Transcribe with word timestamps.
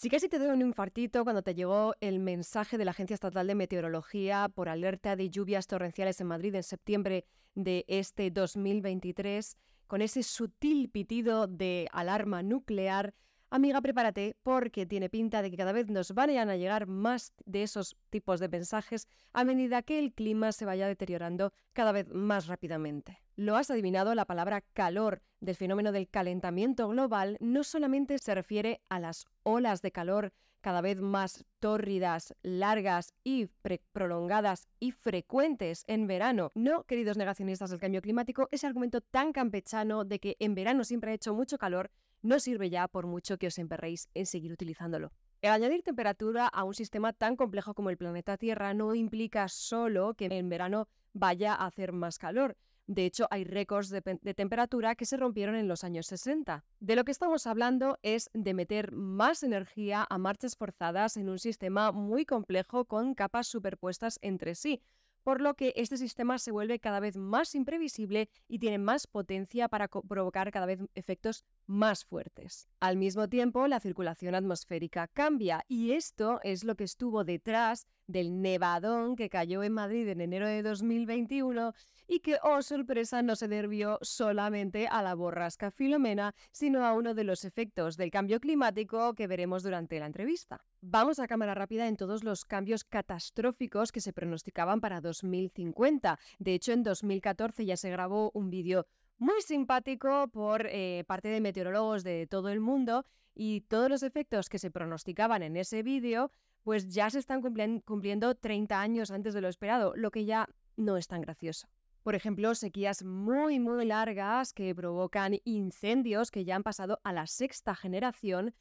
Si 0.00 0.08
casi 0.08 0.30
te 0.30 0.38
dio 0.38 0.54
un 0.54 0.62
infartito 0.62 1.24
cuando 1.24 1.42
te 1.42 1.54
llegó 1.54 1.94
el 2.00 2.20
mensaje 2.20 2.78
de 2.78 2.86
la 2.86 2.92
Agencia 2.92 3.12
Estatal 3.12 3.46
de 3.46 3.54
Meteorología 3.54 4.48
por 4.48 4.70
alerta 4.70 5.14
de 5.14 5.28
lluvias 5.28 5.66
torrenciales 5.66 6.18
en 6.22 6.26
Madrid 6.26 6.54
en 6.54 6.62
septiembre 6.62 7.26
de 7.54 7.84
este 7.86 8.30
2023, 8.30 9.58
con 9.86 10.00
ese 10.00 10.22
sutil 10.22 10.88
pitido 10.88 11.46
de 11.48 11.86
alarma 11.92 12.42
nuclear, 12.42 13.12
amiga, 13.50 13.80
prepárate 13.80 14.36
porque 14.42 14.86
tiene 14.86 15.08
pinta 15.08 15.42
de 15.42 15.50
que 15.50 15.56
cada 15.56 15.72
vez 15.72 15.88
nos 15.88 16.12
van 16.14 16.30
a 16.30 16.56
llegar 16.56 16.86
más 16.86 17.32
de 17.44 17.62
esos 17.62 17.96
tipos 18.08 18.40
de 18.40 18.48
mensajes 18.48 19.08
a 19.32 19.44
medida 19.44 19.82
que 19.82 19.98
el 19.98 20.12
clima 20.12 20.52
se 20.52 20.64
vaya 20.64 20.86
deteriorando 20.86 21.52
cada 21.72 21.92
vez 21.92 22.08
más 22.08 22.46
rápidamente. 22.46 23.22
Lo 23.36 23.56
has 23.56 23.70
adivinado, 23.70 24.14
la 24.14 24.26
palabra 24.26 24.60
calor 24.60 25.22
del 25.40 25.56
fenómeno 25.56 25.92
del 25.92 26.08
calentamiento 26.08 26.88
global 26.88 27.36
no 27.40 27.64
solamente 27.64 28.18
se 28.18 28.34
refiere 28.34 28.82
a 28.88 29.00
las 29.00 29.26
olas 29.42 29.82
de 29.82 29.92
calor 29.92 30.32
cada 30.60 30.82
vez 30.82 31.00
más 31.00 31.44
tórridas, 31.58 32.34
largas 32.42 33.14
y 33.24 33.46
prolongadas 33.92 34.68
y 34.78 34.92
frecuentes 34.92 35.84
en 35.86 36.06
verano. 36.06 36.52
No, 36.54 36.84
queridos 36.84 37.16
negacionistas 37.16 37.70
del 37.70 37.80
cambio 37.80 38.02
climático, 38.02 38.46
ese 38.50 38.66
argumento 38.66 39.00
tan 39.00 39.32
campechano 39.32 40.04
de 40.04 40.18
que 40.20 40.36
en 40.38 40.54
verano 40.54 40.84
siempre 40.84 41.12
ha 41.12 41.14
hecho 41.14 41.34
mucho 41.34 41.56
calor 41.58 41.90
no 42.22 42.40
sirve 42.40 42.70
ya 42.70 42.88
por 42.88 43.06
mucho 43.06 43.38
que 43.38 43.46
os 43.46 43.58
emperréis 43.58 44.08
en 44.14 44.26
seguir 44.26 44.52
utilizándolo. 44.52 45.12
El 45.42 45.52
añadir 45.52 45.82
temperatura 45.82 46.46
a 46.46 46.64
un 46.64 46.74
sistema 46.74 47.12
tan 47.12 47.36
complejo 47.36 47.74
como 47.74 47.90
el 47.90 47.96
planeta 47.96 48.36
Tierra 48.36 48.74
no 48.74 48.94
implica 48.94 49.48
solo 49.48 50.14
que 50.14 50.26
en 50.26 50.48
verano 50.48 50.88
vaya 51.12 51.54
a 51.54 51.66
hacer 51.66 51.92
más 51.92 52.18
calor, 52.18 52.56
de 52.90 53.06
hecho, 53.06 53.28
hay 53.30 53.44
récords 53.44 53.88
de, 53.88 54.02
temperatura 54.34 54.96
que 54.96 55.06
se 55.06 55.16
rompieron 55.16 55.54
en 55.54 55.68
los 55.68 55.84
años 55.84 56.06
60. 56.06 56.64
De 56.80 56.96
lo 56.96 57.04
que 57.04 57.12
estamos 57.12 57.46
hablando 57.46 58.00
es 58.02 58.30
de 58.34 58.52
meter 58.52 58.90
más 58.90 59.44
energía 59.44 60.04
a 60.10 60.18
marchas 60.18 60.56
forzadas 60.56 61.16
en 61.16 61.28
un 61.28 61.38
sistema 61.38 61.92
muy 61.92 62.26
complejo 62.26 62.86
con 62.86 63.14
capas 63.14 63.46
superpuestas 63.46 64.18
entre 64.22 64.56
sí, 64.56 64.82
por 65.22 65.40
lo 65.40 65.54
que 65.54 65.72
este 65.76 65.96
sistema 65.96 66.38
se 66.38 66.50
vuelve 66.50 66.78
cada 66.78 67.00
vez 67.00 67.16
más 67.16 67.54
imprevisible 67.54 68.28
y 68.48 68.58
tiene 68.58 68.78
más 68.78 69.06
potencia 69.06 69.68
para 69.68 69.88
provocar 69.88 70.50
cada 70.50 70.66
vez 70.66 70.80
efectos 70.94 71.44
más 71.66 72.04
fuertes. 72.04 72.68
Al 72.80 72.96
mismo 72.96 73.28
tiempo, 73.28 73.66
la 73.66 73.80
circulación 73.80 74.34
atmosférica 74.34 75.08
cambia 75.08 75.64
y 75.68 75.92
esto 75.92 76.40
es 76.42 76.64
lo 76.64 76.74
que 76.74 76.84
estuvo 76.84 77.24
detrás 77.24 77.86
del 78.10 78.42
nevadón 78.42 79.16
que 79.16 79.30
cayó 79.30 79.62
en 79.62 79.72
Madrid 79.72 80.08
en 80.08 80.20
enero 80.20 80.46
de 80.46 80.62
2021 80.62 81.72
y 82.06 82.20
que, 82.20 82.38
oh 82.42 82.60
sorpresa, 82.60 83.22
no 83.22 83.36
se 83.36 83.46
debió 83.46 83.98
solamente 84.02 84.88
a 84.88 85.02
la 85.02 85.14
borrasca 85.14 85.70
Filomena, 85.70 86.34
sino 86.50 86.84
a 86.84 86.92
uno 86.92 87.14
de 87.14 87.24
los 87.24 87.44
efectos 87.44 87.96
del 87.96 88.10
cambio 88.10 88.40
climático 88.40 89.14
que 89.14 89.28
veremos 89.28 89.62
durante 89.62 90.00
la 90.00 90.06
entrevista. 90.06 90.64
Vamos 90.80 91.20
a 91.20 91.28
cámara 91.28 91.54
rápida 91.54 91.86
en 91.86 91.96
todos 91.96 92.24
los 92.24 92.44
cambios 92.44 92.84
catastróficos 92.84 93.92
que 93.92 94.00
se 94.00 94.12
pronosticaban 94.12 94.80
para 94.80 95.00
2050. 95.00 96.18
De 96.38 96.54
hecho, 96.54 96.72
en 96.72 96.82
2014 96.82 97.64
ya 97.64 97.76
se 97.76 97.90
grabó 97.90 98.32
un 98.34 98.50
vídeo 98.50 98.86
muy 99.18 99.42
simpático 99.42 100.28
por 100.32 100.66
eh, 100.66 101.04
parte 101.06 101.28
de 101.28 101.40
meteorólogos 101.40 102.02
de 102.02 102.26
todo 102.26 102.48
el 102.48 102.58
mundo 102.58 103.04
y 103.34 103.60
todos 103.62 103.88
los 103.88 104.02
efectos 104.02 104.48
que 104.48 104.58
se 104.58 104.70
pronosticaban 104.70 105.42
en 105.42 105.56
ese 105.56 105.82
vídeo 105.82 106.32
pues 106.62 106.88
ya 106.88 107.10
se 107.10 107.18
están 107.18 107.42
cumpliendo 107.84 108.34
30 108.34 108.80
años 108.80 109.10
antes 109.10 109.34
de 109.34 109.40
lo 109.40 109.48
esperado, 109.48 109.92
lo 109.96 110.10
que 110.10 110.24
ya 110.24 110.48
no 110.76 110.96
es 110.96 111.08
tan 111.08 111.20
gracioso. 111.20 111.68
Por 112.02 112.14
ejemplo, 112.14 112.54
sequías 112.54 113.04
muy 113.04 113.60
muy 113.60 113.84
largas 113.84 114.52
que 114.52 114.74
provocan 114.74 115.38
incendios 115.44 116.30
que 116.30 116.44
ya 116.44 116.56
han 116.56 116.62
pasado 116.62 116.98
a 117.04 117.12
la 117.12 117.26
sexta 117.26 117.74
generación 117.74 118.54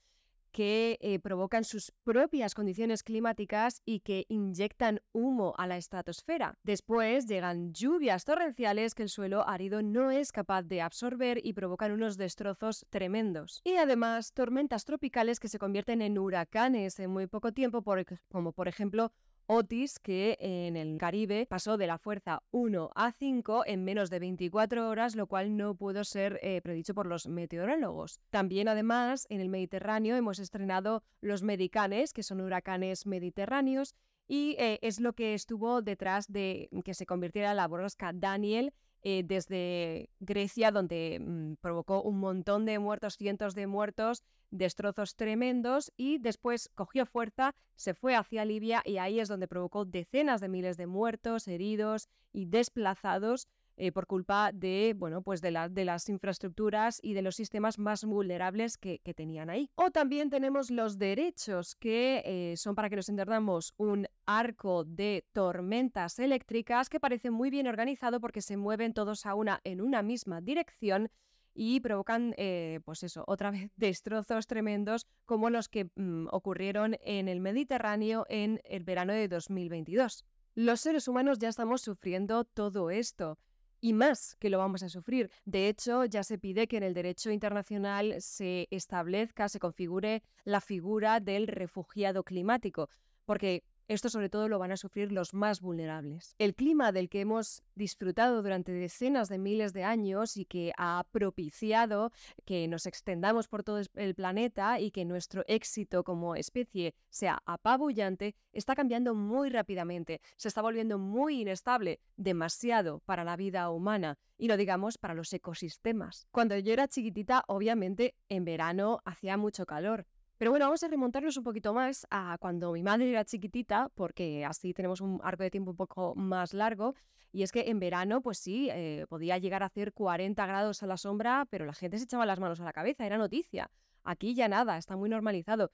que 0.52 0.98
eh, 1.02 1.20
provocan 1.20 1.64
sus 1.64 1.92
propias 2.04 2.56
condiciones 2.56 3.04
climáticas 3.04 3.82
y 3.86 4.02
que 4.02 4.26
inyectan 4.30 5.02
humo 5.12 5.54
a 5.58 5.68
la 5.68 5.78
estratosfera. 5.78 6.58
Después 6.64 7.28
llegan 7.28 7.74
lluvias 7.74 8.26
torrenciales 8.26 8.96
que 8.96 9.04
el 9.04 9.10
suelo 9.10 9.48
árido 9.48 9.82
no 9.82 10.12
es 10.12 10.32
capaz 10.32 10.64
de 10.64 10.82
absorber 10.82 11.40
y 11.44 11.54
provocan 11.54 11.92
unos 11.92 12.18
destrozos 12.18 12.86
tremendos. 12.90 13.62
Y 13.64 13.76
además 13.76 14.34
tormentas 14.34 14.86
tropicales 14.86 15.40
que 15.40 15.48
se 15.48 15.60
convierten 15.60 16.02
en 16.02 16.18
huracanes 16.18 17.00
en 17.00 17.12
muy 17.12 17.28
poco 17.28 17.52
tiempo, 17.52 17.84
como 18.30 18.52
por 18.52 18.68
ejemplo 18.68 19.12
Otis, 19.52 19.98
que 19.98 20.38
en 20.40 20.78
el 20.78 21.00
Caribe 21.00 21.48
pasó 21.48 21.78
de 21.78 21.88
la 21.88 21.98
fuerza 21.98 22.44
1 22.52 22.92
a 22.94 23.12
5 23.12 23.64
en 23.66 23.84
menos 23.84 24.12
de 24.12 24.20
24 24.20 24.88
horas, 24.88 25.16
lo 25.16 25.26
cual 25.26 25.58
no 25.58 25.74
pudo 25.74 26.04
ser 26.04 26.40
eh, 26.44 26.62
predicho 26.62 26.94
por 26.94 27.08
los 27.08 27.26
meteorólogos. 27.26 28.20
También, 28.30 28.68
además, 28.68 29.26
en 29.28 29.42
el 29.42 29.50
Mediterráneo 29.50 30.16
hemos 30.16 30.38
estrenado 30.38 31.02
los 31.20 31.42
Medicanes, 31.42 32.14
que 32.14 32.22
son 32.22 32.42
huracanes 32.42 33.08
mediterráneos, 33.08 33.96
y 34.28 34.56
eh, 34.60 34.78
es 34.84 35.00
lo 35.00 35.14
que 35.14 35.34
estuvo 35.34 35.82
detrás 35.82 36.32
de 36.32 36.70
que 36.86 36.94
se 36.94 37.08
convirtiera 37.08 37.56
la 37.56 37.68
borrasca 37.68 38.14
Daniel 38.14 38.72
eh, 39.04 39.24
desde 39.26 40.10
Grecia, 40.20 40.72
donde 40.72 41.20
mm, 41.20 41.54
provocó 41.62 42.02
un 42.02 42.20
montón 42.20 42.66
de 42.66 42.80
muertos, 42.80 43.18
cientos 43.18 43.56
de 43.56 43.68
muertos, 43.68 44.24
destrozos 44.52 45.16
tremendos, 45.16 45.92
y 45.96 46.18
después 46.18 46.70
cogió 46.76 47.06
fuerza, 47.06 47.56
se 47.76 47.94
fue 47.94 48.16
hacia 48.16 48.46
Libia 48.46 48.82
y 48.86 48.98
ahí 48.98 49.20
es 49.20 49.28
donde 49.28 49.48
provocó 49.48 49.86
decenas 49.86 50.42
de 50.42 50.50
miles 50.50 50.78
de 50.78 50.88
muertos, 50.88 51.48
heridos 51.48 52.10
y 52.34 52.46
desplazados 52.46 53.48
eh, 53.80 53.94
por 53.94 54.08
culpa 54.08 54.52
de, 54.54 54.94
bueno, 54.98 55.22
pues 55.22 55.42
de, 55.42 55.70
de, 55.72 55.86
las 55.86 56.10
infraestructuras 56.10 57.00
y 57.02 57.14
de 57.14 57.22
los 57.22 57.36
sistemas 57.36 57.80
más 57.80 58.04
vulnerables 58.04 58.78
que, 58.78 59.00
tenían 59.16 59.50
ahí. 59.50 59.70
O 59.76 59.90
también 59.90 60.30
tenemos 60.30 60.70
los 60.70 61.00
derechos, 61.00 61.76
que 61.76 62.22
eh, 62.26 62.58
son, 62.58 62.76
para 62.76 62.90
que 62.90 62.98
nos 62.98 63.08
entendamos, 63.08 63.74
un 63.78 64.06
arco 64.26 64.84
de 64.84 65.26
tormentas 65.32 66.20
eléctricas 66.20 66.90
que 66.90 67.00
parece 67.00 67.32
muy 67.32 67.50
bien 67.50 67.68
organizado 67.68 68.20
porque 68.20 68.42
se 68.42 68.58
mueven 68.58 68.94
todos 68.94 69.26
a 69.26 69.34
una 69.34 69.62
en 69.64 69.80
una 69.82 70.04
misma 70.04 70.42
dirección 70.42 71.10
y 71.54 71.80
provocan, 71.80 72.36
eh, 72.38 72.82
pues 72.84 73.04
eso, 73.04 73.24
otra 73.28 73.52
vez 73.52 73.72
destrozos 73.78 74.46
tremendos 74.46 75.08
como 75.26 75.50
los 75.50 75.70
que 75.70 75.90
mm, 75.96 76.28
ocurrieron 76.32 76.98
en 77.02 77.30
el 77.30 77.40
Mediterráneo 77.40 78.26
en 78.30 78.62
el 78.66 78.84
verano 78.84 79.14
de 79.14 79.30
2022. 79.30 80.26
Los 80.56 80.82
seres 80.82 81.08
humanos 81.08 81.40
ya 81.40 81.48
estamos 81.48 81.82
sufriendo 81.82 82.44
todo 82.44 82.90
esto 82.90 83.38
y 83.82 83.94
más 83.94 84.36
que 84.40 84.50
lo 84.50 84.58
vamos 84.58 84.84
a 84.84 84.90
sufrir. 84.90 85.32
De 85.46 85.68
hecho, 85.68 86.06
ya 86.06 86.24
se 86.24 86.38
pide 86.38 86.68
que 86.68 86.78
en 86.78 86.84
el 86.84 86.94
derecho 86.94 87.32
internacional 87.32 88.16
se 88.20 88.68
establezca, 88.72 89.50
se 89.50 89.60
configure 89.60 90.24
la 90.44 90.62
figura 90.62 91.20
del 91.20 91.48
refugiado 91.48 92.24
climático, 92.24 92.90
porque 93.26 93.64
esto 93.90 94.08
sobre 94.08 94.30
todo 94.30 94.48
lo 94.48 94.60
van 94.60 94.72
a 94.72 94.78
sufrir 94.78 95.12
los 95.12 95.34
más 95.34 95.62
vulnerables. 95.62 96.36
El 96.38 96.54
clima 96.54 96.92
del 96.92 97.10
que 97.10 97.22
hemos 97.22 97.64
disfrutado 97.74 98.44
durante 98.44 98.72
decenas 98.72 99.30
de 99.30 99.40
miles 99.40 99.74
de 99.74 99.84
años 99.84 100.38
y 100.38 100.46
que 100.46 100.72
ha 100.78 101.04
propiciado 101.12 102.12
que 102.46 102.68
nos 102.68 102.86
extendamos 102.86 103.48
por 103.48 103.64
todo 103.64 103.82
el 103.96 104.16
planeta 104.16 104.80
y 104.80 104.92
que 104.92 105.06
nuestro 105.06 105.44
éxito 105.48 106.04
como 106.04 106.36
especie 106.36 106.94
sea 107.10 107.42
apabullante, 107.46 108.36
está 108.54 108.76
cambiando 108.76 109.16
muy 109.16 109.50
rápidamente, 109.50 110.22
se 110.38 110.48
está 110.50 110.62
volviendo 110.62 111.00
muy 111.00 111.42
inestable, 111.42 112.00
demasiado 112.16 113.00
para 113.00 113.24
la 113.24 113.36
vida 113.36 113.72
humana 113.72 114.20
y 114.38 114.48
no 114.48 114.56
digamos 114.56 115.00
para 115.00 115.16
los 115.16 115.34
ecosistemas. 115.34 116.28
Cuando 116.32 116.56
yo 116.60 116.74
era 116.74 116.88
chiquitita, 116.88 117.44
obviamente 117.48 118.16
en 118.30 118.46
verano 118.46 119.02
hacía 119.04 119.36
mucho 119.36 119.66
calor, 119.66 120.06
pero 120.40 120.52
bueno, 120.52 120.68
vamos 120.68 120.82
a 120.84 120.88
remontarnos 120.88 121.36
un 121.36 121.44
poquito 121.44 121.74
más 121.74 122.08
a 122.10 122.38
cuando 122.40 122.72
mi 122.72 122.82
madre 122.82 123.10
era 123.10 123.26
chiquitita, 123.26 123.92
porque 123.94 124.46
así 124.46 124.74
tenemos 124.74 125.02
un 125.02 125.20
arco 125.22 125.44
de 125.44 125.52
tiempo 125.52 125.72
un 125.72 125.76
poco 125.76 126.16
más 126.16 126.54
largo. 126.54 126.96
Y 127.34 127.44
es 127.44 127.52
que 127.52 127.70
en 127.70 127.82
verano, 127.82 128.22
pues 128.22 128.38
sí, 128.38 128.70
eh, 128.72 129.06
podía 129.10 129.38
llegar 129.38 129.64
a 129.64 129.66
hacer 129.66 129.92
40 129.92 130.46
grados 130.46 130.82
a 130.82 130.88
la 130.88 130.96
sombra, 130.96 131.46
pero 131.50 131.66
la 131.66 131.74
gente 131.74 131.98
se 131.98 132.06
echaba 132.06 132.26
las 132.26 132.40
manos 132.40 132.62
a 132.62 132.64
la 132.64 132.72
cabeza, 132.72 133.06
era 133.06 133.18
noticia. 133.18 133.70
Aquí 134.06 134.34
ya 134.34 134.48
nada, 134.48 134.78
está 134.78 134.96
muy 134.96 135.10
normalizado. 135.10 135.72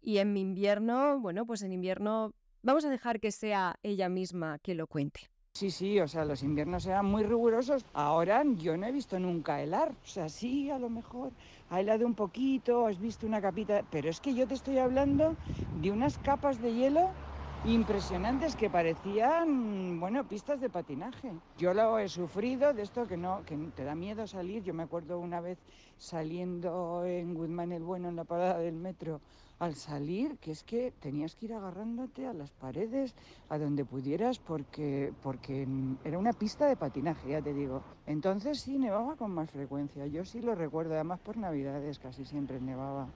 Y 0.00 0.16
en 0.16 0.34
invierno, 0.34 1.20
bueno, 1.20 1.44
pues 1.44 1.60
en 1.60 1.72
invierno 1.72 2.32
vamos 2.62 2.86
a 2.86 2.90
dejar 2.90 3.20
que 3.20 3.30
sea 3.32 3.78
ella 3.82 4.08
misma 4.08 4.58
que 4.60 4.74
lo 4.74 4.86
cuente. 4.86 5.30
Sí, 5.52 5.70
sí, 5.72 5.98
o 6.00 6.06
sea, 6.08 6.24
los 6.24 6.42
inviernos 6.42 6.86
eran 6.86 7.06
muy 7.06 7.22
rigurosos. 7.24 7.84
Ahora 7.92 8.42
yo 8.54 8.76
no 8.76 8.86
he 8.86 8.92
visto 8.92 9.18
nunca 9.18 9.60
helar. 9.62 9.90
O 10.02 10.06
sea, 10.06 10.28
sí, 10.28 10.70
a 10.70 10.78
lo 10.78 10.88
mejor 10.90 11.32
ha 11.68 11.80
helado 11.80 12.06
un 12.06 12.14
poquito, 12.14 12.86
has 12.86 12.98
visto 12.98 13.26
una 13.26 13.40
capita, 13.42 13.82
pero 13.90 14.08
es 14.08 14.20
que 14.20 14.34
yo 14.34 14.46
te 14.46 14.54
estoy 14.54 14.78
hablando 14.78 15.38
de 15.72 15.90
unas 15.90 16.18
capas 16.18 16.60
de 16.60 16.72
hielo 16.74 17.16
impresionantes 17.64 18.56
que 18.56 18.70
parecían, 18.70 20.00
bueno, 20.00 20.24
pistas 20.24 20.60
de 20.60 20.70
patinaje. 20.70 21.32
Yo 21.58 21.74
lo 21.74 21.98
he 21.98 22.08
sufrido 22.08 22.72
de 22.72 22.82
esto 22.82 23.06
que 23.06 23.16
no, 23.16 23.44
que 23.44 23.56
te 23.76 23.84
da 23.84 23.94
miedo 23.94 24.26
salir. 24.26 24.62
Yo 24.62 24.72
me 24.72 24.84
acuerdo 24.84 25.18
una 25.18 25.40
vez 25.40 25.58
saliendo 25.98 27.04
en 27.04 27.34
Guzmán 27.34 27.72
el 27.72 27.82
Bueno 27.82 28.08
en 28.08 28.16
la 28.16 28.24
parada 28.24 28.58
del 28.58 28.76
metro 28.76 29.20
al 29.58 29.74
salir, 29.74 30.38
que 30.38 30.52
es 30.52 30.64
que 30.64 30.90
tenías 31.00 31.36
que 31.36 31.44
ir 31.44 31.52
agarrándote 31.52 32.26
a 32.26 32.32
las 32.32 32.50
paredes, 32.50 33.14
a 33.50 33.58
donde 33.58 33.84
pudieras, 33.84 34.38
porque, 34.38 35.12
porque 35.22 35.68
era 36.02 36.18
una 36.18 36.32
pista 36.32 36.66
de 36.66 36.76
patinaje, 36.76 37.28
ya 37.28 37.42
te 37.42 37.52
digo. 37.52 37.82
Entonces 38.06 38.62
sí 38.62 38.78
nevaba 38.78 39.16
con 39.16 39.32
más 39.32 39.50
frecuencia. 39.50 40.06
Yo 40.06 40.24
sí 40.24 40.40
lo 40.40 40.54
recuerdo, 40.54 40.94
además 40.94 41.20
por 41.20 41.36
Navidades 41.36 41.98
casi 41.98 42.24
siempre 42.24 42.58
nevaba. 42.58 43.06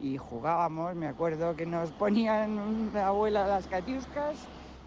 Y 0.00 0.16
jugábamos, 0.16 0.94
me 0.94 1.06
acuerdo 1.06 1.56
que 1.56 1.66
nos 1.66 1.90
ponían 1.92 2.90
la 2.92 3.08
abuela 3.08 3.46
las 3.46 3.66
catiuscas 3.66 4.36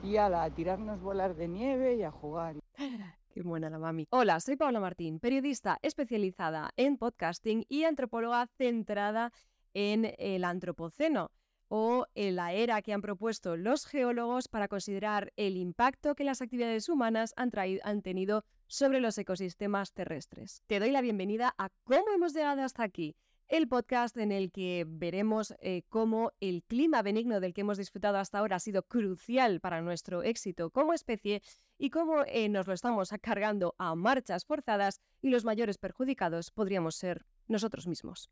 y 0.03 0.17
a, 0.17 0.25
a 0.25 0.49
tirarnos 0.49 1.01
bolas 1.01 1.37
de 1.37 1.47
nieve 1.47 1.95
y 1.95 2.03
a 2.03 2.11
jugar. 2.11 2.55
Qué 3.33 3.41
buena 3.43 3.69
la 3.69 3.77
mami. 3.77 4.07
Hola, 4.09 4.39
soy 4.39 4.55
Paula 4.55 4.79
Martín, 4.79 5.19
periodista 5.19 5.77
especializada 5.81 6.71
en 6.75 6.97
podcasting 6.97 7.65
y 7.69 7.83
antropóloga 7.83 8.47
centrada 8.57 9.31
en 9.73 10.13
el 10.17 10.43
antropoceno 10.43 11.31
o 11.69 12.05
en 12.15 12.35
la 12.35 12.53
era 12.53 12.81
que 12.81 12.93
han 12.93 13.01
propuesto 13.01 13.57
los 13.57 13.85
geólogos 13.85 14.47
para 14.47 14.67
considerar 14.67 15.33
el 15.35 15.57
impacto 15.57 16.15
que 16.15 16.23
las 16.23 16.41
actividades 16.41 16.89
humanas 16.89 17.33
han 17.35 18.01
tenido 18.01 18.43
sobre 18.67 19.01
los 19.01 19.17
ecosistemas 19.17 19.93
terrestres. 19.93 20.63
Te 20.67 20.79
doy 20.79 20.91
la 20.91 21.01
bienvenida 21.01 21.53
a 21.57 21.69
cómo 21.83 22.05
hemos 22.15 22.33
llegado 22.33 22.63
hasta 22.63 22.83
aquí 22.83 23.15
el 23.47 23.67
podcast 23.67 24.17
en 24.17 24.31
el 24.31 24.51
que 24.51 24.85
veremos 24.87 25.53
eh, 25.61 25.83
cómo 25.89 26.31
el 26.39 26.63
clima 26.63 27.01
benigno 27.01 27.39
del 27.39 27.53
que 27.53 27.61
hemos 27.61 27.77
disfrutado 27.77 28.17
hasta 28.17 28.39
ahora 28.39 28.57
ha 28.57 28.59
sido 28.59 28.83
crucial 28.83 29.59
para 29.61 29.81
nuestro 29.81 30.23
éxito 30.23 30.69
como 30.69 30.93
especie 30.93 31.41
y 31.77 31.89
cómo 31.89 32.23
eh, 32.25 32.49
nos 32.49 32.67
lo 32.67 32.73
estamos 32.73 33.09
cargando 33.21 33.75
a 33.77 33.95
marchas 33.95 34.45
forzadas 34.45 34.99
y 35.21 35.29
los 35.29 35.45
mayores 35.45 35.77
perjudicados 35.77 36.51
podríamos 36.51 36.95
ser 36.95 37.25
nosotros 37.47 37.87
mismos. 37.87 38.29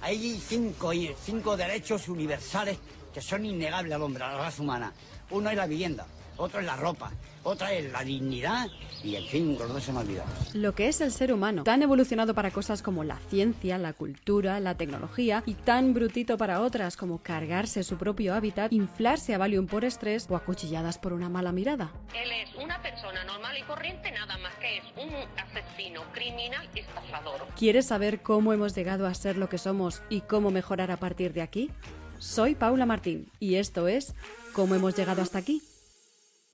Hay 0.00 0.38
cinco, 0.38 0.92
cinco 1.18 1.56
derechos 1.56 2.08
universales 2.08 2.78
que 3.12 3.20
son 3.20 3.44
innegables 3.44 3.92
al 3.92 4.02
hombre, 4.02 4.22
a 4.22 4.32
la 4.32 4.38
raza 4.38 4.62
humana. 4.62 4.92
Uno 5.30 5.50
es 5.50 5.56
la 5.56 5.66
vivienda, 5.66 6.06
otro 6.36 6.60
es 6.60 6.66
la 6.66 6.76
ropa, 6.76 7.10
otra 7.42 7.72
es 7.72 7.90
la 7.92 8.02
dignidad 8.02 8.68
y, 9.02 9.16
en 9.16 9.24
fin, 9.26 9.56
los 9.58 9.68
dos 9.68 9.82
se 9.82 9.92
me 9.92 10.00
olvidado. 10.00 10.28
Lo 10.54 10.74
que 10.74 10.88
es 10.88 11.00
el 11.00 11.12
ser 11.12 11.32
humano, 11.32 11.64
tan 11.64 11.82
evolucionado 11.82 12.34
para 12.34 12.50
cosas 12.50 12.82
como 12.82 13.04
la 13.04 13.18
ciencia, 13.30 13.78
la 13.78 13.92
cultura, 13.92 14.60
la 14.60 14.76
tecnología 14.76 15.42
y 15.46 15.54
tan 15.54 15.94
brutito 15.94 16.36
para 16.36 16.60
otras 16.60 16.96
como 16.96 17.22
cargarse 17.22 17.82
su 17.82 17.96
propio 17.96 18.34
hábitat, 18.34 18.72
inflarse 18.72 19.34
a 19.34 19.38
Valium 19.38 19.66
por 19.66 19.84
estrés 19.84 20.26
o 20.28 20.36
acuchilladas 20.36 20.98
por 20.98 21.12
una 21.12 21.28
mala 21.28 21.52
mirada. 21.52 21.92
Él 22.14 22.30
es 22.32 22.54
una 22.62 22.80
persona 22.82 23.24
normal 23.24 23.56
y 23.58 23.62
corriente, 23.62 24.10
nada 24.10 24.36
más 24.38 24.54
que 24.56 24.78
es 24.78 24.84
un 24.96 25.14
asesino, 25.38 26.02
criminal 26.12 26.68
y 26.74 26.80
estafador. 26.80 27.46
¿Quieres 27.56 27.86
saber 27.86 28.22
cómo 28.22 28.52
hemos 28.52 28.74
llegado 28.74 29.06
a 29.06 29.14
ser 29.14 29.36
lo 29.36 29.48
que 29.48 29.58
somos 29.58 30.02
y 30.08 30.22
cómo 30.22 30.50
mejorar 30.50 30.90
a 30.90 30.96
partir 30.96 31.32
de 31.32 31.42
aquí? 31.42 31.70
Soy 32.18 32.54
Paula 32.54 32.86
Martín 32.86 33.30
y 33.38 33.56
esto 33.56 33.88
es 33.88 34.14
¿Cómo 34.56 34.74
hemos 34.74 34.96
llegado 34.96 35.20
hasta 35.20 35.36
aquí? 35.36 35.62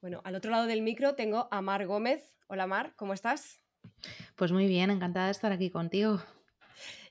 Bueno, 0.02 0.20
al 0.25 0.34
otro 0.34 0.50
lado 0.50 0.66
del 0.66 0.82
micro 0.82 1.14
tengo 1.14 1.46
a 1.52 1.62
Mar 1.62 1.87
Gómez. 1.87 2.34
Hola 2.49 2.66
Mar, 2.66 2.93
¿cómo 2.96 3.14
estás? 3.14 3.60
Pues 4.34 4.50
muy 4.50 4.66
bien, 4.66 4.90
encantada 4.90 5.26
de 5.26 5.31
estar 5.31 5.52
aquí 5.52 5.70
contigo. 5.70 6.20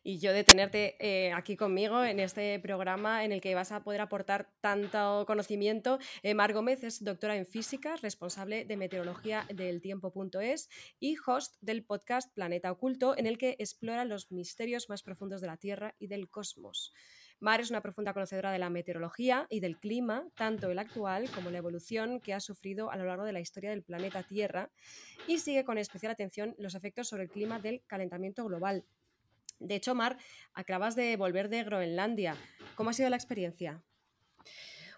Y 0.04 0.20
yo 0.20 0.34
de 0.34 0.44
tenerte 0.44 0.98
eh, 1.00 1.32
aquí 1.32 1.56
conmigo 1.56 2.04
en 2.04 2.20
este 2.20 2.60
programa 2.60 3.24
en 3.24 3.32
el 3.32 3.40
que 3.40 3.56
vas 3.56 3.72
a 3.72 3.84
poder 3.84 4.02
aportar 4.02 4.52
tanto 4.60 5.24
conocimiento. 5.26 6.00
Eh, 6.22 6.34
Mar 6.34 6.52
Gómez 6.52 6.84
es 6.84 7.02
doctora 7.02 7.38
en 7.38 7.46
física, 7.46 7.96
responsable 7.96 8.66
de 8.66 8.76
meteorología 8.76 9.46
del 9.54 9.80
tiempo.es 9.80 10.70
y 11.00 11.16
host 11.26 11.56
del 11.62 11.86
podcast 11.86 12.34
Planeta 12.34 12.74
Oculto, 12.74 13.18
en 13.18 13.26
el 13.26 13.38
que 13.38 13.56
explora 13.58 14.04
los 14.04 14.34
misterios 14.34 14.90
más 14.90 15.02
profundos 15.02 15.40
de 15.40 15.48
la 15.48 15.56
Tierra 15.56 15.96
y 15.98 16.08
del 16.08 16.30
cosmos. 16.30 16.94
Mar 17.42 17.60
es 17.60 17.72
una 17.72 17.82
profunda 17.82 18.14
conocedora 18.14 18.52
de 18.52 18.60
la 18.60 18.70
meteorología 18.70 19.48
y 19.50 19.62
del 19.62 19.80
clima, 19.80 20.28
tanto 20.36 20.70
el 20.70 20.78
actual 20.78 21.28
como 21.32 21.50
la 21.50 21.58
evolución 21.58 22.20
que 22.20 22.36
ha 22.36 22.40
sufrido 22.40 22.92
a 22.92 22.96
lo 22.98 23.06
largo 23.06 23.26
de 23.26 23.34
la 23.34 23.40
historia 23.40 23.72
del 23.72 23.82
planeta 23.82 24.22
Tierra, 24.22 24.70
y 25.26 25.40
sigue 25.40 25.66
con 25.66 25.80
especial 25.80 26.12
atención 26.12 26.54
los 26.60 26.76
efectos 26.76 27.08
sobre 27.08 27.24
el 27.24 27.32
clima 27.32 27.58
del 27.58 27.82
calentamiento 27.88 28.46
global. 28.46 28.86
De 29.58 29.74
hecho, 29.74 29.96
Mar, 29.96 30.20
acabas 30.54 30.96
de 30.96 31.18
volver 31.18 31.50
de 31.50 31.64
Groenlandia. 31.64 32.36
¿Cómo 32.76 32.92
ha 32.92 32.94
sido 32.94 33.10
la 33.10 33.16
experiencia? 33.16 33.82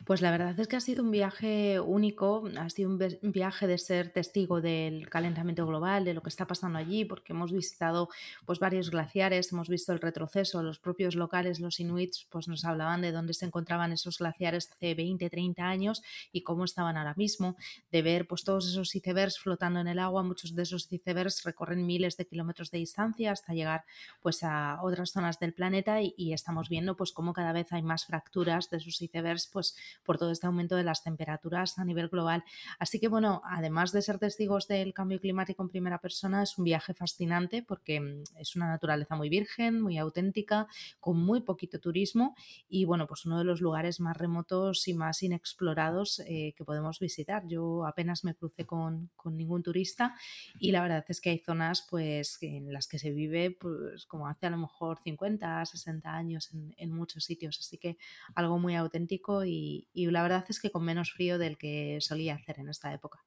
Pues 0.06 0.22
la 0.22 0.32
verdad 0.32 0.60
es 0.60 0.68
que 0.68 0.76
ha 0.76 0.82
sido 0.82 1.02
un 1.02 1.12
viaje 1.12 1.80
único, 1.80 2.44
ha 2.58 2.70
sido 2.70 2.90
un 2.90 3.32
viaje 3.32 3.68
de 3.68 3.78
ser 3.78 4.10
testigo 4.10 4.60
del 4.60 5.10
calentamiento 5.10 5.66
global, 5.66 6.04
de 6.04 6.14
lo 6.14 6.22
que 6.22 6.28
está 6.28 6.46
pasando 6.46 6.78
allí, 6.78 7.06
porque 7.06 7.32
hemos 7.32 7.54
visitado 7.54 8.10
pues 8.46 8.60
varios 8.60 8.92
glaciares, 8.92 9.54
hemos 9.54 9.70
visto 9.70 9.94
el 9.94 10.02
retroceso, 10.02 10.62
los 10.62 10.78
propios 10.80 11.16
locales, 11.16 11.62
los 11.62 11.80
inuits, 11.80 12.28
pues 12.30 12.50
nos 12.50 12.66
hablaban 12.66 13.02
de 13.02 13.14
dónde 13.14 13.34
se 13.34 13.46
encontraban 13.46 13.94
esos 13.94 14.18
glaciares 14.18 14.70
hace 14.74 14.94
20, 14.94 15.30
30 15.30 15.64
años 15.64 16.04
y 16.34 16.42
cómo 16.42 16.66
estaban 16.66 16.98
ahora 16.98 17.14
mismo, 17.16 17.56
de 17.90 18.02
ver 18.02 18.28
pues 18.28 18.44
todos 18.44 18.68
esos 18.68 18.94
icebergs 18.96 19.40
flotando 19.40 19.80
en 19.80 19.88
el 19.88 20.00
agua, 20.00 20.22
muchos 20.24 20.54
de 20.54 20.64
esos 20.64 20.92
icebergs 20.92 21.44
recorren 21.44 21.86
miles 21.86 22.18
de 22.18 22.26
kilómetros 22.26 22.72
de 22.72 22.80
distancia 22.80 23.32
hasta 23.32 23.54
llegar 23.54 23.86
pues 24.22 24.44
a 24.44 24.80
otras 24.82 25.12
zonas 25.12 25.40
del 25.40 25.54
planeta 25.54 26.02
y, 26.02 26.34
estamos 26.34 26.68
viendo 26.68 26.98
pues 26.98 27.12
cómo 27.12 27.32
cada 27.32 27.54
vez 27.54 27.72
hay 27.72 27.84
más 27.84 28.06
fracturas 28.06 28.72
de 28.72 28.78
esos 28.78 29.00
icebergs 29.00 29.48
pues 29.54 29.76
por 30.04 30.18
todo 30.18 30.32
este 30.32 30.48
aumento 30.48 30.76
de 30.76 30.84
las 30.84 31.04
temperaturas 31.04 31.78
a 31.78 31.86
nivel 31.86 32.10
global. 32.10 32.44
Así 32.80 33.00
que 33.00 33.08
bueno, 33.08 33.42
además 33.46 33.92
de 33.92 34.02
ser 34.02 34.20
testigos 34.20 34.68
del 34.68 34.94
cambio 34.94 35.20
climático 35.20 35.64
en 35.64 35.70
primera 35.70 36.00
persona, 36.00 36.44
es 36.44 36.58
un 36.58 36.66
viaje 36.66 36.94
fascinante 36.94 37.64
porque 37.64 38.00
mm, 38.00 38.24
es 38.40 38.56
una 38.56 38.68
naturaleza 38.68 39.16
muy 39.16 39.30
virgen, 39.30 39.82
muy 39.82 39.98
auténtica, 39.98 40.68
con 41.00 41.18
muy 41.18 41.42
poquito 41.42 41.80
turismo 41.80 42.36
y 42.70 42.86
bueno, 42.86 43.08
pues 43.08 43.26
uno 43.26 43.38
de 43.38 43.44
los 43.44 43.62
lugares 43.62 44.00
más 44.00 44.18
remotos 44.18 44.88
y 44.88 44.94
más 44.94 45.24
inexplorados 45.24 46.22
eh, 46.28 46.54
que 46.56 46.66
podemos 46.66 47.00
visitar. 47.00 47.48
Yo 47.48 47.86
apenas 47.86 48.24
me 48.24 48.36
crucé 48.36 48.66
con, 48.66 49.12
ningún 49.26 49.64
turista 49.64 50.16
y 50.60 50.72
la 50.72 50.82
verdad 50.82 51.06
es 51.08 51.20
que 51.20 51.32
hay 51.32 51.40
zonas 51.40 51.88
pues 51.90 52.38
en 52.42 52.72
las 52.72 52.88
que 52.88 53.00
se 53.00 53.12
vive 53.12 53.52
pues 53.52 54.06
como 54.06 54.28
hace 54.28 54.46
a 54.46 54.50
lo 54.50 54.58
mejor 54.58 55.00
50, 55.04 55.66
60 55.66 56.14
años 56.14 56.50
en, 56.78 56.92
muchos 56.92 57.24
sitios, 57.24 57.58
así 57.60 57.78
que 57.78 57.98
algo 58.36 58.60
muy 58.60 58.76
auténtico 58.76 59.44
y, 59.46 59.83
y 59.92 60.06
la 60.08 60.24
verdad 60.24 60.46
es 60.50 60.60
que 60.60 60.72
con 60.72 60.86
menos 60.86 61.12
frío 61.12 61.38
del 61.38 61.58
que 61.58 61.98
solía 62.02 62.36
hacer 62.36 62.60
en 62.60 62.70
esta 62.70 62.94
época. 62.94 63.26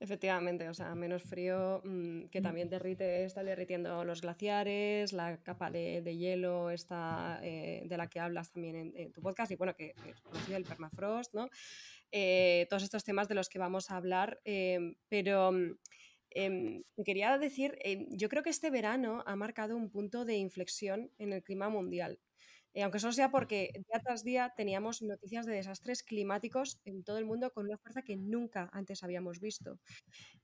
Efectivamente, 0.00 0.68
o 0.68 0.74
sea, 0.74 0.94
menos 0.94 1.22
frío 1.22 1.80
mm, 1.82 2.26
que 2.26 2.42
también 2.42 2.68
derrite, 2.68 3.24
está 3.24 3.42
derritiendo 3.42 4.04
los 4.04 4.20
glaciares, 4.20 5.12
la 5.12 5.42
capa 5.42 5.70
de, 5.70 6.02
hielo 6.18 6.70
está, 6.70 7.40
eh, 7.42 7.84
de 7.86 7.96
la 7.96 8.08
que 8.08 8.20
hablas 8.20 8.50
también 8.50 8.92
en, 8.94 9.12
tu 9.12 9.22
podcast 9.22 9.52
y 9.52 9.56
bueno, 9.56 9.74
que 9.74 9.94
es 10.06 10.20
conocido 10.20 10.58
el 10.58 10.64
permafrost, 10.64 11.32
¿no? 11.32 11.48
Eh, 12.10 12.66
todos 12.68 12.82
estos 12.82 13.04
temas 13.04 13.28
de 13.28 13.34
los 13.34 13.48
que 13.48 13.58
vamos 13.58 13.90
a 13.90 13.96
hablar, 13.96 14.40
em, 14.44 14.96
pero 15.08 15.52
mm, 15.52 15.78
em, 16.30 16.82
quería 17.04 17.38
decir, 17.38 17.78
em, 17.80 18.06
yo 18.10 18.28
creo 18.28 18.42
que 18.42 18.50
este 18.50 18.70
verano 18.70 19.22
ha 19.26 19.36
marcado 19.36 19.76
un 19.76 19.90
punto 19.90 20.24
de 20.24 20.36
inflexión 20.36 21.12
en 21.18 21.32
el 21.32 21.42
clima 21.42 21.70
mundial. 21.70 22.18
Eh, 22.74 22.82
aunque 22.82 22.98
solo 22.98 23.12
sea 23.12 23.30
porque 23.30 23.70
día 23.74 24.00
tras 24.04 24.24
día 24.24 24.52
teníamos 24.56 25.00
noticias 25.02 25.46
de 25.46 25.54
desastres 25.54 26.02
climáticos 26.02 26.80
en 26.84 27.04
todo 27.04 27.18
el 27.18 27.24
mundo 27.24 27.52
con 27.52 27.66
una 27.66 27.78
fuerza 27.78 28.02
que 28.02 28.16
nunca 28.16 28.68
antes 28.72 29.02
habíamos 29.04 29.40
visto. 29.40 29.78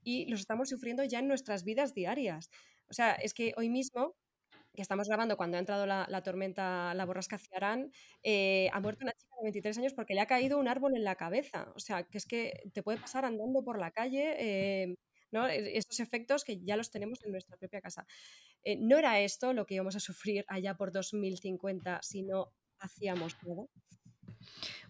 Y 0.02 0.26
los 0.30 0.40
estamos 0.40 0.68
sufriendo 0.70 1.04
ya 1.04 1.18
en 1.20 1.28
nuestras 1.28 1.64
vidas 1.64 1.94
diarias. 1.94 2.50
O 2.88 2.94
sea, 2.94 3.12
es 3.14 3.34
que 3.34 3.52
hoy 3.56 3.68
mismo 3.68 4.16
que 4.74 4.82
estamos 4.82 5.08
grabando 5.08 5.36
cuando 5.36 5.56
ha 5.56 5.60
entrado 5.60 5.86
la, 5.86 6.22
tormenta, 6.22 6.94
la 6.94 7.04
borrasca 7.04 7.38
Ciarán, 7.38 7.90
eh, 8.22 8.70
ha 8.72 8.80
muerto 8.80 9.04
una 9.04 9.12
chica 9.12 9.34
de 9.38 9.44
23 9.44 9.78
años 9.78 9.94
porque 9.94 10.14
le 10.14 10.20
ha 10.20 10.26
caído 10.26 10.58
un 10.58 10.68
árbol 10.68 10.94
en 10.96 11.04
la 11.04 11.16
cabeza. 11.16 11.72
O 11.74 11.80
sea, 11.80 12.04
que 12.04 12.18
es 12.18 12.26
que 12.26 12.62
te 12.72 12.82
puede 12.82 12.98
pasar 13.00 13.24
andando 13.24 13.64
por 13.64 13.78
la 13.78 13.90
calle. 13.90 14.36
Eh, 14.38 14.96
¿no? 15.30 15.46
Esos 15.46 16.00
efectos 16.00 16.44
que 16.44 16.58
ya 16.62 16.76
los 16.76 16.90
tenemos 16.90 17.22
en 17.24 17.32
nuestra 17.32 17.56
propia 17.56 17.80
casa. 17.80 18.06
Eh, 18.64 18.76
no 18.76 18.98
era 18.98 19.20
esto 19.20 19.52
lo 19.52 19.66
que 19.66 19.74
íbamos 19.74 19.96
a 19.96 20.00
sufrir 20.00 20.44
allá 20.48 20.76
por 20.76 20.92
2050 20.92 22.00
si 22.02 22.22
no 22.22 22.52
hacíamos 22.78 23.34
nada. 23.42 23.68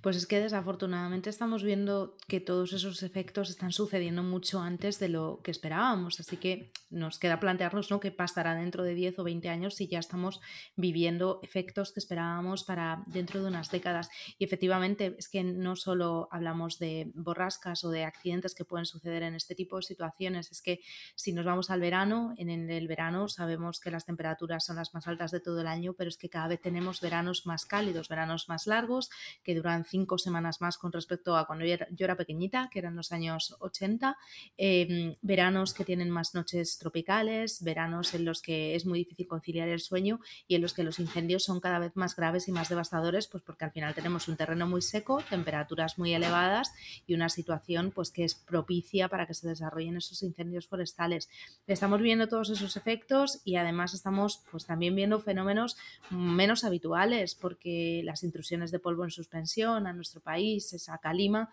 Pues 0.00 0.16
es 0.16 0.26
que 0.26 0.40
desafortunadamente 0.40 1.28
estamos 1.28 1.62
viendo 1.62 2.16
que 2.26 2.40
todos 2.40 2.72
esos 2.72 3.02
efectos 3.02 3.50
están 3.50 3.70
sucediendo 3.70 4.22
mucho 4.22 4.60
antes 4.60 4.98
de 4.98 5.10
lo 5.10 5.40
que 5.44 5.50
esperábamos, 5.50 6.20
así 6.20 6.38
que 6.38 6.72
nos 6.88 7.18
queda 7.18 7.38
plantearnos 7.38 7.90
¿no? 7.90 8.00
qué 8.00 8.10
pasará 8.10 8.54
dentro 8.54 8.82
de 8.82 8.94
10 8.94 9.18
o 9.18 9.24
20 9.24 9.48
años 9.50 9.74
si 9.74 9.88
ya 9.88 9.98
estamos 9.98 10.40
viviendo 10.74 11.38
efectos 11.42 11.92
que 11.92 12.00
esperábamos 12.00 12.64
para 12.64 13.04
dentro 13.06 13.42
de 13.42 13.48
unas 13.48 13.70
décadas. 13.70 14.08
Y 14.38 14.44
efectivamente 14.44 15.16
es 15.18 15.28
que 15.28 15.44
no 15.44 15.76
solo 15.76 16.28
hablamos 16.32 16.78
de 16.78 17.12
borrascas 17.14 17.84
o 17.84 17.90
de 17.90 18.04
accidentes 18.04 18.54
que 18.54 18.64
pueden 18.64 18.86
suceder 18.86 19.22
en 19.22 19.34
este 19.34 19.54
tipo 19.54 19.76
de 19.76 19.82
situaciones, 19.82 20.50
es 20.50 20.62
que 20.62 20.80
si 21.14 21.32
nos 21.32 21.44
vamos 21.44 21.70
al 21.70 21.80
verano, 21.80 22.32
en 22.38 22.48
el 22.48 22.88
verano 22.88 23.28
sabemos 23.28 23.80
que 23.80 23.90
las 23.90 24.06
temperaturas 24.06 24.64
son 24.64 24.76
las 24.76 24.94
más 24.94 25.06
altas 25.06 25.30
de 25.30 25.40
todo 25.40 25.60
el 25.60 25.66
año, 25.66 25.92
pero 25.92 26.08
es 26.08 26.16
que 26.16 26.30
cada 26.30 26.48
vez 26.48 26.60
tenemos 26.60 27.02
veranos 27.02 27.44
más 27.44 27.66
cálidos, 27.66 28.08
veranos 28.08 28.48
más 28.48 28.66
largos, 28.66 29.10
que 29.42 29.54
duran 29.54 29.84
cinco 29.84 30.18
semanas 30.18 30.60
más 30.60 30.78
con 30.78 30.92
respecto 30.92 31.36
a 31.36 31.46
cuando 31.46 31.64
yo 31.64 31.74
era, 32.04 32.16
pequeñita, 32.16 32.68
que 32.70 32.78
eran 32.78 32.96
los 32.96 33.12
años 33.12 33.56
80, 33.60 34.16
em, 34.56 35.14
veranos 35.22 35.74
que 35.74 35.84
tienen 35.84 36.10
más 36.10 36.34
noches 36.34 36.78
tropicales, 36.78 37.62
veranos 37.62 38.14
en 38.14 38.24
los 38.24 38.42
que 38.42 38.74
es 38.74 38.86
muy 38.86 38.98
difícil 39.00 39.26
conciliar 39.26 39.68
el 39.68 39.80
sueño 39.80 40.20
y 40.46 40.54
en 40.54 40.62
los 40.62 40.74
que 40.74 40.82
los 40.82 40.98
incendios 40.98 41.44
son 41.44 41.60
cada 41.60 41.78
vez 41.78 41.96
más 41.96 42.16
graves 42.16 42.48
y 42.48 42.52
más 42.52 42.68
devastadores, 42.68 43.26
pues 43.28 43.42
porque 43.42 43.64
al 43.64 43.72
final 43.72 43.94
tenemos 43.94 44.28
un 44.28 44.36
terreno 44.36 44.66
muy 44.66 44.82
seco, 44.82 45.22
temperaturas 45.28 45.98
muy 45.98 46.14
elevadas 46.14 46.72
y 47.06 47.14
una 47.14 47.28
situación 47.28 47.90
pues 47.90 48.10
que 48.10 48.24
es 48.24 48.34
propicia 48.34 49.08
para 49.08 49.26
que 49.26 49.34
se 49.34 49.48
desarrollen 49.48 49.96
esos 49.96 50.22
incendios 50.22 50.66
forestales. 50.66 51.28
Estamos 51.66 52.00
viendo 52.00 52.28
todos 52.28 52.50
esos 52.50 52.76
efectos 52.76 53.40
y 53.44 53.56
además 53.56 53.94
estamos 53.94 54.42
pues 54.50 54.66
también 54.66 54.94
viendo 54.94 55.20
fenómenos 55.20 55.76
menos 56.10 56.64
habituales 56.64 57.34
porque 57.34 58.02
las 58.04 58.22
intrusiones 58.22 58.70
de 58.70 58.78
polvo 58.78 59.04
en 59.04 59.10
suspensión 59.30 59.86
a 59.86 59.92
nuestro 59.92 60.20
país, 60.20 60.72
esa 60.72 60.98
calima, 60.98 61.48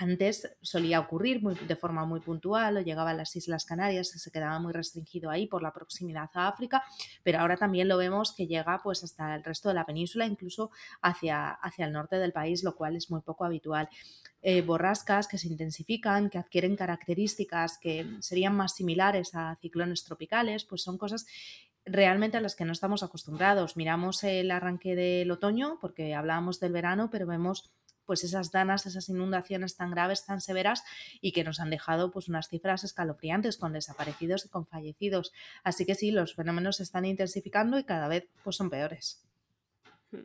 antes 0.00 0.48
solía 0.62 1.00
ocurrir 1.00 1.42
de 1.42 1.76
forma 1.76 2.06
muy 2.06 2.20
puntual 2.20 2.76
o 2.76 2.80
llegaba 2.80 3.10
a 3.10 3.14
las 3.14 3.34
Islas 3.34 3.64
Canarias 3.64 4.10
se 4.10 4.30
quedaba 4.30 4.60
muy 4.60 4.72
restringido 4.72 5.28
ahí 5.28 5.48
por 5.48 5.60
la 5.60 5.72
proximidad 5.72 6.30
a 6.34 6.46
África, 6.46 6.84
pero 7.24 7.40
ahora 7.40 7.56
también 7.56 7.88
lo 7.88 7.96
vemos 7.96 8.32
que 8.32 8.46
llega 8.46 8.80
pues 8.82 9.02
hasta 9.02 9.34
el 9.34 9.42
resto 9.42 9.68
de 9.68 9.74
la 9.74 9.84
península, 9.84 10.24
incluso 10.24 10.70
hacia, 11.02 11.50
hacia 11.50 11.86
el 11.86 11.92
norte 11.92 12.16
del 12.16 12.32
país, 12.32 12.62
lo 12.62 12.76
cual 12.76 12.94
es 12.94 13.10
muy 13.10 13.22
poco 13.22 13.44
habitual. 13.44 13.88
Eh, 14.40 14.62
borrascas 14.62 15.26
que 15.26 15.36
se 15.36 15.48
intensifican, 15.48 16.30
que 16.30 16.38
adquieren 16.38 16.76
características 16.76 17.76
que 17.76 18.06
serían 18.20 18.54
más 18.54 18.76
similares 18.76 19.34
a 19.34 19.58
ciclones 19.60 20.04
tropicales, 20.04 20.64
pues 20.64 20.82
son 20.82 20.96
cosas 20.96 21.26
realmente 21.90 22.36
a 22.36 22.40
las 22.40 22.56
que 22.56 22.64
no 22.64 22.72
estamos 22.72 23.02
acostumbrados. 23.02 23.76
Miramos 23.76 24.24
el 24.24 24.50
arranque 24.50 24.94
del 24.94 25.30
otoño, 25.30 25.78
porque 25.80 26.14
hablábamos 26.14 26.60
del 26.60 26.72
verano, 26.72 27.10
pero 27.10 27.26
vemos 27.26 27.72
pues 28.08 28.24
esas 28.24 28.50
danas, 28.50 28.86
esas 28.86 29.10
inundaciones 29.10 29.76
tan 29.76 29.90
graves, 29.90 30.24
tan 30.24 30.40
severas 30.40 30.82
y 31.20 31.32
que 31.32 31.44
nos 31.44 31.60
han 31.60 31.68
dejado 31.68 32.10
pues 32.10 32.26
unas 32.28 32.48
cifras 32.48 32.82
escalofriantes 32.82 33.58
con 33.58 33.74
desaparecidos 33.74 34.46
y 34.46 34.48
con 34.48 34.66
fallecidos. 34.66 35.30
Así 35.62 35.84
que 35.84 35.94
sí, 35.94 36.10
los 36.10 36.34
fenómenos 36.34 36.76
se 36.76 36.84
están 36.84 37.04
intensificando 37.04 37.78
y 37.78 37.84
cada 37.84 38.08
vez 38.08 38.26
pues 38.42 38.56
son 38.56 38.70
peores. 38.70 39.28
Hmm. 40.10 40.22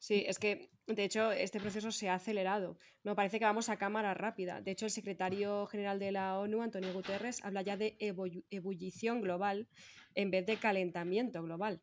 Sí, 0.00 0.24
es 0.26 0.40
que 0.40 0.70
de 0.88 1.04
hecho 1.04 1.30
este 1.30 1.60
proceso 1.60 1.92
se 1.92 2.08
ha 2.08 2.14
acelerado. 2.14 2.76
No 3.04 3.14
parece 3.14 3.38
que 3.38 3.44
vamos 3.44 3.68
a 3.68 3.76
cámara 3.76 4.12
rápida. 4.12 4.60
De 4.60 4.72
hecho, 4.72 4.86
el 4.86 4.90
secretario 4.90 5.66
general 5.68 6.00
de 6.00 6.10
la 6.10 6.36
ONU, 6.36 6.62
Antonio 6.62 6.92
Guterres, 6.92 7.44
habla 7.44 7.62
ya 7.62 7.76
de 7.76 7.96
ebullición 8.50 9.20
global 9.22 9.68
en 10.14 10.30
vez 10.30 10.46
de 10.46 10.56
calentamiento 10.56 11.42
global. 11.42 11.80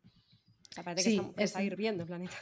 parece 0.84 1.10
que, 1.10 1.16
está, 1.16 1.42
está 1.42 1.62
hirviendo 1.62 2.02
el 2.02 2.08
planeta. 2.08 2.36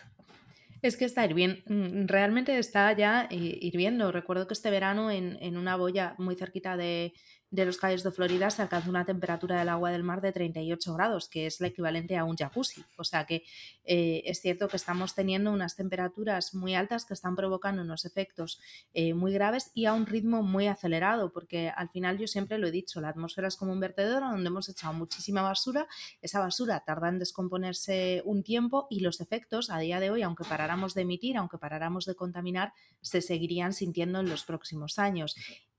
Es 0.82 0.96
que 0.96 1.04
está 1.04 1.24
hirviendo, 1.24 1.62
mm, 1.66 2.06
realmente 2.06 2.56
está 2.58 2.92
ya 2.92 3.26
eh, 3.30 3.58
hirviendo. 3.60 4.12
Recuerdo 4.12 4.46
que 4.46 4.54
este 4.54 4.70
verano 4.70 5.10
en, 5.10 5.38
en 5.40 5.56
una 5.56 5.76
boya 5.76 6.14
muy 6.18 6.36
cerquita 6.36 6.76
de, 6.76 7.12
de 7.56 7.64
los 7.64 7.78
Cayos 7.78 8.02
de 8.02 8.12
Florida 8.12 8.50
se 8.50 8.60
alcanza 8.60 8.90
una 8.90 9.06
temperatura 9.06 9.58
del 9.58 9.70
agua 9.70 9.90
del 9.90 10.02
mar 10.02 10.20
de 10.20 10.30
38 10.30 10.92
grados, 10.92 11.26
que 11.26 11.46
es 11.46 11.58
la 11.60 11.68
equivalente 11.68 12.16
a 12.16 12.24
un 12.24 12.36
jacuzzi. 12.36 12.84
O 12.98 13.04
sea 13.04 13.24
que 13.24 13.44
eh, 13.84 14.22
es 14.26 14.42
cierto 14.42 14.68
que 14.68 14.76
estamos 14.76 15.14
teniendo 15.14 15.50
unas 15.50 15.74
temperaturas 15.74 16.54
muy 16.54 16.74
altas 16.74 17.06
que 17.06 17.14
están 17.14 17.34
provocando 17.34 17.80
unos 17.80 18.04
efectos 18.04 18.60
eh, 18.92 19.14
muy 19.14 19.32
graves 19.32 19.70
y 19.74 19.86
a 19.86 19.94
un 19.94 20.04
ritmo 20.04 20.42
muy 20.42 20.66
acelerado, 20.66 21.32
porque 21.32 21.70
al 21.74 21.88
final 21.88 22.18
yo 22.18 22.26
siempre 22.26 22.58
lo 22.58 22.66
he 22.68 22.70
dicho, 22.70 23.00
la 23.00 23.08
atmósfera 23.08 23.48
es 23.48 23.56
como 23.56 23.72
un 23.72 23.80
vertedero 23.80 24.28
donde 24.28 24.48
hemos 24.48 24.68
echado 24.68 24.92
muchísima 24.92 25.40
basura, 25.40 25.88
esa 26.20 26.40
basura 26.40 26.80
tarda 26.80 27.08
en 27.08 27.18
descomponerse 27.18 28.20
un 28.26 28.42
tiempo 28.42 28.86
y 28.90 29.00
los 29.00 29.22
efectos 29.22 29.70
a 29.70 29.78
día 29.78 29.98
de 29.98 30.10
hoy, 30.10 30.20
aunque 30.22 30.44
paráramos 30.44 30.92
de 30.92 31.02
emitir, 31.02 31.38
aunque 31.38 31.56
paráramos 31.56 32.04
de 32.04 32.14
contaminar, 32.14 32.74
se 33.00 33.22
seguirían 33.22 33.72
sintiendo 33.72 34.20
en 34.20 34.28
los 34.28 34.44
próximos 34.44 34.98
años 34.98 35.36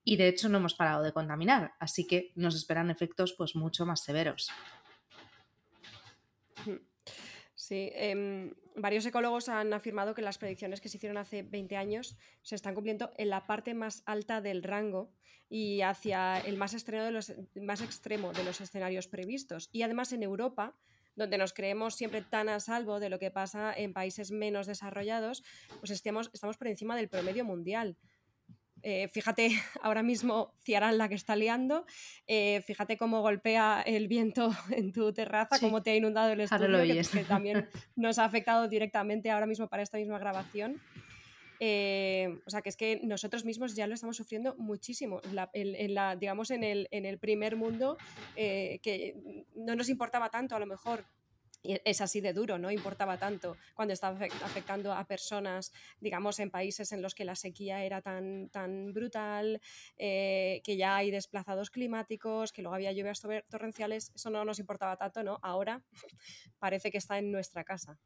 y 0.07 0.15
de 0.15 0.29
hecho 0.29 0.47
no 0.47 0.59
hemos 0.59 0.73
parado 0.73 1.03
de 1.03 1.11
contaminar, 1.11 1.73
así 1.79 2.07
que 2.07 2.31
nos 2.35 2.55
esperan 2.55 2.89
efectos 2.89 3.33
pues 3.33 3.57
mucho 3.57 3.85
más 3.85 4.01
severos. 4.01 4.49
Sí, 7.55 7.91
em, 7.93 8.53
varios 8.77 9.05
ecólogos 9.05 9.49
han 9.49 9.73
afirmado 9.73 10.15
que 10.15 10.21
las 10.21 10.37
predicciones 10.37 10.79
que 10.79 10.87
se 10.87 10.95
hicieron 10.95 11.17
hace 11.17 11.43
20 11.43 11.75
años 11.75 12.15
se 12.41 12.55
están 12.55 12.73
cumpliendo 12.73 13.11
en 13.17 13.29
la 13.29 13.45
parte 13.45 13.73
más 13.73 14.03
alta 14.05 14.39
del 14.39 14.63
rango 14.63 15.11
y 15.49 15.81
hacia 15.81 16.39
el 16.39 16.55
más 16.55 16.73
extremo 16.73 17.03
de 17.03 17.11
los, 17.11 17.33
más 17.55 17.81
extremo 17.81 18.31
de 18.31 18.45
los 18.45 18.61
escenarios 18.61 19.09
previstos. 19.09 19.69
Y 19.73 19.81
además 19.81 20.13
en 20.13 20.23
Europa, 20.23 20.73
donde 21.17 21.37
nos 21.37 21.51
creemos 21.51 21.95
siempre 21.95 22.21
tan 22.21 22.47
a 22.47 22.61
salvo 22.61 23.01
de 23.01 23.09
lo 23.09 23.19
que 23.19 23.31
pasa 23.31 23.73
en 23.75 23.91
países 23.91 24.31
menos 24.31 24.67
desarrollados, 24.67 25.43
pues 25.81 25.91
estamos 25.91 26.29
por 26.29 26.67
encima 26.67 26.95
del 26.95 27.09
promedio 27.09 27.43
mundial. 27.43 27.97
Eh, 28.83 29.07
fíjate 29.09 29.49
ahora 29.81 30.03
mismo 30.03 30.53
Ciarán 30.63 30.97
la 30.97 31.09
que 31.09 31.15
está 31.15 31.35
liando, 31.35 31.85
eh, 32.27 32.61
fíjate 32.65 32.97
cómo 32.97 33.21
golpea 33.21 33.81
el 33.85 34.07
viento 34.07 34.51
en 34.71 34.91
tu 34.91 35.13
terraza, 35.13 35.59
cómo 35.59 35.81
te 35.83 35.91
ha 35.91 35.95
inundado 35.95 36.31
el 36.31 36.41
estudio, 36.41 37.01
que, 37.11 37.23
también 37.23 37.67
nos 37.95 38.19
ha 38.19 38.25
afectado 38.25 38.67
directamente 38.67 39.31
ahora 39.31 39.45
mismo 39.45 39.67
para 39.67 39.83
esta 39.83 39.97
misma 39.97 40.19
grabación. 40.19 40.81
Eh, 41.59 42.39
o 42.45 42.49
sea, 42.51 42.61
que 42.61 42.69
es 42.69 42.77
que 42.77 43.01
nosotros 43.03 43.43
mismos 43.43 43.75
ya 43.75 43.87
lo 43.87 43.95
estamos 43.95 44.15
sufriendo 44.15 44.55
muchísimo. 44.59 45.21
en 45.53 45.93
la, 45.95 46.15
digamos, 46.15 46.51
en 46.51 46.63
el, 46.63 46.87
en 46.91 47.05
el 47.05 47.17
primer 47.17 47.55
mundo, 47.55 47.97
que 48.35 49.45
no 49.55 49.75
nos 49.75 49.89
importaba 49.89 50.29
tanto 50.29 50.55
a 50.55 50.59
lo 50.59 50.67
mejor 50.67 51.03
es 51.83 52.01
así 52.01 52.21
de 52.21 52.33
duro, 52.33 52.57
no 52.57 52.71
importaba 52.71 53.17
tanto 53.17 53.57
cuando 53.73 53.93
estaba 53.93 54.25
afectando 54.43 54.93
a 54.93 55.05
personas, 55.05 55.71
digamos, 55.99 56.39
en 56.39 56.49
países 56.49 56.91
en 56.91 57.01
los 57.01 57.15
que 57.15 57.25
la 57.25 57.35
sequía 57.35 57.83
era 57.83 58.01
tan, 58.01 58.49
tan 58.49 58.93
brutal, 58.93 59.61
eh, 59.97 60.61
que 60.63 60.77
ya 60.77 60.97
hay 60.97 61.11
desplazados 61.11 61.69
climáticos, 61.69 62.51
que 62.51 62.61
luego 62.61 62.75
había 62.75 62.91
lluvias 62.91 63.21
torrenciales, 63.49 64.11
eso 64.15 64.29
no 64.29 64.45
nos 64.45 64.59
importaba 64.59 64.97
tanto, 64.97 65.23
¿no? 65.23 65.39
Ahora 65.41 65.83
parece 66.59 66.91
que 66.91 66.97
está 66.97 67.17
en 67.17 67.31
nuestra 67.31 67.63
casa. 67.63 67.97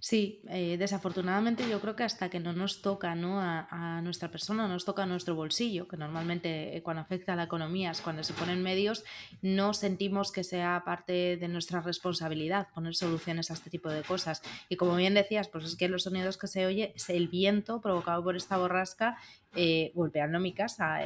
Sí, 0.00 0.42
eh, 0.48 0.76
desafortunadamente 0.78 1.68
yo 1.68 1.80
creo 1.80 1.96
que 1.96 2.04
hasta 2.04 2.30
que 2.30 2.38
no 2.38 2.52
nos 2.52 2.82
toca 2.82 3.16
¿no? 3.16 3.40
A, 3.40 4.00
nuestra 4.02 4.30
persona, 4.30 4.68
no 4.68 4.74
nos 4.74 4.84
toca 4.84 5.02
a 5.02 5.06
nuestro 5.06 5.34
bolsillo, 5.34 5.88
que 5.88 5.96
normalmente 5.96 6.76
eh, 6.76 6.82
cuando 6.82 7.02
afecta 7.02 7.32
a 7.32 7.36
la 7.36 7.44
economía 7.44 7.90
es 7.90 8.00
cuando 8.00 8.22
se 8.22 8.32
ponen 8.32 8.62
medios, 8.62 9.04
no 9.42 9.74
sentimos 9.74 10.30
que 10.30 10.44
sea 10.44 10.82
parte 10.84 11.36
de 11.36 11.48
nuestra 11.48 11.80
responsabilidad 11.80 12.68
poner 12.72 12.94
soluciones 12.94 13.50
a 13.50 13.54
este 13.54 13.70
tipo 13.70 13.90
de 13.90 14.02
cosas. 14.02 14.40
Y 14.68 14.76
como 14.76 14.94
bien 14.94 15.14
decías, 15.14 15.48
pues 15.48 15.64
es 15.64 15.74
que 15.74 15.88
los 15.88 16.04
sonidos 16.04 16.38
que 16.38 16.46
se 16.46 16.64
oye 16.64 16.92
es 16.94 17.08
el 17.10 17.26
viento 17.26 17.80
provocado 17.80 18.22
por 18.22 18.36
esta 18.36 18.56
borrasca 18.56 19.18
eh, 19.54 19.92
golpeando 19.94 20.38
mi 20.38 20.52
casa, 20.52 21.00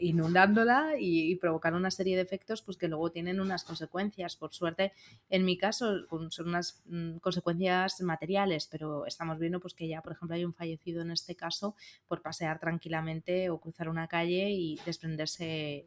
inundándola 0.00 0.92
y, 0.98 1.34
provocando 1.36 1.76
una 1.76 1.90
serie 1.90 2.14
de 2.16 2.22
efectos 2.22 2.62
pues, 2.62 2.78
que 2.78 2.88
luego 2.88 3.10
tienen 3.10 3.40
unas 3.40 3.64
consecuencias. 3.64 4.36
Por 4.36 4.54
suerte, 4.54 4.92
en 5.28 5.44
mi 5.44 5.58
caso, 5.58 6.06
son 6.30 6.48
unas 6.48 6.80
mm, 6.86 7.16
consecuencias 7.18 7.57
materiales, 8.00 8.68
pero 8.70 9.06
estamos 9.06 9.38
viendo 9.38 9.60
pues, 9.60 9.74
que 9.74 9.88
ya, 9.88 10.02
por 10.02 10.12
ejemplo, 10.12 10.36
hay 10.36 10.44
un 10.44 10.54
fallecido 10.54 11.02
en 11.02 11.10
este 11.10 11.34
caso 11.34 11.74
por 12.06 12.22
pasear 12.22 12.58
tranquilamente 12.58 13.50
o 13.50 13.60
cruzar 13.60 13.88
una 13.88 14.08
calle 14.08 14.50
y 14.50 14.78
desprenderse 14.84 15.86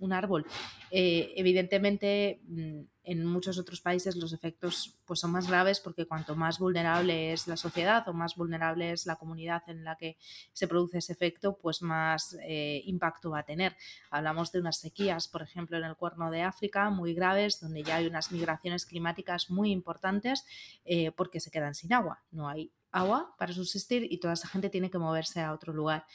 un 0.00 0.12
árbol. 0.12 0.46
evidentemente, 0.90 2.40
mm, 2.46 2.80
en 3.04 3.24
muchos 3.24 3.58
otros 3.58 3.80
países 3.80 4.16
los 4.16 4.32
efectos 4.32 4.98
pues, 5.04 5.20
son 5.20 5.32
más 5.32 5.48
graves 5.48 5.80
porque 5.80 6.06
cuanto 6.06 6.34
más 6.34 6.58
vulnerable 6.58 7.32
es 7.32 7.46
la 7.46 7.56
sociedad 7.56 8.06
o 8.08 8.12
más 8.12 8.34
vulnerable 8.34 8.92
es 8.92 9.06
la 9.06 9.16
comunidad 9.16 9.62
en 9.68 9.84
la 9.84 9.96
que 9.96 10.16
se 10.52 10.66
produce 10.66 10.98
ese 10.98 11.12
efecto, 11.12 11.56
pues 11.56 11.82
más 11.82 12.36
eh, 12.42 12.82
impacto 12.86 13.30
va 13.30 13.40
a 13.40 13.44
tener. 13.44 13.76
Hablamos 14.10 14.52
de 14.52 14.60
unas 14.60 14.78
sequías, 14.78 15.28
por 15.28 15.42
ejemplo, 15.42 15.76
en 15.76 15.84
el 15.84 15.96
cuerno 15.96 16.30
de 16.30 16.42
África, 16.42 16.90
muy 16.90 17.14
graves, 17.14 17.60
donde 17.60 17.82
ya 17.82 17.96
hay 17.96 18.06
unas 18.06 18.32
migraciones 18.32 18.86
climáticas 18.86 19.50
muy 19.50 19.70
importantes 19.70 20.44
eh, 20.84 21.12
porque 21.12 21.40
se 21.40 21.50
quedan 21.50 21.74
sin 21.74 21.92
agua. 21.92 22.22
No 22.30 22.48
hay 22.48 22.72
agua 22.90 23.34
para 23.38 23.52
subsistir 23.52 24.06
y 24.10 24.18
toda 24.18 24.34
esa 24.34 24.48
gente 24.48 24.70
tiene 24.70 24.90
que 24.90 24.98
moverse 24.98 25.40
a 25.40 25.52
otro 25.52 25.72
lugar. 25.72 26.06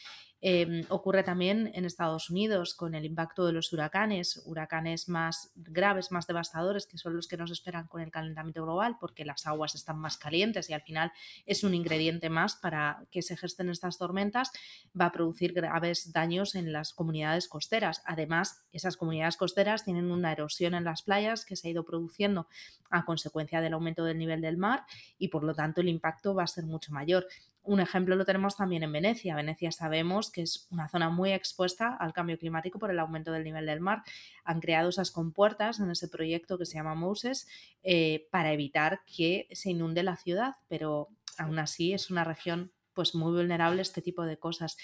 Em, 0.42 0.86
ocurre 0.88 1.24
también 1.24 1.70
en 1.74 1.84
Estados 1.84 2.30
Unidos 2.30 2.74
con 2.74 2.96
el 2.96 3.04
impacto 3.04 3.46
de 3.46 3.52
los 3.52 3.74
huracanes, 3.74 4.42
huracanes 4.46 5.10
más 5.10 5.52
graves, 5.56 6.12
más 6.12 6.28
devastadores, 6.28 6.88
que 6.88 6.98
son 6.98 7.16
los 7.16 7.28
que 7.28 7.36
nos 7.36 7.52
esperan 7.52 7.88
con 7.88 8.02
el 8.02 8.10
calentamiento 8.10 8.64
global, 8.64 8.96
porque 9.02 9.26
las 9.26 9.46
aguas 9.46 9.76
están 9.76 10.00
más 10.00 10.18
calientes 10.18 10.70
y 10.70 10.74
al 10.74 10.82
final 10.82 11.12
es 11.46 11.66
un 11.66 11.74
ingrediente 11.74 12.30
más 12.30 12.56
para 12.56 13.06
que 13.12 13.22
se 13.22 13.36
gesten 13.36 13.70
estas 13.70 13.98
tormentas, 13.98 14.52
va 15.00 15.08
a 15.08 15.12
producir 15.12 15.52
graves 15.52 16.14
daños 16.14 16.56
en 16.56 16.72
las 16.72 16.94
comunidades 16.94 17.50
costeras. 17.50 18.02
Además, 18.06 18.64
esas 18.72 18.96
comunidades 18.96 19.36
costeras 19.36 19.84
tienen 19.84 20.10
una 20.10 20.32
erosión 20.32 20.74
en 20.74 20.86
las 20.86 21.04
playas 21.04 21.44
que 21.44 21.58
se 21.58 21.68
ha 21.68 21.72
ido 21.72 21.84
produciendo 21.84 22.48
a 22.90 23.04
consecuencia 23.04 23.60
del 23.60 23.74
aumento 23.74 24.06
del 24.06 24.18
nivel 24.18 24.40
del 24.40 24.58
mar 24.58 24.86
y 25.18 25.28
por 25.28 25.44
lo 25.44 25.54
tanto 25.54 25.82
el 25.82 25.90
impacto 25.90 26.34
va 26.34 26.44
a 26.44 26.48
ser 26.48 26.64
mucho 26.64 26.94
mayor. 26.94 27.28
Un 27.70 27.82
ejemplo 27.82 28.16
lo 28.16 28.26
tenemos 28.26 28.56
también 28.56 28.82
en 28.82 28.92
Venecia. 28.92 29.36
Venecia 29.36 29.72
sabemos 29.72 30.32
que 30.32 30.42
es 30.42 30.68
una 30.72 30.90
zona 30.90 31.12
muy 31.12 31.34
expuesta 31.34 31.96
al 31.96 32.14
cambio 32.14 32.40
climático 32.40 32.80
por 32.80 32.90
el 32.90 32.98
aumento 32.98 33.32
del 33.32 33.44
nivel 33.44 33.68
del 33.68 33.80
mar. 33.80 34.02
Han 34.44 34.60
creado 34.60 34.90
esas 34.90 35.12
compuertas 35.12 35.80
en 35.80 35.92
ese 35.92 36.08
proyecto 36.08 36.58
que 36.58 36.66
se 36.66 36.80
llama 36.80 36.96
Moses 36.96 37.48
eh, 37.84 38.28
para 38.32 38.54
evitar 38.54 39.02
que 39.06 39.48
se 39.52 39.70
inunde 39.70 40.02
la 40.02 40.18
ciudad, 40.18 40.56
pero 40.68 41.10
aún 41.38 41.60
así 41.60 41.94
es 41.94 42.10
una 42.10 42.24
región 42.24 42.72
pues 42.96 43.14
muy 43.14 43.32
vulnerable 43.32 43.82
a 43.82 43.84
este 43.84 44.02
tipo 44.02 44.24
de 44.24 44.40
cosas. 44.40 44.76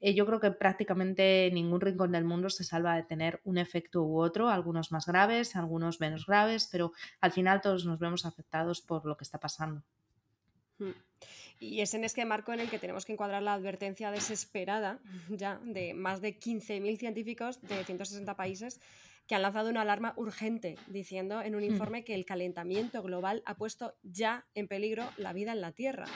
Eh, 0.00 0.12
yo 0.12 0.26
creo 0.26 0.38
que 0.38 0.50
prácticamente 0.50 1.48
ningún 1.54 1.80
rincón 1.80 2.12
del 2.12 2.24
mundo 2.24 2.50
se 2.50 2.64
salva 2.64 2.96
de 2.96 3.04
tener 3.04 3.40
un 3.44 3.56
efecto 3.56 4.02
u 4.02 4.20
otro, 4.20 4.50
algunos 4.50 4.92
más 4.92 5.06
graves, 5.06 5.56
algunos 5.56 6.00
menos 6.00 6.26
graves, 6.26 6.68
pero 6.70 6.92
al 7.22 7.32
final 7.32 7.62
todos 7.62 7.86
nos 7.86 7.98
vemos 7.98 8.26
afectados 8.26 8.82
por 8.82 9.06
lo 9.06 9.16
que 9.16 9.24
está 9.24 9.40
pasando. 9.40 9.82
Hmm. 10.78 10.92
Y 11.58 11.80
es 11.80 11.94
en 11.94 12.04
este 12.04 12.24
marco 12.24 12.52
en 12.52 12.60
el 12.60 12.70
que 12.70 12.78
tenemos 12.78 13.04
que 13.04 13.12
encuadrar 13.12 13.42
la 13.42 13.54
advertencia 13.54 14.10
desesperada 14.10 14.98
ya 15.28 15.60
de 15.64 15.94
más 15.94 16.20
de 16.20 16.38
15.000 16.38 16.98
científicos 16.98 17.60
de 17.62 17.84
160 17.84 18.36
países 18.36 18.80
que 19.26 19.34
han 19.34 19.42
lanzado 19.42 19.70
una 19.70 19.82
alarma 19.82 20.14
urgente 20.16 20.76
diciendo 20.86 21.42
en 21.42 21.54
un 21.54 21.62
hmm. 21.62 21.72
informe 21.72 22.04
que 22.04 22.14
el 22.14 22.24
calentamiento 22.24 23.02
global 23.02 23.42
ha 23.44 23.56
puesto 23.56 23.94
ya 24.02 24.46
en 24.54 24.68
peligro 24.68 25.04
la 25.16 25.32
vida 25.32 25.52
en 25.52 25.60
la 25.60 25.72
Tierra. 25.72 26.06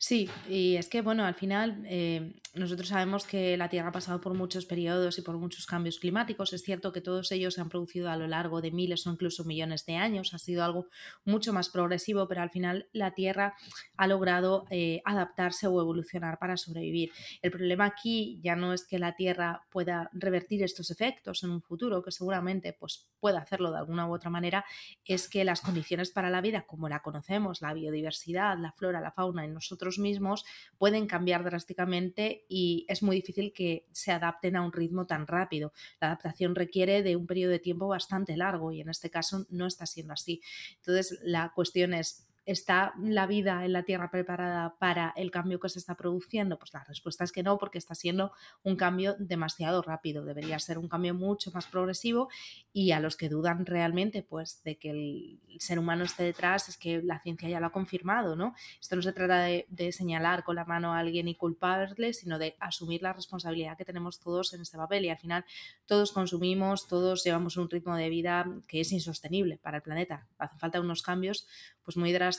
Sí, 0.00 0.30
y 0.48 0.76
es 0.76 0.88
que, 0.88 1.02
bueno, 1.02 1.24
al 1.24 1.34
final 1.34 1.82
eh, 1.86 2.40
nosotros 2.54 2.88
sabemos 2.88 3.24
que 3.24 3.56
la 3.56 3.68
Tierra 3.68 3.88
ha 3.88 3.92
pasado 3.92 4.20
por 4.20 4.32
muchos 4.32 4.64
periodos 4.64 5.18
y 5.18 5.22
por 5.22 5.36
muchos 5.38 5.66
cambios 5.66 5.98
climáticos. 5.98 6.52
Es 6.52 6.62
cierto 6.62 6.92
que 6.92 7.00
todos 7.00 7.32
ellos 7.32 7.54
se 7.54 7.60
han 7.60 7.68
producido 7.68 8.08
a 8.08 8.16
lo 8.16 8.28
largo 8.28 8.60
de 8.60 8.70
miles 8.70 9.06
o 9.06 9.10
incluso 9.10 9.42
millones 9.42 9.86
de 9.86 9.96
años. 9.96 10.34
Ha 10.34 10.38
sido 10.38 10.62
algo 10.62 10.86
mucho 11.24 11.52
más 11.52 11.68
progresivo, 11.68 12.28
pero 12.28 12.42
al 12.42 12.50
final 12.50 12.88
la 12.92 13.12
Tierra 13.14 13.56
ha 13.96 14.06
logrado 14.06 14.66
eh, 14.70 15.02
adaptarse 15.04 15.66
o 15.66 15.80
evolucionar 15.80 16.38
para 16.38 16.56
sobrevivir. 16.56 17.10
El 17.42 17.50
problema 17.50 17.86
aquí 17.86 18.40
ya 18.40 18.54
no 18.54 18.72
es 18.72 18.86
que 18.86 19.00
la 19.00 19.16
Tierra 19.16 19.62
pueda 19.68 20.10
revertir 20.12 20.62
estos 20.62 20.92
efectos 20.92 21.42
en 21.42 21.50
un 21.50 21.60
futuro, 21.60 22.04
que 22.04 22.12
seguramente 22.12 22.72
pues, 22.72 23.08
pueda 23.18 23.40
hacerlo 23.40 23.72
de 23.72 23.78
alguna 23.78 24.08
u 24.08 24.14
otra 24.14 24.30
manera, 24.30 24.64
es 25.04 25.28
que 25.28 25.44
las 25.44 25.60
condiciones 25.60 26.12
para 26.12 26.30
la 26.30 26.40
vida, 26.40 26.66
como 26.66 26.88
la 26.88 27.02
conocemos, 27.02 27.62
la 27.62 27.74
biodiversidad, 27.74 28.56
la 28.58 28.70
flora, 28.70 29.00
la 29.00 29.10
fauna 29.10 29.44
en 29.44 29.54
nosotros, 29.54 29.87
mismos 29.96 30.44
pueden 30.76 31.06
cambiar 31.06 31.44
drásticamente 31.44 32.44
y 32.48 32.84
es 32.88 33.02
muy 33.02 33.16
difícil 33.16 33.52
que 33.54 33.86
se 33.92 34.12
adapten 34.12 34.56
a 34.56 34.62
un 34.62 34.72
ritmo 34.72 35.06
tan 35.06 35.26
rápido. 35.26 35.72
La 36.00 36.08
adaptación 36.08 36.54
requiere 36.54 37.02
de 37.02 37.16
un 37.16 37.26
periodo 37.26 37.52
de 37.52 37.58
tiempo 37.60 37.88
bastante 37.88 38.36
largo 38.36 38.72
y 38.72 38.82
en 38.82 38.90
este 38.90 39.08
caso 39.08 39.46
no 39.50 39.66
está 39.66 39.86
siendo 39.86 40.12
así. 40.12 40.42
Entonces, 40.76 41.18
la 41.22 41.52
cuestión 41.54 41.94
es 41.94 42.27
¿Está 42.48 42.94
la 42.98 43.26
vida 43.26 43.66
en 43.66 43.74
la 43.74 43.82
Tierra 43.82 44.10
preparada 44.10 44.74
para 44.78 45.12
el 45.16 45.30
cambio 45.30 45.60
que 45.60 45.68
se 45.68 45.78
está 45.78 45.96
produciendo? 45.96 46.58
Pues 46.58 46.72
la 46.72 46.82
respuesta 46.82 47.22
es 47.22 47.30
que 47.30 47.42
no, 47.42 47.58
porque 47.58 47.76
está 47.76 47.94
siendo 47.94 48.32
un 48.62 48.74
cambio 48.74 49.16
demasiado 49.18 49.82
rápido. 49.82 50.24
Debería 50.24 50.58
ser 50.58 50.78
un 50.78 50.88
cambio 50.88 51.12
mucho 51.12 51.50
más 51.50 51.66
progresivo 51.66 52.30
y 52.72 52.92
a 52.92 53.00
los 53.00 53.18
que 53.18 53.28
dudan 53.28 53.66
realmente 53.66 54.22
pues, 54.22 54.62
de 54.64 54.78
que 54.78 54.88
el 54.88 55.40
ser 55.58 55.78
humano 55.78 56.04
esté 56.04 56.22
detrás 56.22 56.70
es 56.70 56.78
que 56.78 57.02
la 57.02 57.20
ciencia 57.20 57.50
ya 57.50 57.60
lo 57.60 57.66
ha 57.66 57.70
confirmado. 57.70 58.34
¿no? 58.34 58.54
Esto 58.80 58.96
no 58.96 59.02
se 59.02 59.12
trata 59.12 59.42
de, 59.42 59.92
señalar 59.92 60.42
con 60.42 60.56
la 60.56 60.64
mano 60.64 60.94
a 60.94 61.00
alguien 61.00 61.28
y 61.28 61.34
culparle, 61.34 62.14
sino 62.14 62.38
de 62.38 62.56
asumir 62.60 63.02
la 63.02 63.12
responsabilidad 63.12 63.76
que 63.76 63.84
tenemos 63.84 64.20
todos 64.20 64.54
en 64.54 64.62
este 64.62 64.78
papel 64.78 65.04
y 65.04 65.10
al 65.10 65.18
final 65.18 65.44
todos 65.84 66.12
consumimos, 66.12 66.88
todos 66.88 67.24
llevamos 67.24 67.58
un 67.58 67.68
ritmo 67.68 67.94
de 67.94 68.08
vida 68.08 68.46
que 68.68 68.80
es 68.80 68.90
insostenible 68.90 69.58
para 69.58 69.76
el 69.76 69.82
planeta. 69.82 70.26
Hacen 70.38 70.58
falta 70.58 70.80
unos 70.80 71.02
cambios 71.02 71.46
pues 71.84 71.98
muy 71.98 72.12
drásticos 72.12 72.37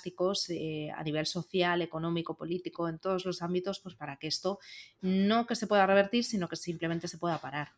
eh, 0.49 0.91
a 0.95 1.03
nivel 1.03 1.25
social, 1.25 1.81
económico, 1.81 2.35
político, 2.35 2.87
en 2.87 2.99
todos 2.99 3.25
los 3.25 3.41
ámbitos, 3.41 3.79
pues 3.79 3.95
para 3.95 4.17
que 4.17 4.27
esto 4.27 4.59
no 5.01 5.45
que 5.45 5.55
se 5.55 5.67
pueda 5.67 5.85
revertir, 5.85 6.23
sino 6.23 6.47
que 6.47 6.55
simplemente 6.55 7.07
se 7.07 7.17
pueda 7.17 7.39
parar. 7.39 7.69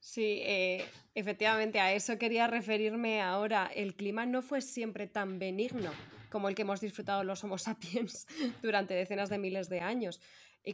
Sí, 0.00 0.40
eh, 0.44 0.84
efectivamente, 1.14 1.80
a 1.80 1.92
eso 1.92 2.18
quería 2.18 2.46
referirme 2.46 3.20
ahora. 3.20 3.70
El 3.74 3.94
clima 3.94 4.24
no 4.24 4.40
fue 4.40 4.62
siempre 4.62 5.06
tan 5.06 5.38
benigno 5.38 5.90
como 6.30 6.48
el 6.48 6.54
que 6.54 6.62
hemos 6.62 6.80
disfrutado 6.80 7.24
los 7.24 7.42
Homo 7.44 7.58
sapiens 7.58 8.26
durante 8.62 8.94
decenas 8.94 9.28
de 9.28 9.38
miles 9.38 9.68
de 9.68 9.80
años. 9.80 10.20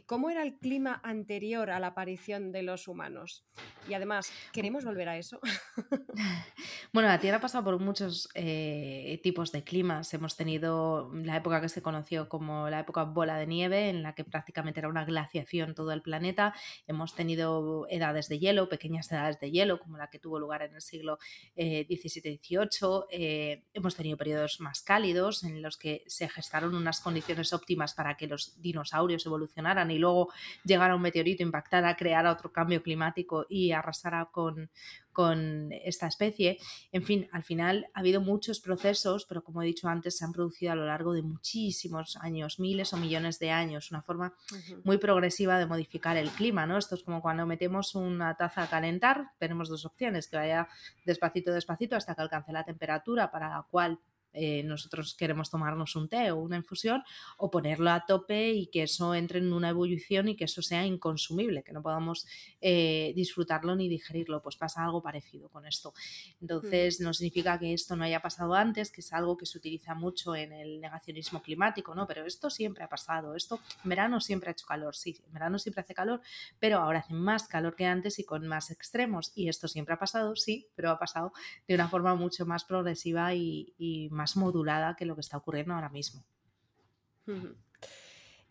¿Cómo 0.05 0.29
era 0.29 0.43
el 0.43 0.57
clima 0.57 1.01
anterior 1.03 1.69
a 1.69 1.79
la 1.79 1.87
aparición 1.87 2.51
de 2.51 2.63
los 2.63 2.87
humanos? 2.87 3.43
Y 3.87 3.93
además, 3.93 4.31
¿queremos 4.53 4.85
volver 4.85 5.09
a 5.09 5.17
eso? 5.17 5.39
bueno, 6.93 7.09
la 7.09 7.19
Tierra 7.19 7.37
ha 7.37 7.41
pasado 7.41 7.65
por 7.65 7.79
muchos 7.79 8.29
eh, 8.33 9.19
tipos 9.23 9.51
de 9.51 9.63
climas. 9.63 10.13
Hemos 10.13 10.37
tenido 10.37 11.11
la 11.13 11.37
época 11.37 11.59
que 11.59 11.69
se 11.69 11.81
conoció 11.81 12.29
como 12.29 12.69
la 12.69 12.79
época 12.79 13.03
bola 13.03 13.37
de 13.37 13.47
nieve, 13.47 13.89
en 13.89 14.03
la 14.03 14.15
que 14.15 14.23
prácticamente 14.23 14.79
era 14.79 14.89
una 14.89 15.05
glaciación 15.05 15.75
todo 15.75 15.91
el 15.91 16.01
planeta. 16.01 16.53
Hemos 16.87 17.13
tenido 17.13 17.87
edades 17.89 18.29
de 18.29 18.39
hielo, 18.39 18.69
pequeñas 18.69 19.11
edades 19.11 19.39
de 19.39 19.51
hielo, 19.51 19.79
como 19.79 19.97
la 19.97 20.09
que 20.09 20.19
tuvo 20.19 20.39
lugar 20.39 20.61
en 20.61 20.75
el 20.75 20.81
siglo 20.81 21.17
XVII-XVIII. 21.55 23.05
Eh, 23.11 23.33
eh, 23.33 23.63
hemos 23.73 23.95
tenido 23.95 24.15
periodos 24.15 24.59
más 24.59 24.81
cálidos 24.81 25.43
en 25.43 25.61
los 25.61 25.77
que 25.77 26.03
se 26.07 26.29
gestaron 26.29 26.75
unas 26.75 27.01
condiciones 27.01 27.51
óptimas 27.51 27.93
para 27.93 28.15
que 28.15 28.27
los 28.27 28.61
dinosaurios 28.61 29.25
evolucionaran 29.25 29.82
y 29.91 29.99
luego 29.99 30.29
llegara 30.63 30.95
un 30.95 31.01
meteorito, 31.01 31.43
impactara, 31.43 31.95
creara 31.95 32.31
otro 32.31 32.51
cambio 32.51 32.81
climático 32.81 33.45
y 33.49 33.71
arrasara 33.71 34.29
con, 34.31 34.69
con 35.13 35.71
esta 35.71 36.07
especie. 36.07 36.57
En 36.91 37.03
fin, 37.03 37.29
al 37.31 37.43
final 37.43 37.87
ha 37.93 37.99
habido 37.99 38.19
muchos 38.19 38.59
procesos, 38.59 39.25
pero 39.25 39.43
como 39.43 39.61
he 39.61 39.65
dicho 39.65 39.87
antes, 39.87 40.17
se 40.17 40.25
han 40.25 40.33
producido 40.33 40.73
a 40.73 40.75
lo 40.75 40.85
largo 40.85 41.13
de 41.13 41.21
muchísimos 41.21 42.17
años, 42.17 42.59
miles 42.59 42.91
o 42.93 42.97
millones 42.97 43.39
de 43.39 43.51
años, 43.51 43.91
una 43.91 44.01
forma 44.01 44.33
muy 44.83 44.97
progresiva 44.97 45.57
de 45.59 45.65
modificar 45.65 46.17
el 46.17 46.29
clima, 46.29 46.65
¿no? 46.65 46.77
Esto 46.77 46.95
es 46.95 47.03
como 47.03 47.21
cuando 47.21 47.45
metemos 47.45 47.95
una 47.95 48.35
taza 48.35 48.63
a 48.63 48.69
calentar, 48.69 49.31
tenemos 49.37 49.69
dos 49.69 49.85
opciones, 49.85 50.27
que 50.27 50.37
vaya 50.37 50.67
despacito, 51.05 51.53
despacito 51.53 51.95
hasta 51.95 52.15
que 52.15 52.21
alcance 52.21 52.51
la 52.51 52.63
temperatura 52.63 53.31
para 53.31 53.49
la 53.49 53.65
cual 53.69 53.99
eh, 54.33 54.63
nosotros 54.63 55.15
queremos 55.15 55.49
tomarnos 55.49 55.95
un 55.95 56.09
té 56.09 56.31
o 56.31 56.37
una 56.37 56.57
infusión, 56.57 57.03
o 57.37 57.49
ponerlo 57.49 57.91
a 57.91 58.05
tope 58.05 58.51
y 58.51 58.67
que 58.67 58.83
eso 58.83 59.13
entre 59.15 59.39
en 59.39 59.53
una 59.53 59.69
ebullición 59.69 60.27
y 60.27 60.35
que 60.35 60.45
eso 60.45 60.61
sea 60.61 60.85
inconsumible, 60.85 61.63
que 61.63 61.73
no 61.73 61.81
podamos 61.81 62.25
eh, 62.61 63.13
disfrutarlo 63.15 63.75
ni 63.75 63.89
digerirlo. 63.89 64.41
Pues 64.41 64.55
pasa 64.55 64.83
algo 64.83 65.01
parecido 65.01 65.49
con 65.49 65.65
esto. 65.65 65.91
Mm. 65.91 66.37
Entonces, 66.41 66.99
no 66.99 67.13
significa 67.13 67.59
que 67.59 67.73
esto 67.73 67.95
no 67.95 68.03
haya 68.03 68.21
pasado 68.21 68.53
antes, 68.53 68.91
que 68.91 69.01
es 69.01 69.13
algo 69.13 69.37
que 69.37 69.45
se 69.45 69.57
utiliza 69.57 69.93
mucho 69.95 70.35
en 70.35 70.53
el 70.53 70.81
negacionismo 70.81 71.41
climático, 71.41 71.93
¿no? 71.95 72.07
Pero 72.07 72.25
esto 72.25 72.49
siempre 72.49 72.83
ha 72.83 72.89
pasado. 72.89 73.35
Esto 73.35 73.59
en 73.83 73.89
verano 73.89 74.19
siempre 74.19 74.49
ha 74.49 74.53
hecho 74.53 74.65
calor, 74.65 74.95
sí, 74.95 75.19
en 75.25 75.33
verano 75.33 75.59
siempre 75.59 75.81
hace 75.81 75.93
calor, 75.93 76.21
pero 76.59 76.79
ahora 76.79 76.99
hace 76.99 77.13
más 77.13 77.47
calor 77.47 77.75
que 77.75 77.85
antes 77.85 78.19
y 78.19 78.23
con 78.23 78.47
más 78.47 78.71
extremos. 78.71 79.31
Y 79.35 79.49
esto 79.49 79.67
siempre 79.67 79.93
ha 79.93 79.99
pasado, 79.99 80.35
sí, 80.35 80.67
pero 80.75 80.91
ha 80.91 80.99
pasado 80.99 81.33
de 81.67 81.75
una 81.75 81.87
forma 81.87 82.15
mucho 82.15 82.45
más 82.45 82.65
progresiva 82.65 83.33
y, 83.33 83.73
y 83.77 84.09
más 84.09 84.22
más 84.23 84.37
modulada 84.37 84.95
que 84.95 85.05
lo 85.05 85.15
que 85.15 85.21
está 85.21 85.35
ocurriendo 85.35 85.73
ahora 85.73 85.89
mismo. 85.89 86.23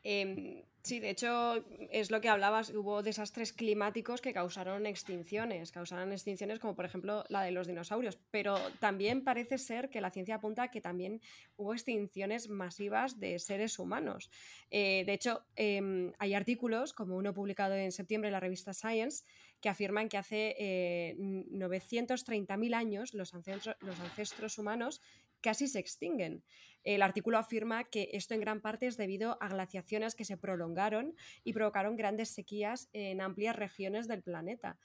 Em, 0.02 0.62
sí, 0.82 1.00
de 1.00 1.10
hecho, 1.10 1.64
es 1.90 2.10
lo 2.10 2.20
que 2.20 2.28
hablabas, 2.28 2.70
hubo 2.70 3.02
desastres 3.02 3.54
climáticos 3.54 4.20
que 4.20 4.34
causaron 4.34 4.84
extinciones, 4.84 5.72
causaron 5.72 6.12
extinciones 6.12 6.58
como 6.58 6.74
por 6.74 6.84
ejemplo 6.84 7.24
la 7.30 7.42
de 7.42 7.52
los 7.52 7.66
dinosaurios, 7.66 8.18
pero 8.30 8.58
también 8.80 9.24
parece 9.24 9.56
ser 9.56 9.88
que 9.88 10.02
la 10.02 10.10
ciencia 10.10 10.34
apunta 10.34 10.68
que 10.68 10.82
también 10.82 11.22
hubo 11.56 11.72
extinciones 11.72 12.50
masivas 12.50 13.18
de 13.18 13.38
seres 13.38 13.78
humanos. 13.78 14.30
Eh, 14.70 15.04
de 15.06 15.12
hecho, 15.14 15.46
em, 15.56 16.12
hay 16.18 16.34
artículos, 16.34 16.92
como 16.92 17.16
uno 17.16 17.32
publicado 17.32 17.74
en 17.74 17.92
septiembre 17.92 18.28
en 18.28 18.32
la 18.32 18.40
revista 18.40 18.74
Science, 18.74 19.24
que 19.62 19.68
afirman 19.68 20.08
que 20.08 20.18
hace 20.18 21.14
930.000 21.16 22.72
eh, 22.72 22.74
años 22.74 23.14
los 23.14 23.32
los 23.32 24.00
ancestros 24.00 24.58
humanos 24.58 25.00
casi 25.42 25.68
se 25.68 25.78
extinguen. 25.78 26.42
El 26.84 27.02
artículo 27.02 27.38
afirma 27.38 27.84
que 27.84 28.08
esto 28.12 28.34
en 28.34 28.40
gran 28.40 28.60
parte 28.60 28.86
es 28.86 28.96
debido 28.96 29.36
a 29.40 29.48
glaciaciones 29.48 30.14
que 30.14 30.24
se 30.24 30.36
prolongaron 30.36 31.14
y 31.44 31.52
provocaron 31.52 31.96
grandes 31.96 32.30
sequías 32.30 32.88
en 32.92 33.20
amplias 33.20 33.56
regiones 33.56 34.08
del 34.08 34.22
planeta. 34.22 34.78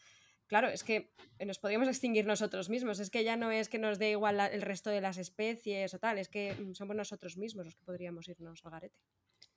Claro, 0.48 0.70
es 0.70 0.84
que 0.84 1.12
nos 1.46 1.60
podríamos 1.60 1.90
extinguir 1.90 2.26
nosotros 2.26 2.70
mismos, 2.70 3.00
es 3.00 3.10
que 3.10 3.24
ya 3.24 3.36
no 3.36 3.52
es 3.52 3.68
que 3.68 3.80
nos 3.80 4.00
dé 4.00 4.12
igual 4.12 4.40
el 4.40 4.62
resto 4.62 4.90
de 4.90 5.02
las 5.02 5.18
especies 5.18 5.94
o 5.94 6.00
tal, 6.00 6.20
es 6.20 6.30
que 6.30 6.54
mm, 6.54 6.74
somos 6.74 6.96
nosotros 6.96 7.36
mismos 7.36 7.66
los 7.66 7.76
que 7.76 7.84
podríamos 7.84 8.28
irnos 8.30 8.66
al 8.66 8.72
garete. 8.72 8.98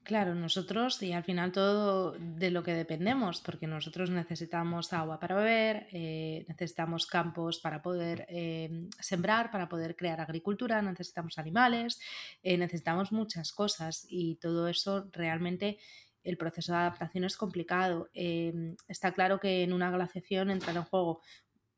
Claro, 0.03 0.35
nosotros 0.35 1.01
y 1.03 1.13
al 1.13 1.23
final 1.25 1.53
todo 1.53 2.13
de 2.19 2.51
lo 2.51 2.63
que 2.63 2.73
dependemos, 2.75 3.41
porque 3.43 3.67
nosotros 3.67 4.09
necesitamos 4.11 4.93
agua 4.95 5.21
para 5.21 5.37
beber, 5.37 5.87
eh, 5.93 6.45
necesitamos 6.49 7.07
campos 7.07 7.61
para 7.61 7.83
poder 7.83 8.25
eh, 8.29 8.89
sembrar, 8.99 9.51
para 9.51 9.69
poder 9.69 9.95
crear 9.97 10.21
agricultura, 10.21 10.81
necesitamos 10.83 11.39
animales, 11.39 12.01
eh, 12.43 12.57
necesitamos 12.57 13.13
muchas 13.13 13.53
cosas 13.53 14.07
y 14.09 14.37
todo 14.37 14.69
eso 14.69 15.09
realmente 15.13 15.79
el 16.25 16.37
proceso 16.39 16.73
de 16.73 16.79
adaptación 16.79 17.25
es 17.25 17.37
complicado. 17.37 18.09
Em, 18.15 18.77
está 18.89 19.13
claro 19.13 19.39
que 19.39 19.63
en 19.63 19.73
una 19.73 19.91
glaciación 19.91 20.51
entran 20.51 20.77
en 20.77 20.85
juego 20.85 21.21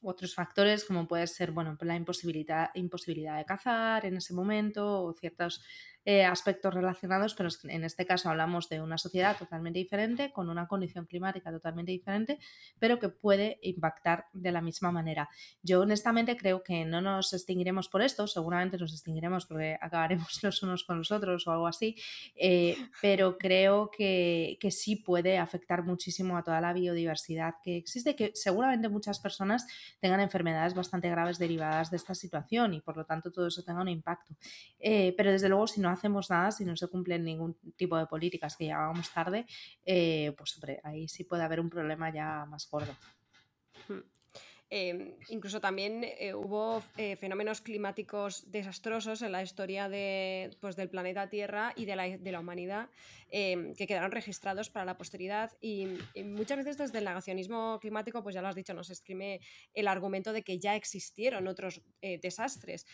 otros 0.04 0.35
factores 0.35 0.85
como 0.85 1.06
puede 1.06 1.26
ser 1.28 1.52
bueno, 1.52 1.76
la 1.80 1.96
imposibilidad, 1.96 2.70
imposibilidad 2.74 3.38
de 3.38 3.44
cazar 3.44 4.04
en 4.04 4.16
ese 4.16 4.35
momento 4.35 5.02
o 5.04 5.12
ciertos 5.14 5.62
eh, 6.04 6.24
aspectos 6.24 6.74
relacionados, 6.74 7.34
pero 7.34 7.48
en 7.64 7.84
este 7.84 8.04
caso 8.04 8.28
hablamos 8.28 8.68
de 8.68 8.80
una 8.80 8.98
sociedad 8.98 9.36
totalmente 9.36 9.78
diferente, 9.78 10.32
con 10.32 10.50
una 10.50 10.66
condición 10.66 11.06
climática 11.06 11.52
totalmente 11.52 11.92
diferente, 11.92 12.40
pero 12.80 12.98
que 12.98 13.08
puede 13.08 13.60
impactar 13.62 14.26
de 14.32 14.50
la 14.50 14.60
misma 14.60 14.90
manera. 14.90 15.28
Yo 15.62 15.80
honestamente 15.80 16.36
creo 16.36 16.64
que 16.64 16.84
no 16.84 17.00
nos 17.00 17.32
extinguiremos 17.32 17.88
por 17.88 18.02
esto, 18.02 18.26
seguramente 18.26 18.78
nos 18.78 18.92
extinguiremos 18.92 19.46
porque 19.46 19.78
acabaremos 19.80 20.38
los 20.42 20.62
unos 20.64 20.82
con 20.82 20.98
los 20.98 21.12
otros 21.12 21.46
o 21.46 21.52
algo 21.52 21.68
así, 21.68 21.96
eh, 22.34 22.76
pero 23.00 23.38
creo 23.38 23.90
que, 23.90 24.58
que 24.60 24.72
sí 24.72 24.96
puede 24.96 25.38
afectar 25.38 25.84
muchísimo 25.84 26.36
a 26.36 26.42
toda 26.42 26.60
la 26.60 26.72
biodiversidad 26.72 27.54
que 27.62 27.76
existe, 27.76 28.16
que 28.16 28.32
seguramente 28.34 28.88
muchas 28.88 29.20
personas 29.20 29.66
tengan 30.00 30.18
enfermedades 30.18 30.74
bastante 30.74 31.08
graves 31.08 31.38
derivadas 31.38 31.90
de 31.92 31.96
esta 31.96 32.16
situación 32.16 32.74
y 32.74 32.80
por 32.80 32.96
lo 32.96 33.04
tanto 33.04 33.30
todo 33.30 33.46
eso 33.46 33.62
tenga 33.62 33.82
un 33.82 33.88
impacto. 33.88 34.34
Eh, 34.80 35.14
pero 35.16 35.30
desde 35.30 35.48
luego 35.48 35.68
si 35.68 35.80
no 35.80 35.91
hacemos 35.92 36.31
nada, 36.31 36.50
si 36.50 36.64
no 36.64 36.76
se 36.76 36.88
cumplen 36.88 37.24
ningún 37.24 37.55
tipo 37.76 37.96
de 37.96 38.07
políticas 38.07 38.57
que 38.57 38.66
ya 38.66 38.92
tarde, 39.12 39.46
eh, 39.85 40.35
pues 40.37 40.55
hombre, 40.57 40.81
ahí 40.85 41.09
sí 41.09 41.24
puede 41.24 41.42
haber 41.42 41.61
un 41.61 41.70
problema 41.70 42.12
ya 42.12 42.44
más 42.46 42.68
gordo. 42.70 42.94
Em, 44.74 45.12
incluso 45.28 45.61
también 45.61 46.02
eh, 46.02 46.32
hubo 46.32 46.82
eh, 46.96 47.14
fenómenos 47.16 47.61
climáticos 47.61 48.50
desastrosos 48.50 49.20
en 49.20 49.30
la 49.30 49.42
historia 49.42 49.90
de, 49.90 50.56
pues, 50.62 50.76
del 50.76 50.88
planeta 50.88 51.28
Tierra 51.28 51.74
y 51.76 51.85
de 51.85 51.94
la, 51.94 52.16
de 52.16 52.32
la 52.32 52.40
humanidad 52.40 52.88
em, 53.30 53.74
que 53.74 53.87
quedaron 53.87 54.12
registrados 54.12 54.70
para 54.70 54.87
la 54.87 54.96
posteridad. 54.96 55.52
Y, 55.61 55.98
muchas 56.24 56.56
veces 56.56 56.78
desde 56.78 56.98
el 57.00 57.04
negacionismo 57.04 57.78
climático, 57.82 58.22
pues 58.22 58.35
ya 58.35 58.40
lo 58.40 58.48
has 58.48 58.54
dicho, 58.54 58.72
nos 58.72 58.88
escribe 58.88 59.40
el 59.74 59.88
argumento 59.88 60.32
de 60.32 60.42
que 60.42 60.58
ya 60.58 60.74
existieron 60.74 61.48
otros 61.48 61.82
eh, 62.00 62.18
desastres. 62.22 62.87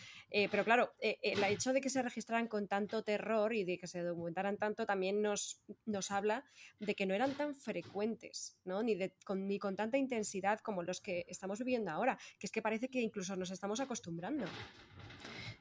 pero 0.51 0.65
claro, 0.65 0.91
el 0.99 1.43
hecho 1.45 1.71
de 1.71 1.79
que 1.79 1.89
se 1.89 2.01
registraran 2.01 2.47
con 2.47 2.67
tanto 2.67 3.03
terror 3.03 3.53
y 3.53 3.63
de 3.63 3.77
que 3.77 3.87
se 3.87 4.01
documentaran 4.01 4.57
tanto 4.57 4.85
también 4.85 5.21
nos, 5.21 5.61
nos 5.85 6.11
habla 6.11 6.43
de 6.79 6.93
que 6.93 7.05
no 7.05 7.13
eran 7.13 7.35
tan 7.35 7.55
frecuentes, 7.55 8.57
¿no? 8.65 8.83
ni, 8.83 8.97
con, 9.23 9.47
ni 9.47 9.59
con 9.59 9.77
tanta 9.77 9.97
intensidad 9.97 10.59
como 10.59 10.83
los 10.83 10.99
que 10.99 11.25
estamos 11.29 11.59
viviendo 11.59 11.68
viendo 11.69 11.91
ahora, 11.91 12.17
que 12.39 12.47
es 12.47 12.51
que 12.51 12.61
parece 12.61 12.89
que 12.89 12.99
incluso 12.99 13.35
nos 13.35 13.51
estamos 13.51 13.79
acostumbrando. 13.79 14.45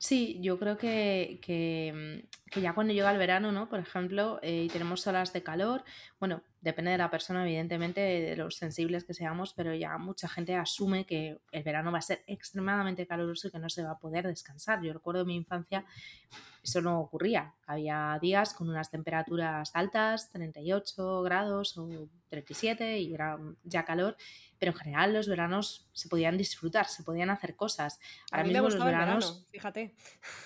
Sí, 0.01 0.39
yo 0.41 0.61
creo 0.61 0.79
que, 0.79 1.41
que, 1.43 2.25
ya 2.61 2.73
cuando 2.73 2.95
llega 2.95 3.11
el 3.11 3.19
verano, 3.19 3.51
¿no? 3.51 3.69
Por 3.69 3.81
ejemplo, 3.81 4.39
eh, 4.43 4.63
y 4.67 4.69
tenemos 4.69 5.05
olas 5.09 5.33
de 5.33 5.43
calor, 5.43 5.83
bueno, 6.21 6.41
depende 6.61 6.93
de 6.93 6.99
la 6.99 7.11
persona, 7.11 7.43
evidentemente, 7.43 8.01
de 8.01 8.37
los 8.37 8.55
sensibles 8.55 9.03
que 9.03 9.13
seamos, 9.13 9.55
pero 9.55 9.75
ya 9.75 9.99
mucha 9.99 10.29
gente 10.29 10.55
asume 10.55 11.05
que 11.05 11.41
el 11.51 11.63
verano 11.65 11.91
va 11.91 11.99
a 11.99 12.03
ser 12.03 12.23
extremadamente 12.29 13.09
caluroso 13.09 13.49
y 13.49 13.51
que 13.51 13.59
no 13.59 13.69
se 13.69 13.83
va 13.83 13.93
a 13.93 13.99
poder 13.99 14.29
descansar. 14.29 14.81
Yo 14.83 14.93
recuerdo 14.93 15.25
mi 15.25 15.35
infancia, 15.35 15.85
eso 16.63 16.81
no 16.81 17.01
ocurría. 17.01 17.55
Había 17.67 18.19
días 18.23 18.55
con 18.55 18.69
unas 18.69 18.93
temperaturas 18.93 19.73
altas, 19.75 20.31
38 20.31 21.23
grados 21.23 21.77
o 21.77 21.89
37 22.29 23.01
y 23.01 23.15
era 23.15 23.37
ya 23.65 23.85
calor 23.85 24.17
pero 24.59 24.73
en 24.73 24.79
general 24.79 25.13
los 25.13 25.29
veranos 25.29 25.89
se 25.93 26.09
podían 26.09 26.37
disfrutar, 26.37 26.87
se 26.87 27.03
podían 27.03 27.31
hacer 27.31 27.57
cosas. 27.57 27.99
Ahora 28.31 28.43
a 28.43 28.45
mí 28.45 28.51
mismo 28.51 28.69
me 28.69 28.75
los 28.75 28.85
veranos, 28.85 29.25
el 29.25 29.31
verano, 29.31 29.47
fíjate. 29.51 29.95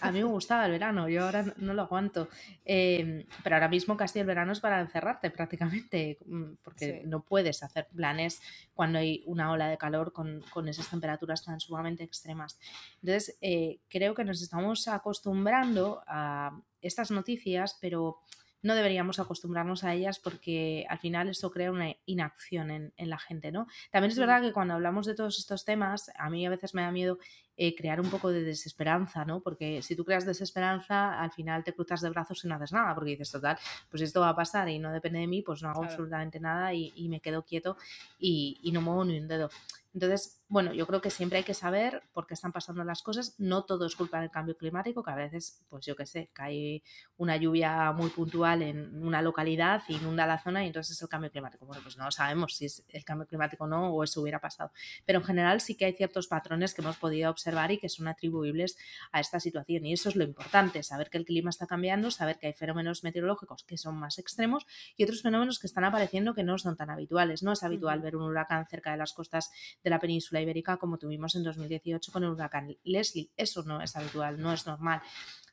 A 0.01 0.13
mí 0.13 0.19
me 0.19 0.25
gustaba 0.25 0.67
el 0.67 0.73
verano, 0.73 1.09
yo 1.09 1.25
ahora 1.25 1.45
no 1.57 1.75
lo 1.75 1.83
aguanto. 1.83 2.29
Em, 2.65 3.25
pero 3.43 3.57
ahora 3.57 3.69
mismo 3.69 3.97
casi 3.97 4.19
el 4.19 4.27
verano 4.27 4.53
es 4.53 4.61
para 4.61 4.81
encerrarte 4.81 5.31
prácticamente, 5.31 6.19
mm, 6.25 6.55
porque 6.63 7.03
no 7.07 7.23
puedes 7.23 7.63
hacer 7.63 7.89
planes 7.95 8.41
cuando 8.75 8.99
hay 8.99 9.23
una 9.27 9.51
ola 9.53 9.69
de 9.69 9.79
calor 9.79 10.13
con, 10.13 10.43
con 10.51 10.69
esas 10.69 10.89
temperaturas 10.89 11.45
tan 11.45 11.61
sumamente 11.61 12.05
extremas. 12.05 12.59
Entonces, 13.03 13.37
eh, 13.41 13.81
creo 13.89 14.15
que 14.15 14.25
nos 14.25 14.43
estamos 14.43 14.89
acostumbrando 14.89 16.03
a 16.07 16.59
estas 16.81 17.11
noticias, 17.11 17.79
pero 17.81 18.21
no 18.63 18.75
deberíamos 18.75 19.19
acostumbrarnos 19.19 19.85
a 19.85 19.93
ellas 19.93 20.19
porque 20.19 20.87
al 20.89 20.99
final 20.99 21.29
eso 21.29 21.51
crea 21.51 21.71
una 21.71 21.95
inacción 22.07 22.71
en, 22.71 23.11
la 23.11 23.19
gente, 23.19 23.51
¿no? 23.53 23.67
También 23.91 24.13
es 24.13 24.19
verdad 24.19 24.41
que 24.41 24.53
cuando 24.53 24.75
hablamos 24.75 25.07
de 25.07 25.15
todos 25.15 25.39
estos 25.39 25.65
temas, 25.65 26.11
a 26.17 26.31
mí 26.31 26.47
a 26.47 26.51
veces 26.51 26.73
me 26.75 26.83
da 26.83 26.93
miedo 26.93 27.19
eh, 27.57 27.75
crear 27.75 28.01
un 28.01 28.09
poco 28.09 28.31
de 28.31 28.43
desesperanza, 28.43 29.25
¿no? 29.25 29.41
Porque 29.41 29.83
si 29.83 29.97
tú 29.97 30.05
creas 30.05 30.25
desesperanza, 30.25 31.21
al 31.21 31.33
final 31.33 31.65
te 31.65 31.75
cruzas 31.75 32.01
de 32.01 32.11
brazos 32.11 32.45
y 32.45 32.49
no 32.49 32.55
haces 32.55 32.73
nada, 32.73 32.95
porque 32.95 33.11
dices, 33.11 33.31
total, 33.31 33.59
pues 33.91 34.03
esto 34.03 34.21
va 34.21 34.31
a 34.31 34.37
pasar 34.37 34.69
y 34.69 34.79
no 34.79 34.93
depende 34.93 35.19
de 35.19 35.27
mí, 35.27 35.43
pues 35.43 35.63
no 35.63 35.69
hago 35.69 35.85
absolutamente 35.85 36.41
nada 36.41 36.73
y, 36.73 37.09
me 37.09 37.21
quedo 37.21 37.43
quieto 37.43 37.77
y, 38.19 38.59
y 38.63 38.73
no 38.73 38.81
muevo 38.81 39.05
ni 39.05 39.19
un 39.19 39.29
dedo. 39.29 39.51
Entonces, 39.93 40.42
bueno, 40.53 40.75
yo 40.75 40.87
creo 40.87 41.01
que 41.01 41.09
siempre 41.09 41.39
hay 41.39 41.45
que 41.45 41.55
saber 41.55 42.03
por 42.13 42.27
qué 42.27 42.35
están 42.35 42.53
pasando 42.53 42.85
las 42.85 43.03
cosas. 43.03 43.35
No 43.39 43.65
todo 43.65 43.87
es 43.87 43.97
culpa 43.97 44.21
del 44.21 44.31
cambio 44.31 44.55
climático, 44.55 45.03
que 45.03 45.11
a 45.11 45.15
veces, 45.15 45.65
pues 45.71 45.87
yo 45.87 45.97
qué 45.97 46.05
sé, 46.05 46.29
cae 46.35 46.83
una 47.17 47.39
lluvia 47.39 47.91
muy 47.93 48.11
puntual 48.11 48.61
en 48.61 49.03
una 49.03 49.23
localidad, 49.23 49.83
inunda 49.89 50.27
la 50.27 50.39
zona 50.39 50.63
y 50.63 50.67
entonces 50.67 50.95
es 50.95 51.01
el 51.01 51.09
cambio 51.09 51.31
climático. 51.31 51.65
Bueno, 51.65 51.83
pues 51.83 51.97
no 51.97 52.11
sabemos 52.11 52.55
si 52.55 52.67
es 52.67 52.85
el 52.91 53.03
cambio 53.03 53.27
climático 53.27 53.65
o 53.65 53.67
no, 53.67 53.95
o 53.95 54.05
eso 54.05 54.21
hubiera 54.21 54.41
pasado. 54.41 54.73
Pero 55.07 55.21
en 55.21 55.25
general 55.25 55.63
sí 55.63 55.75
que 55.75 55.87
hay 55.87 55.95
ciertos 55.95 56.27
patrones 56.27 56.75
que 56.75 56.83
hemos 56.83 56.99
podido 56.99 57.31
observar 57.31 57.73
y 57.73 57.79
que 57.79 57.89
son 57.89 58.07
atribuibles 58.07 58.77
a 59.11 59.21
esta 59.21 59.41
situación. 59.41 59.87
Y 59.87 59.95
eso 59.95 60.11
es 60.11 60.17
lo 60.17 60.25
importante, 60.25 60.83
saber 60.83 61.09
que 61.09 61.17
el 61.17 61.25
clima 61.25 61.49
está 61.49 61.67
cambiando, 61.67 62.11
saber 62.11 62.39
que 62.39 62.49
hay 62.49 62.53
fenómenos 62.53 63.05
meteorológicos 63.05 63.65
que 63.65 63.79
son 63.79 63.97
más 63.97 64.19
extremos 64.19 64.67
y 64.99 65.05
otros 65.05 65.23
fenómenos 65.23 65.59
que 65.59 65.67
están 65.67 65.85
apareciendo 65.85 66.35
que 66.35 66.43
no 66.43 66.59
son 66.59 66.77
tan 66.77 66.91
habituales. 66.91 67.43
No 67.43 67.53
es 67.53 67.63
habitual 67.63 68.03
ver 68.03 68.17
un 68.17 68.25
huracán 68.25 68.67
cerca 68.67 68.91
de 68.91 68.99
las 68.99 69.15
costas 69.15 69.51
de 69.83 69.89
la 69.89 69.99
península 69.99 70.42
ibérica 70.43 70.77
como 70.77 70.99
tuvimos 70.99 71.35
en 71.35 71.45
2018 71.45 72.13
con 72.13 72.25
el 72.25 72.31
huracán 72.31 72.77
Leslie. 72.85 73.31
Eso 73.37 73.63
no 73.63 73.81
es 73.81 73.97
habitual, 73.97 74.41
no 74.41 74.53
es 74.53 74.67
normal. 74.67 75.03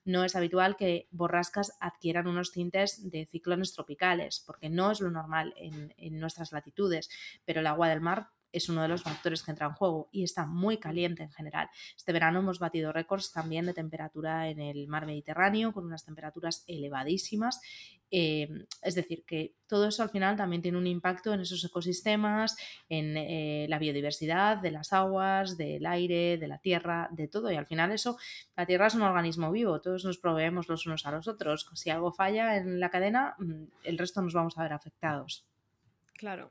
No 0.06 0.24
es 0.24 0.36
habitual 0.36 0.76
que 0.76 1.08
borrascas 1.12 1.78
adquieran 1.80 2.28
unos 2.28 2.52
tintes 2.52 3.10
de 3.12 3.26
ciclones 3.26 3.74
tropicales, 3.74 4.44
porque 4.46 4.70
no 4.70 4.92
es 4.92 5.02
lo 5.02 5.12
normal 5.12 5.54
en, 5.58 5.94
en 5.98 6.20
nuestras 6.20 6.52
latitudes, 6.52 7.10
pero 7.46 7.60
el 7.60 7.68
agua 7.68 7.90
del 7.90 8.02
mar 8.02 8.30
es 8.52 8.70
uno 8.70 8.82
de 8.82 8.88
los 8.88 9.04
factores 9.04 9.44
que 9.44 9.52
entra 9.52 9.68
en 9.68 9.74
juego 9.74 10.10
y 10.12 10.24
está 10.24 10.46
muy 10.46 10.78
caliente 10.78 11.24
en 11.24 11.32
general. 11.32 11.70
Este 11.96 12.12
verano 12.12 12.40
hemos 12.40 12.60
batido 12.60 12.92
récords 12.92 13.32
también 13.32 13.66
de 13.66 13.74
temperatura 13.74 14.50
en 14.50 14.60
el 14.60 14.88
mar 14.88 15.06
Mediterráneo 15.06 15.72
con 15.74 15.86
unas 15.86 16.06
temperaturas 16.06 16.64
elevadísimas. 16.68 17.62
Em, 18.12 18.66
es 18.82 18.96
decir, 18.96 19.24
que 19.24 19.54
todo 19.68 19.88
eso 19.88 20.02
al 20.02 20.10
final 20.10 20.36
también 20.36 20.62
tiene 20.62 20.78
un 20.78 20.88
impacto 20.88 21.34
en 21.34 21.42
esos 21.42 21.64
ecosistemas, 21.64 22.58
en 22.90 23.16
eh, 23.18 23.68
la 23.70 23.78
biodiversidad 23.78 24.58
de 24.58 24.72
las 24.72 24.94
aguas, 24.94 25.58
del 25.58 25.86
aire, 25.86 26.38
de 26.38 26.48
la 26.48 26.58
tierra, 26.58 27.08
de 27.12 27.28
todo. 27.28 27.52
Y 27.52 27.56
al 27.56 27.68
final 27.68 27.92
eso, 27.92 28.18
la 28.56 28.66
tierra 28.66 28.88
es 28.88 28.96
un 28.96 29.04
organismo 29.04 29.52
vivo, 29.52 29.80
todos 29.80 30.06
nos 30.06 30.18
proveemos 30.18 30.68
los 30.68 30.88
unos 30.88 31.06
a 31.06 31.12
los 31.12 31.28
otros. 31.28 31.70
Si 31.76 31.90
algo 31.92 32.12
falla 32.12 32.58
en 32.58 32.80
la 32.80 32.90
cadena, 32.90 33.36
mm, 33.38 33.64
el 33.84 33.98
resto 33.98 34.22
nos 34.22 34.34
vamos 34.34 34.58
a 34.58 34.64
ver 34.64 34.74
afectados. 34.74 35.46
Claro. 36.14 36.50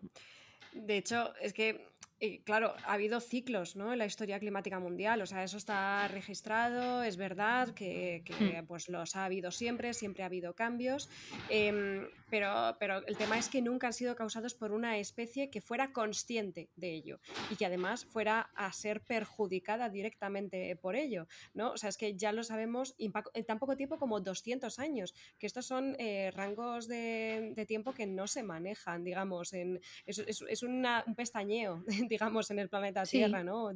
De 0.72 0.96
hecho, 0.96 1.34
es 1.40 1.52
que 1.52 1.88
eh, 2.20 2.40
claro, 2.44 2.74
ha 2.84 2.94
habido 2.94 3.20
ciclos 3.20 3.76
¿no? 3.76 3.92
en 3.92 3.98
la 3.98 4.06
historia 4.06 4.40
climática 4.40 4.80
mundial, 4.80 5.22
o 5.22 5.26
sea, 5.26 5.44
eso 5.44 5.56
está 5.56 6.08
registrado, 6.08 7.04
es 7.04 7.16
verdad 7.16 7.68
que, 7.74 8.24
hmm. 8.28 8.66
pues 8.66 8.88
los 8.88 9.14
ha 9.14 9.24
habido 9.24 9.52
siempre, 9.52 9.94
siempre 9.94 10.24
ha 10.24 10.26
habido 10.26 10.54
cambios, 10.54 11.08
em, 11.48 12.08
pero, 12.28 12.76
pero 12.80 13.06
el 13.06 13.16
tema 13.16 13.38
es 13.38 13.48
que 13.48 13.62
nunca 13.62 13.86
han 13.86 13.92
sido 13.92 14.16
causados 14.16 14.54
por 14.54 14.72
una 14.72 14.98
especie 14.98 15.48
que 15.48 15.60
fuera 15.60 15.92
consciente 15.92 16.68
de 16.74 16.92
ello 16.92 17.20
y 17.50 17.56
que 17.56 17.66
además 17.66 18.04
fuera 18.04 18.50
a 18.54 18.72
ser 18.72 19.00
perjudicada 19.00 19.88
directamente 19.88 20.74
por 20.76 20.96
ello, 20.96 21.28
¿no? 21.54 21.70
O 21.72 21.76
sea, 21.76 21.88
es 21.88 21.96
que 21.96 22.16
ya 22.16 22.32
lo 22.32 22.42
sabemos 22.42 22.96
en 22.98 23.12
tan 23.44 23.58
poco 23.58 23.76
tiempo 23.76 23.98
como 23.98 24.20
200 24.20 24.78
años, 24.78 25.14
que 25.38 25.46
estos 25.46 25.66
son 25.66 25.94
eh, 25.98 26.30
rangos 26.34 26.88
de, 26.88 27.54
tiempo 27.68 27.92
que 27.92 28.06
no 28.06 28.26
se 28.26 28.42
manejan, 28.42 29.04
digamos, 29.04 29.52
en, 29.52 29.80
es, 30.06 30.18
es, 30.18 30.62
un 30.62 30.86
pestañeo 31.16 31.84
digamos, 32.08 32.50
en 32.50 32.58
el 32.58 32.68
planeta 32.68 33.04
Tierra, 33.04 33.44
¿no? 33.44 33.70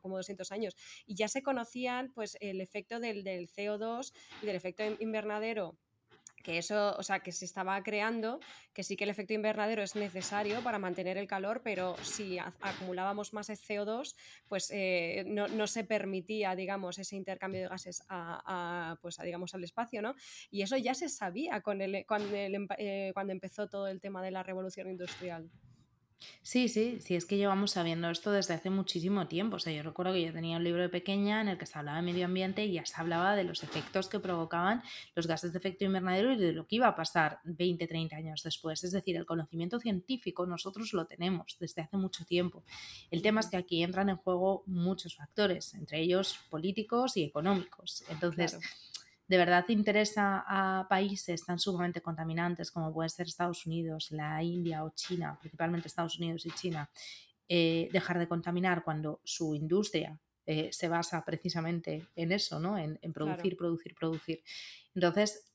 Como 0.00 0.16
200 0.16 0.50
años. 0.52 0.76
Y 1.06 1.14
ya 1.14 1.28
se 1.28 1.42
conocían, 1.42 2.12
pues, 2.14 2.36
el 2.40 2.60
efecto 2.60 3.00
del, 3.00 3.24
del 3.24 3.48
CO2 3.48 4.12
y 4.42 4.46
del 4.46 4.56
efecto 4.56 4.82
invernadero 5.00 5.76
que 6.44 6.58
eso, 6.58 6.94
o 6.96 7.02
sea, 7.02 7.20
que 7.20 7.32
se 7.32 7.46
estaba 7.46 7.82
creando, 7.82 8.38
que 8.74 8.84
sí 8.84 8.96
que 8.96 9.04
el 9.04 9.10
efecto 9.10 9.32
invernadero 9.32 9.82
es 9.82 9.96
necesario 9.96 10.62
para 10.62 10.78
mantener 10.78 11.16
el 11.16 11.26
calor, 11.26 11.62
pero 11.64 11.96
si 12.02 12.38
acumulábamos 12.38 13.32
más 13.32 13.48
CO2, 13.48 14.14
pues 14.46 14.70
eh, 14.70 15.24
no, 15.26 15.66
se 15.66 15.84
permitía, 15.84 16.54
digamos, 16.54 16.98
ese 16.98 17.16
intercambio 17.16 17.62
de 17.62 17.68
gases 17.68 18.04
a, 18.10 18.96
pues, 19.00 19.16
digamos, 19.24 19.54
al 19.54 19.64
espacio, 19.64 20.02
¿no? 20.02 20.14
Y 20.50 20.60
eso 20.60 20.76
ya 20.76 20.94
se 20.94 21.08
sabía 21.08 21.62
con 21.62 21.80
el, 21.80 22.04
cuando, 22.06 22.36
eh, 22.36 23.10
cuando 23.14 23.32
empezó 23.32 23.66
todo 23.66 23.88
el 23.88 24.00
tema 24.00 24.22
de 24.22 24.30
la 24.30 24.42
revolución 24.42 24.90
industrial. 24.90 25.50
Sí, 26.42 26.68
sí, 26.68 26.98
sí, 27.00 27.16
es 27.16 27.24
que 27.24 27.38
llevamos 27.38 27.70
sabiendo 27.70 28.10
esto 28.10 28.30
desde 28.30 28.52
hace 28.52 28.68
muchísimo 28.68 29.26
tiempo. 29.28 29.56
O 29.56 29.58
sea, 29.58 29.72
yo 29.72 29.82
recuerdo 29.82 30.12
que 30.12 30.22
yo 30.22 30.32
tenía 30.32 30.58
un 30.58 30.64
libro 30.64 30.82
de 30.82 30.90
pequeña 30.90 31.40
en 31.40 31.48
el 31.48 31.56
que 31.56 31.64
se 31.64 31.78
hablaba 31.78 31.96
de 31.96 32.02
medio 32.02 32.26
ambiente 32.26 32.64
y 32.66 32.72
ya 32.72 32.84
se 32.84 33.00
hablaba 33.00 33.34
de 33.34 33.44
los 33.44 33.62
efectos 33.62 34.08
que 34.08 34.20
provocaban 34.20 34.82
los 35.14 35.26
gases 35.26 35.52
de 35.52 35.58
efecto 35.58 35.84
invernadero 35.84 36.32
y 36.32 36.36
de 36.36 36.52
lo 36.52 36.66
que 36.66 36.76
iba 36.76 36.86
a 36.86 36.96
pasar 36.96 37.40
20, 37.44 37.86
30 37.86 38.16
años 38.16 38.42
después. 38.42 38.84
Es 38.84 38.92
decir, 38.92 39.16
el 39.16 39.24
conocimiento 39.24 39.80
científico 39.80 40.44
nosotros 40.44 40.92
lo 40.92 41.06
tenemos 41.06 41.56
desde 41.58 41.82
hace 41.82 41.96
mucho 41.96 42.26
tiempo. 42.26 42.62
El 43.10 43.22
tema 43.22 43.40
es 43.40 43.48
que 43.48 43.56
aquí 43.56 43.82
entran 43.82 44.10
en 44.10 44.16
juego 44.16 44.64
muchos 44.66 45.16
factores, 45.16 45.72
entre 45.72 46.00
ellos 46.00 46.38
políticos 46.50 47.16
y 47.16 47.24
económicos. 47.24 48.04
Entonces, 48.10 48.58
de 49.26 49.38
verdad 49.38 49.64
interesa 49.68 50.44
a 50.46 50.86
países 50.88 51.44
tan 51.44 51.58
sumamente 51.58 52.02
contaminantes 52.02 52.70
como 52.70 52.92
pueden 52.92 53.10
ser 53.10 53.26
Estados 53.26 53.66
Unidos, 53.66 54.10
la 54.10 54.42
India 54.42 54.84
o 54.84 54.90
China, 54.94 55.38
principalmente 55.40 55.88
Estados 55.88 56.18
Unidos 56.18 56.44
y 56.44 56.50
China, 56.50 56.90
eh, 57.48 57.88
dejar 57.92 58.18
de 58.18 58.28
contaminar 58.28 58.84
cuando 58.84 59.20
su 59.24 59.54
industria 59.54 60.18
eh, 60.46 60.68
se 60.72 60.88
basa 60.88 61.24
precisamente 61.24 62.06
en 62.16 62.32
eso, 62.32 62.60
¿no? 62.60 62.76
En, 62.76 62.98
producir, 63.14 63.56
producir, 63.56 63.94
producir. 63.94 64.42
Entonces, 64.94 65.50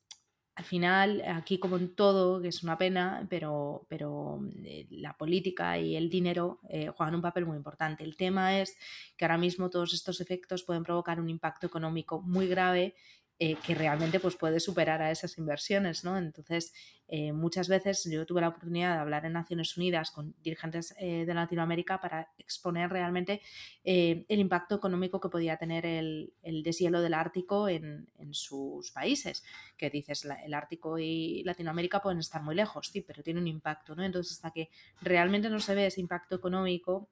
al 0.56 0.64
final, 0.64 1.22
aquí 1.26 1.58
como 1.58 1.76
en 1.76 1.94
todo, 1.94 2.42
que 2.42 2.48
es 2.48 2.64
una 2.64 2.76
pena, 2.76 3.24
pero, 3.30 3.86
pero 3.88 4.40
eh, 4.64 4.88
la 4.90 5.16
política 5.16 5.78
y 5.78 5.94
el 5.94 6.10
dinero 6.10 6.60
juegan 6.96 7.14
un 7.14 7.22
papel 7.22 7.46
muy 7.46 7.56
importante. 7.56 8.02
El 8.02 8.16
tema 8.16 8.58
es 8.60 8.76
que 9.16 9.24
ahora 9.24 9.38
mismo 9.38 9.70
todos 9.70 9.94
estos 9.94 10.20
efectos 10.20 10.64
pueden 10.64 10.82
provocar 10.82 11.20
un 11.20 11.30
impacto 11.30 11.66
económico 11.66 12.20
muy 12.20 12.48
grave 12.48 12.94
eh, 13.42 13.56
que 13.64 13.74
realmente 13.74 14.20
pues, 14.20 14.36
puede 14.36 14.60
superar 14.60 15.00
a 15.00 15.10
esas 15.10 15.38
inversiones. 15.38 16.04
¿no? 16.04 16.18
Entonces, 16.18 16.74
eh, 17.08 17.32
muchas 17.32 17.68
veces 17.68 18.04
yo 18.04 18.26
tuve 18.26 18.42
la 18.42 18.48
oportunidad 18.48 18.96
de 18.96 19.00
hablar 19.00 19.24
en 19.24 19.32
Naciones 19.32 19.78
Unidas 19.78 20.10
con 20.10 20.34
dirigentes 20.42 20.94
eh, 20.98 21.24
de 21.24 21.32
Latinoamérica 21.32 21.98
para 22.02 22.30
exponer 22.36 22.90
realmente 22.90 23.40
el 23.82 24.26
impacto 24.28 24.74
económico 24.74 25.22
que 25.22 25.30
podía 25.30 25.56
tener 25.56 25.86
el, 25.86 26.34
deshielo 26.62 27.00
del 27.00 27.14
Ártico 27.14 27.66
en, 27.66 28.10
en, 28.18 28.34
sus 28.34 28.92
países. 28.92 29.42
Que 29.78 29.88
dices, 29.88 30.28
el 30.44 30.52
Ártico 30.52 30.98
y 30.98 31.42
Latinoamérica 31.44 32.02
pueden 32.02 32.18
estar 32.18 32.42
muy 32.42 32.54
lejos, 32.54 32.88
sí, 32.92 33.00
pero 33.00 33.22
tiene 33.22 33.40
un 33.40 33.48
impacto. 33.48 33.94
¿no? 33.96 34.04
Entonces, 34.04 34.34
hasta 34.34 34.50
que 34.50 34.68
realmente 35.00 35.48
no 35.48 35.60
se 35.60 35.74
ve 35.74 35.86
ese 35.86 36.02
impacto 36.02 36.36
económico, 36.36 37.08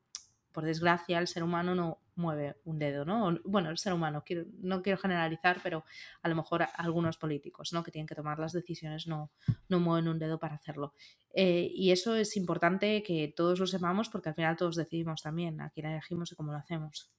por 0.52 0.66
desgracia, 0.66 1.18
el 1.20 1.26
ser 1.26 1.42
humano 1.42 1.74
no 1.74 2.00
mueve 2.18 2.56
un 2.64 2.78
dedo, 2.78 3.04
¿no? 3.04 3.38
Bueno, 3.44 3.70
el 3.70 3.78
ser 3.78 3.92
humano, 3.92 4.22
quiero, 4.26 4.44
no 4.60 4.82
quiero 4.82 4.98
generalizar, 4.98 5.60
pero 5.62 5.84
a 6.22 6.28
lo 6.28 6.34
mejor 6.34 6.66
algunos 6.74 7.16
políticos, 7.16 7.72
¿no? 7.72 7.82
Que 7.82 7.90
tienen 7.90 8.06
que 8.06 8.14
tomar 8.14 8.38
las 8.38 8.52
decisiones 8.52 9.06
no, 9.06 9.30
no 9.68 9.80
mueven 9.80 10.08
un 10.08 10.18
dedo 10.18 10.38
para 10.38 10.56
hacerlo. 10.56 10.92
Eh, 11.32 11.70
y 11.72 11.92
eso 11.92 12.14
es 12.16 12.36
importante 12.36 13.02
que 13.02 13.32
todos 13.34 13.58
lo 13.60 13.66
sepamos 13.66 14.08
porque 14.08 14.30
al 14.30 14.34
final 14.34 14.56
todos 14.56 14.76
decidimos 14.76 15.22
también 15.22 15.60
a 15.60 15.70
quién 15.70 15.86
elegimos 15.86 16.32
y 16.32 16.36
cómo 16.36 16.52
lo 16.52 16.58
hacemos 16.58 17.10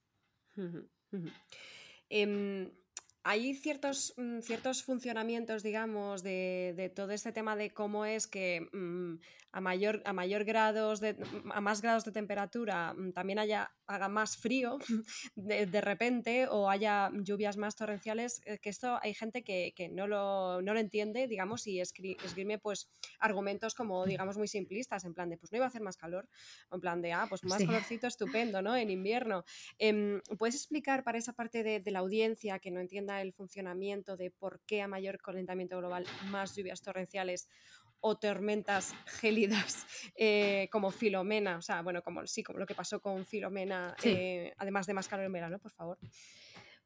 hay 3.23 3.53
ciertos, 3.53 4.13
mm, 4.17 4.39
ciertos 4.39 4.83
funcionamientos, 4.83 5.61
digamos, 5.61 6.23
de, 6.23 6.91
todo 6.95 7.11
este 7.11 7.31
tema 7.31 7.55
de 7.55 7.71
cómo 7.71 8.05
es 8.05 8.27
que 8.27 8.69
mm, 8.71 9.19
a, 9.51 9.61
mayor, 9.61 10.01
a 10.05 10.13
mayor 10.13 10.45
grados 10.45 10.99
de, 10.99 11.13
mm, 11.13 11.51
a 11.51 11.61
más 11.61 11.81
grados 11.81 12.05
de 12.05 12.11
temperatura 12.11 12.95
también 13.13 13.39
haya, 13.39 13.71
haga 13.89 14.07
más 14.07 14.37
frío 14.37 14.77
de, 15.35 15.81
repente 15.81 16.47
o 16.47 16.69
haya 16.69 17.11
lluvias 17.13 17.57
más 17.57 17.75
torrenciales, 17.75 18.41
eh, 18.45 18.59
que 18.59 18.69
esto 18.69 18.99
hay 19.01 19.13
gente 19.13 19.43
que, 19.43 19.73
no, 19.91 20.07
lo, 20.07 20.61
no, 20.61 20.73
lo, 20.73 20.79
entiende, 20.79 21.27
digamos, 21.27 21.65
y 21.67 21.79
escribe 21.81 22.59
pues 22.59 22.89
argumentos 23.19 23.73
como, 23.73 24.05
digamos, 24.05 24.37
muy 24.37 24.47
simplistas, 24.47 25.05
en 25.05 25.13
plan 25.13 25.29
de, 25.29 25.37
pues 25.37 25.51
no 25.51 25.57
iba 25.57 25.65
a 25.65 25.69
hacer 25.69 25.81
más 25.81 25.97
calor, 25.97 26.29
en 26.71 26.79
plan 26.79 27.01
de, 27.01 27.13
ah, 27.13 27.25
pues 27.27 27.43
más 27.43 27.63
calorcito 27.63 28.07
estupendo, 28.07 28.61
¿no? 28.61 28.75
En 28.75 28.89
invierno. 28.89 29.43
Em, 29.77 30.21
¿Puedes 30.37 30.55
explicar 30.55 31.03
para 31.03 31.17
esa 31.17 31.33
parte 31.33 31.63
de, 31.63 31.79
de 31.79 31.91
la 31.91 31.99
audiencia 31.99 32.59
que 32.59 32.71
no 32.71 32.79
entiende 32.79 33.19
el 33.21 33.33
funcionamiento 33.33 34.17
de 34.17 34.29
por 34.29 34.61
qué 34.67 34.81
a 34.81 34.87
mayor 34.87 35.19
calentamiento 35.19 35.77
global 35.77 36.05
más 36.29 36.55
lluvias 36.55 36.81
torrenciales 36.81 37.49
o 38.01 38.17
tormentas 38.17 38.93
gélidas 39.19 39.85
eh, 40.15 40.69
como 40.71 40.91
Filomena, 40.91 41.57
o 41.57 41.61
sea, 41.61 41.81
bueno, 41.81 42.01
como 42.01 42.25
sí, 42.27 42.43
como 42.43 42.59
lo 42.59 42.65
que 42.65 42.75
pasó 42.75 43.01
con 43.01 43.25
Filomena, 43.25 43.95
eh, 44.03 44.53
además 44.57 44.87
de 44.87 44.93
más 44.93 45.07
calor 45.07 45.25
en 45.25 45.33
verano, 45.33 45.59
por 45.59 45.71
favor. 45.71 45.97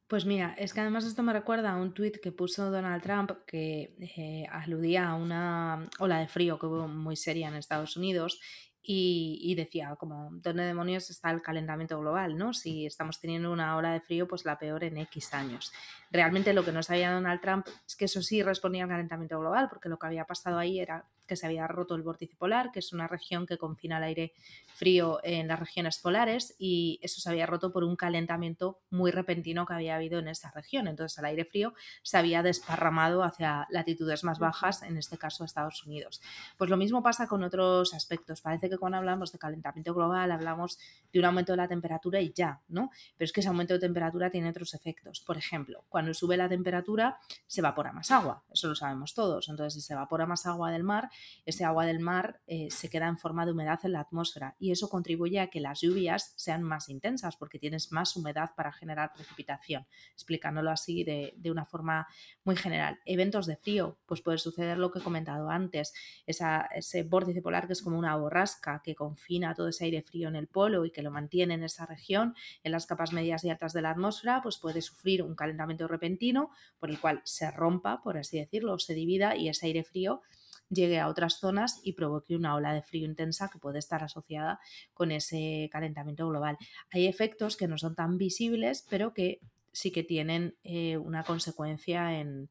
Pues 0.08 0.26
mira, 0.26 0.54
es 0.58 0.74
que 0.74 0.82
además 0.82 1.06
esto 1.06 1.24
me 1.24 1.34
recuerda 1.34 1.72
a 1.72 1.78
un 1.78 1.94
tuit 1.94 2.18
que 2.18 2.32
puso 2.32 2.70
Donald 2.70 3.02
Trump 3.02 3.32
que 3.48 3.96
eh, 4.00 4.46
aludía 4.52 5.10
a 5.10 5.16
una 5.16 5.90
ola 5.98 6.20
de 6.20 6.28
frío 6.28 6.60
que 6.60 6.66
hubo 6.66 6.88
muy 6.88 7.16
seria 7.16 7.48
en 7.48 7.56
Estados 7.56 7.96
Unidos 7.96 8.40
y, 8.86 9.56
decía, 9.56 9.96
como, 9.98 10.30
¿dónde 10.34 10.64
demonios 10.64 11.10
está 11.10 11.32
el 11.32 11.42
calentamiento 11.42 11.98
global? 12.00 12.38
¿no? 12.38 12.54
Si 12.54 12.86
estamos 12.86 13.20
teniendo 13.20 13.52
una 13.52 13.78
ola 13.78 13.94
de 13.94 14.02
frío, 14.02 14.28
pues 14.28 14.44
la 14.44 14.60
peor 14.60 14.84
en 14.84 14.98
X 14.98 15.34
años. 15.34 15.72
Realmente 16.12 16.54
lo 16.54 16.66
que 16.66 16.74
no 16.74 16.84
sabía 16.84 17.14
Donald 17.14 17.40
Trump 17.40 17.66
es 17.88 17.96
que 17.96 18.06
eso 18.06 18.22
sí 18.22 18.44
respondía 18.44 18.84
al 18.84 18.90
calentamiento 18.90 19.40
global, 19.40 19.70
porque 19.70 19.88
lo 19.88 19.98
que 19.98 20.08
había 20.08 20.26
pasado 20.26 20.58
ahí 20.58 20.80
era 20.80 21.06
que 21.34 21.38
se 21.38 21.48
había 21.48 21.66
roto 21.66 21.96
el 21.96 22.04
vórtice 22.04 22.36
polar, 22.36 22.72
que 22.72 22.78
es 22.78 22.94
una 22.94 23.08
región 23.08 23.48
que 23.48 23.58
confina 23.58 23.98
el 23.98 24.04
aire 24.04 24.34
frío 24.76 25.20
en 25.24 25.48
las 25.48 25.60
regiones 25.60 25.98
polares, 25.98 26.56
y 26.60 27.00
eso 27.02 27.20
se 27.22 27.30
había 27.30 27.48
roto 27.48 27.72
por 27.72 27.84
un 27.84 27.96
calentamiento 27.96 28.80
muy 28.92 29.10
repentino 29.10 29.66
que 29.66 29.74
había 29.74 29.96
habido 29.96 30.20
en 30.20 30.28
esa 30.28 30.52
región. 30.52 30.88
Entonces 30.88 31.18
el 31.18 31.26
aire 31.26 31.46
frío 31.46 31.74
se 32.04 32.18
había 32.18 32.44
desparramado 32.44 33.24
hacia 33.24 33.66
latitudes 33.72 34.24
más 34.24 34.38
bajas, 34.38 34.84
en 34.84 34.98
este 34.98 35.18
caso 35.18 35.44
Estados 35.44 35.84
Unidos. 35.86 36.22
Pues 36.56 36.70
lo 36.70 36.78
mismo 36.78 37.02
pasa 37.02 37.28
con 37.28 37.44
otros 37.44 37.96
aspectos. 37.96 38.42
Parece 38.42 38.70
que 38.70 38.78
cuando 38.78 39.00
hablamos 39.00 39.32
de 39.32 39.40
calentamiento 39.40 39.96
global 39.96 40.32
hablamos 40.32 40.78
de 41.12 41.20
un 41.20 41.26
aumento 41.26 41.54
de 41.54 41.58
la 41.58 41.68
temperatura 41.68 42.22
y 42.22 42.32
ya, 42.32 42.62
¿no? 42.68 42.92
Pero 43.18 43.26
es 43.26 43.34
que 43.34 43.40
ese 43.40 43.50
aumento 43.50 43.74
de 43.74 43.80
temperatura 43.80 44.30
tiene 44.30 44.50
otros 44.50 44.76
efectos. 44.76 45.22
Por 45.22 45.38
ejemplo, 45.38 45.84
cuando 45.90 46.14
sube 46.14 46.38
la 46.38 46.48
temperatura 46.48 47.18
se 47.48 47.62
evapora 47.62 47.92
más 47.92 48.12
agua, 48.12 48.44
eso 48.52 48.68
lo 48.68 48.76
sabemos 48.76 49.16
todos. 49.16 49.50
Entonces, 49.50 49.74
si 49.74 49.82
se 49.82 49.94
evapora 49.94 50.26
más 50.26 50.46
agua 50.46 50.72
del 50.72 50.84
mar, 50.84 51.10
ese 51.46 51.66
agua 51.66 51.86
del 51.86 52.00
mar 52.00 52.42
eh, 52.48 52.70
se 52.70 52.90
queda 52.90 53.08
en 53.08 53.18
forma 53.18 53.46
de 53.46 53.52
humedad 53.52 53.80
en 53.84 53.94
la 53.94 54.02
atmósfera 54.02 54.56
y 54.60 54.72
eso 54.72 54.90
contribuye 54.90 55.40
a 55.40 55.48
que 55.48 55.60
las 55.60 55.82
lluvias 55.82 56.34
sean 56.36 56.64
más 56.64 56.90
intensas 56.90 57.36
porque 57.36 57.60
tienes 57.60 57.92
más 57.92 58.16
humedad 58.16 58.52
para 58.56 58.72
generar 58.72 59.14
precipitación, 59.14 59.86
explicándolo 60.14 60.72
así 60.72 61.04
de, 61.04 61.34
una 61.52 61.66
forma 61.66 62.08
muy 62.44 62.56
general. 62.56 63.00
Eventos 63.06 63.46
de 63.46 63.58
frío, 63.58 64.00
pues 64.08 64.22
puede 64.22 64.40
suceder 64.40 64.78
lo 64.78 64.92
que 64.92 65.00
he 65.00 65.04
comentado 65.04 65.50
antes, 65.50 65.94
ese 66.26 67.04
vórtice 67.04 67.42
polar 67.42 67.68
que 67.68 67.74
es 67.74 67.82
como 67.82 68.00
una 68.00 68.16
borrasca 68.16 68.82
que 68.84 68.96
confina 68.96 69.54
todo 69.54 69.68
ese 69.68 69.86
aire 69.86 70.02
frío 70.02 70.30
en 70.30 70.36
el 70.36 70.48
polo 70.48 70.86
y 70.86 70.92
que 70.92 71.04
lo 71.04 71.12
mantiene 71.12 71.54
en 71.54 71.64
esa 71.64 71.86
región, 71.86 72.36
en 72.64 72.72
las 72.72 72.86
capas 72.88 73.14
medias 73.14 73.44
y 73.44 73.50
altas 73.50 73.74
de 73.74 73.82
la 73.82 73.92
atmósfera, 73.92 74.42
pues 74.42 74.58
puede 74.58 74.82
sufrir 74.82 75.22
un 75.22 75.36
calentamiento 75.36 75.88
repentino 75.88 76.52
por 76.80 76.90
el 76.90 77.00
cual 77.00 77.22
se 77.24 77.52
rompa, 77.52 78.02
por 78.02 78.18
así 78.18 78.40
decirlo, 78.40 78.80
se 78.80 78.94
divida 78.94 79.36
y 79.36 79.50
ese 79.50 79.68
aire 79.68 79.84
frío 79.84 80.22
llegue 80.70 81.00
a 81.00 81.08
otras 81.08 81.40
zonas 81.40 81.80
y 81.84 81.94
provoque 81.94 82.36
una 82.36 82.56
ola 82.56 82.74
de 82.74 82.82
frío 82.82 83.06
intensa 83.06 83.50
que 83.50 83.60
puede 83.60 83.80
estar 83.80 84.04
asociada 84.04 84.60
con 84.94 85.12
ese 85.12 85.70
calentamiento 85.72 86.28
global. 86.28 86.58
Hay 86.92 87.08
efectos 87.08 87.58
que 87.58 87.68
no 87.68 87.78
son 87.78 87.96
tan 87.96 88.18
visibles, 88.18 88.86
pero 88.90 89.14
que 89.14 89.40
sí 89.72 89.92
que 89.92 90.04
tienen 90.04 90.56
eh, 90.64 90.98
una 90.98 91.24
consecuencia 91.24 92.20
en, 92.20 92.50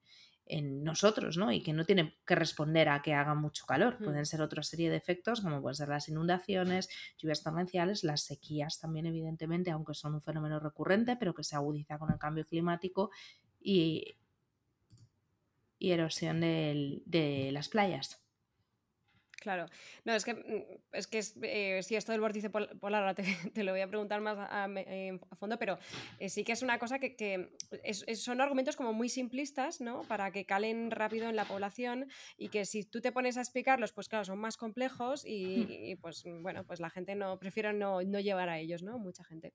nosotros, 0.54 1.38
¿no? 1.38 1.50
Y 1.50 1.62
que 1.62 1.72
no 1.72 1.86
tienen 1.86 2.12
que 2.26 2.34
responder 2.34 2.90
a 2.90 3.00
que 3.00 3.14
haga 3.14 3.34
mucho 3.34 3.64
calor. 3.64 3.96
Pueden 3.96 4.26
ser 4.26 4.42
otra 4.42 4.62
serie 4.62 4.90
de 4.90 4.98
efectos, 4.98 5.40
como 5.40 5.62
pueden 5.62 5.76
ser 5.76 5.88
las 5.88 6.10
inundaciones, 6.10 6.90
lluvias 7.16 7.42
torrenciales, 7.42 8.04
las 8.04 8.24
sequías 8.24 8.78
también, 8.78 9.06
evidentemente, 9.06 9.70
aunque 9.70 9.94
son 9.94 10.14
un 10.14 10.20
fenómeno 10.20 10.60
recurrente, 10.60 11.16
pero 11.16 11.32
que 11.32 11.42
se 11.42 11.56
agudiza 11.56 11.96
con 11.96 12.12
el 12.12 12.18
cambio 12.18 12.44
climático 12.44 13.10
y 13.62 14.14
y 15.82 15.90
erosión 15.90 16.40
de 16.40 17.50
las 17.52 17.68
playas. 17.68 18.22
Claro, 19.42 19.66
no, 20.04 20.14
es 20.14 20.24
que, 20.24 20.34
mm, 20.34 20.78
es 20.92 21.08
que 21.08 21.20
eh, 21.42 21.82
si 21.82 21.96
esto 21.96 22.12
del 22.12 22.20
vórtice 22.20 22.48
polar, 22.48 23.02
ahora 23.02 23.14
te, 23.52 23.64
lo 23.64 23.72
voy 23.72 23.80
a 23.80 23.88
preguntar 23.88 24.20
más 24.20 24.38
a, 24.38 24.68
fondo, 25.36 25.58
pero 25.58 25.78
eh, 26.20 26.28
sí 26.28 26.44
que 26.44 26.52
es 26.52 26.62
una 26.62 26.78
cosa 26.78 27.00
que, 27.00 27.50
son 28.14 28.40
argumentos 28.40 28.76
como 28.76 28.92
muy 28.92 29.08
simplistas, 29.08 29.80
¿no? 29.80 30.02
Para 30.02 30.30
que 30.30 30.46
calen 30.46 30.92
rápido 30.92 31.28
en 31.28 31.34
la 31.34 31.44
población 31.44 32.06
y 32.38 32.50
que 32.50 32.64
si 32.64 32.84
tú 32.84 33.00
te 33.00 33.10
pones 33.10 33.36
a 33.36 33.40
explicarlos, 33.40 33.92
pues 33.92 34.08
claro, 34.08 34.24
son 34.24 34.38
más 34.38 34.56
complejos 34.56 35.24
y, 35.26 35.96
pues 35.96 36.22
bueno, 36.24 36.64
pues 36.64 36.78
la 36.78 36.90
gente 36.90 37.16
no, 37.16 37.40
prefiere 37.40 37.72
no, 37.72 38.00
llevar 38.00 38.48
a 38.48 38.60
ellos, 38.60 38.84
¿no? 38.84 38.96
Mucha 39.00 39.24
gente. 39.24 39.54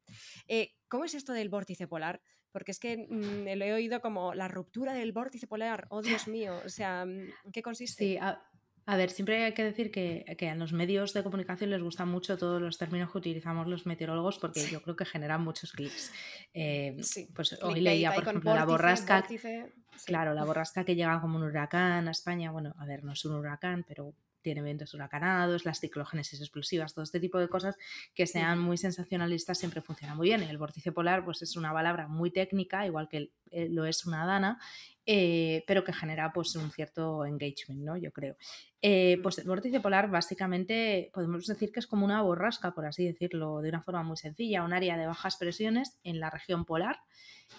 Eh, 0.50 0.74
¿Cómo 0.90 1.06
es 1.06 1.14
esto 1.14 1.32
del 1.32 1.48
vórtice 1.48 1.88
polar? 1.88 2.22
porque 2.58 2.72
es 2.72 2.80
que 2.80 2.98
mm, 2.98 3.58
lo 3.58 3.66
he 3.66 3.74
oído 3.74 4.02
como 4.02 4.34
la 4.34 4.48
ruptura 4.48 4.94
del 4.94 5.12
vórtice 5.12 5.46
polar, 5.46 5.86
oh 5.90 6.02
Dios 6.02 6.28
mío, 6.28 6.60
o 6.66 6.70
sea, 6.70 7.04
¿en 7.04 7.52
qué 7.54 7.62
consiste? 7.62 8.04
Sí, 8.04 8.18
a, 8.18 8.47
ver, 8.96 9.10
siempre 9.10 9.44
hay 9.44 9.54
que 9.54 9.66
decir 9.66 9.92
que, 9.92 10.24
que, 10.38 10.50
a 10.50 10.56
los 10.56 10.72
medios 10.72 11.14
de 11.14 11.22
comunicación 11.22 11.70
les 11.72 11.82
gustan 11.82 12.08
mucho 12.08 12.38
todos 12.38 12.62
los 12.62 12.78
términos 12.78 13.12
que 13.12 13.18
utilizamos 13.18 13.68
los 13.68 13.86
meteorólogos 13.86 14.40
porque 14.40 14.66
yo 14.72 14.82
creo 14.82 14.96
que 14.96 15.04
generan 15.04 15.44
muchos 15.44 15.74
clics. 15.74 16.14
Eh, 16.54 16.96
pues 17.36 17.62
hoy 17.62 17.82
leía, 17.82 18.14
por 18.14 18.24
ejemplo, 18.24 18.56
la 18.56 18.64
borrasca. 18.64 19.26
Claro, 20.06 20.34
la 20.34 20.46
borrasca 20.46 20.86
que 20.86 20.96
llega 20.96 21.20
como 21.20 21.38
un 21.38 21.44
huracán 21.44 22.08
a 22.08 22.12
España. 22.12 22.52
Bueno, 22.52 22.74
a 22.78 22.86
ver, 22.86 23.04
no 23.04 23.12
es 23.12 23.26
un 23.26 23.36
huracán, 23.36 23.84
pero 23.86 24.14
tiene 24.48 24.62
eventos 24.62 24.94
huracanados, 24.94 25.66
las 25.66 25.82
ciclogénesis 25.82 26.40
explosivas, 26.40 26.94
todo 26.94 27.04
este 27.04 27.20
tipo 27.20 27.38
de 27.38 27.50
cosas 27.50 27.76
que 28.14 28.26
sean 28.28 28.60
muy 28.60 28.78
sensacionalistas 28.78 29.58
siempre 29.58 29.82
funciona 29.82 30.16
muy 30.16 30.30
bien. 30.30 30.42
El 30.42 30.58
vórtice 30.58 30.94
polar 30.94 31.26
pues 31.26 31.42
es 31.42 31.58
una 31.58 31.74
palabra 31.74 32.08
muy 32.08 32.32
técnica, 32.32 32.86
igual 32.86 33.10
que 33.10 33.32
eh, 33.52 33.68
lo 33.70 33.86
es 33.86 34.06
una 34.06 34.26
dana, 34.26 34.58
eh, 35.10 35.64
pero 35.66 35.86
que 35.86 35.94
genera 35.94 36.34
pues 36.34 36.54
un 36.58 36.70
cierto 36.70 37.26
engagement, 37.26 37.82
¿no? 37.82 37.96
Yo 37.96 38.12
creo. 38.12 38.36
Eh, 38.82 39.20
pues 39.24 39.38
el 39.40 39.48
vórtice 39.48 39.80
polar 39.80 40.10
básicamente 40.10 41.10
podemos 41.14 41.48
decir 41.48 41.72
que 41.72 41.80
es 41.80 41.88
como 41.88 42.06
una 42.06 42.22
borrasca, 42.22 42.76
por 42.76 42.86
así 42.86 43.06
decirlo, 43.06 43.62
de 43.62 43.70
una 43.70 43.82
forma 43.82 44.04
muy 44.04 44.18
sencilla, 44.18 44.64
un 44.64 44.74
área 44.74 44.98
de 44.98 45.08
bajas 45.08 45.38
presiones 45.38 45.98
en 46.04 46.20
la 46.20 46.30
región 46.30 46.66
polar, 46.66 47.00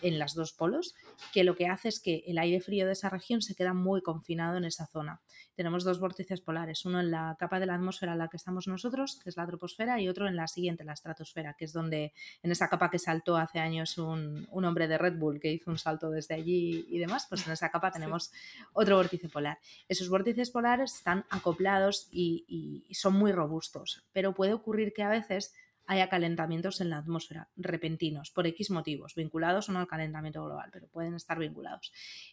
en 0.03 0.19
las 0.19 0.35
dos 0.35 0.53
polos, 0.53 0.95
que 1.33 1.43
lo 1.43 1.57
que 1.57 1.67
hace 1.67 1.89
es 1.89 2.01
que 2.01 2.23
el 2.27 2.39
aire 2.39 2.61
frío 2.61 2.87
de 2.87 2.93
esa 2.93 3.09
región 3.09 3.41
se 3.41 3.55
queda 3.55 3.73
muy 3.73 4.03
confinado 4.03 4.59
en 4.59 4.65
esa 4.65 4.87
zona. 4.87 5.23
Tenemos 5.55 5.83
dos 5.83 5.99
vórtices 5.99 6.41
polares, 6.41 6.85
uno 6.85 7.01
en 7.01 7.11
la 7.11 7.35
capa 7.39 7.59
de 7.59 7.67
la 7.67 7.75
atmósfera 7.75 8.13
en 8.13 8.19
la 8.19 8.29
que 8.29 8.37
estamos 8.37 8.69
nosotros, 8.69 9.19
que 9.23 9.31
es 9.31 9.37
la 9.37 9.47
troposfera, 9.47 10.01
y 10.01 10.09
otro 10.09 10.29
en 10.29 10.37
la 10.37 10.47
siguiente, 10.47 10.85
la 10.85 10.93
estratosfera, 10.93 11.55
que 11.55 11.65
es 11.65 11.73
donde, 11.73 12.13
en 12.43 12.53
esa 12.53 12.69
capa 12.69 12.91
que 12.91 12.99
saltó 12.99 13.37
hace 13.37 13.59
años 13.59 13.99
un, 13.99 14.47
un 14.51 14.65
hombre 14.65 14.87
de 14.87 14.99
Red 14.99 15.19
Bull 15.19 15.41
que 15.41 15.53
hizo 15.53 15.71
un 15.71 15.79
salto 15.79 16.11
desde 16.11 16.35
allí 16.35 16.87
y 16.89 16.99
demás, 16.99 17.27
pues 17.29 17.38
en 17.47 17.53
esa 17.53 17.71
capa 17.71 17.91
tenemos 17.91 18.33
otro 18.73 18.97
vórtice 18.97 19.29
polar. 19.29 19.59
Esos 19.89 20.09
vórtices 20.09 20.51
polares 20.51 20.95
están 20.95 21.25
acoplados 21.31 22.09
y, 22.11 22.87
son 22.93 23.15
muy 23.15 23.33
robustos, 23.33 24.07
pero 24.13 24.35
puede 24.35 24.53
ocurrir 24.53 24.93
que 24.93 25.03
a 25.03 25.09
veces 25.09 25.55
haya 25.87 26.09
calentamientos 26.09 26.81
en 26.81 26.91
la 26.91 26.99
atmósfera 26.99 27.49
repentinos 27.57 28.31
por 28.31 28.47
X 28.47 28.71
motivos, 28.71 29.15
vinculados 29.15 29.69
o 29.69 29.73
no 29.73 29.79
al 29.79 29.87
calentamiento 29.87 30.45
global, 30.45 30.69
pero 30.73 30.89
pueden 30.89 31.15
estar 31.15 31.39
vinculados. 31.39 31.93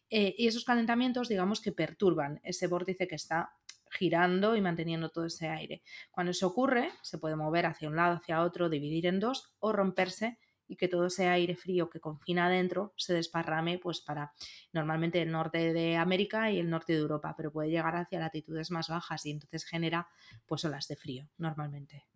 Eh, 0.10 0.36
y 0.38 0.48
esos 0.48 0.66
calentamientos, 0.66 1.30
digamos 1.30 1.62
que 1.62 1.72
perturban 1.72 2.42
ese 2.44 2.68
vórtice 2.68 3.08
que 3.08 3.16
está 3.16 3.54
girando 3.90 4.56
y 4.56 4.62
manteniendo 4.62 5.10
todo 5.10 5.26
ese 5.26 5.48
aire. 5.48 5.84
Cuando 6.12 6.32
eso 6.32 6.48
ocurre, 6.48 6.92
se 7.02 7.18
puede 7.18 7.36
mover 7.36 7.66
hacia 7.66 7.88
un 7.88 7.96
lado, 7.96 8.18
hacia 8.18 8.42
otro, 8.42 8.70
dividir 8.70 9.06
en 9.08 9.20
dos 9.20 9.54
o 9.60 9.72
romperse 9.72 10.38
y 10.68 10.76
que 10.76 10.88
todo 10.88 11.08
ese 11.08 11.28
aire 11.28 11.56
frío 11.56 11.90
que 11.90 12.00
confina 12.00 12.48
adentro 12.48 12.94
se 12.98 13.14
desparrame 13.14 13.78
pues 13.80 14.02
para 14.02 14.34
normalmente 14.74 15.22
el 15.22 15.32
norte 15.32 15.74
de 15.74 15.98
América 15.98 16.52
y 16.52 16.60
el 16.60 16.70
norte 16.70 16.94
de 16.94 17.00
Europa, 17.00 17.34
pero 17.38 17.52
puede 17.52 17.70
llegar 17.70 17.96
hacia 17.96 18.20
latitudes 18.20 18.72
más 18.72 18.90
bajas 18.90 19.26
y 19.26 19.32
entonces 19.32 19.66
genera 19.66 20.08
pues 20.46 20.66
olas 20.66 20.88
de 20.88 20.96
frío 20.96 21.30
normalmente. 21.38 22.15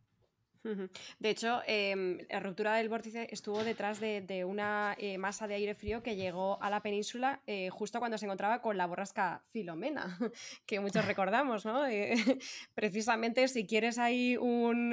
De 0.63 1.29
hecho, 1.29 1.61
em, 1.67 2.17
la 2.29 2.39
ruptura 2.41 2.75
del 2.75 2.89
vórtice 2.89 3.27
estuvo 3.31 3.63
detrás 3.63 3.99
de, 3.99 4.43
una 4.45 4.95
eh, 4.97 5.17
masa 5.17 5.47
de 5.47 5.55
aire 5.55 5.73
frío 5.73 6.03
que 6.03 6.15
llegó 6.15 6.61
a 6.61 6.69
la 6.69 6.81
península 6.81 7.41
eh, 7.47 7.69
justo 7.69 7.99
cuando 7.99 8.17
se 8.17 8.25
encontraba 8.25 8.61
con 8.61 8.77
la 8.77 8.85
borrasca 8.85 9.41
Filomena, 9.51 10.17
que 10.65 10.79
muchos 10.79 11.05
recordamos, 11.05 11.65
¿no? 11.65 11.87
Eh, 11.87 12.13
precisamente 12.75 13.47
si 13.47 13.65
quieres 13.65 13.97
ahí 13.97 14.35
un, 14.37 14.89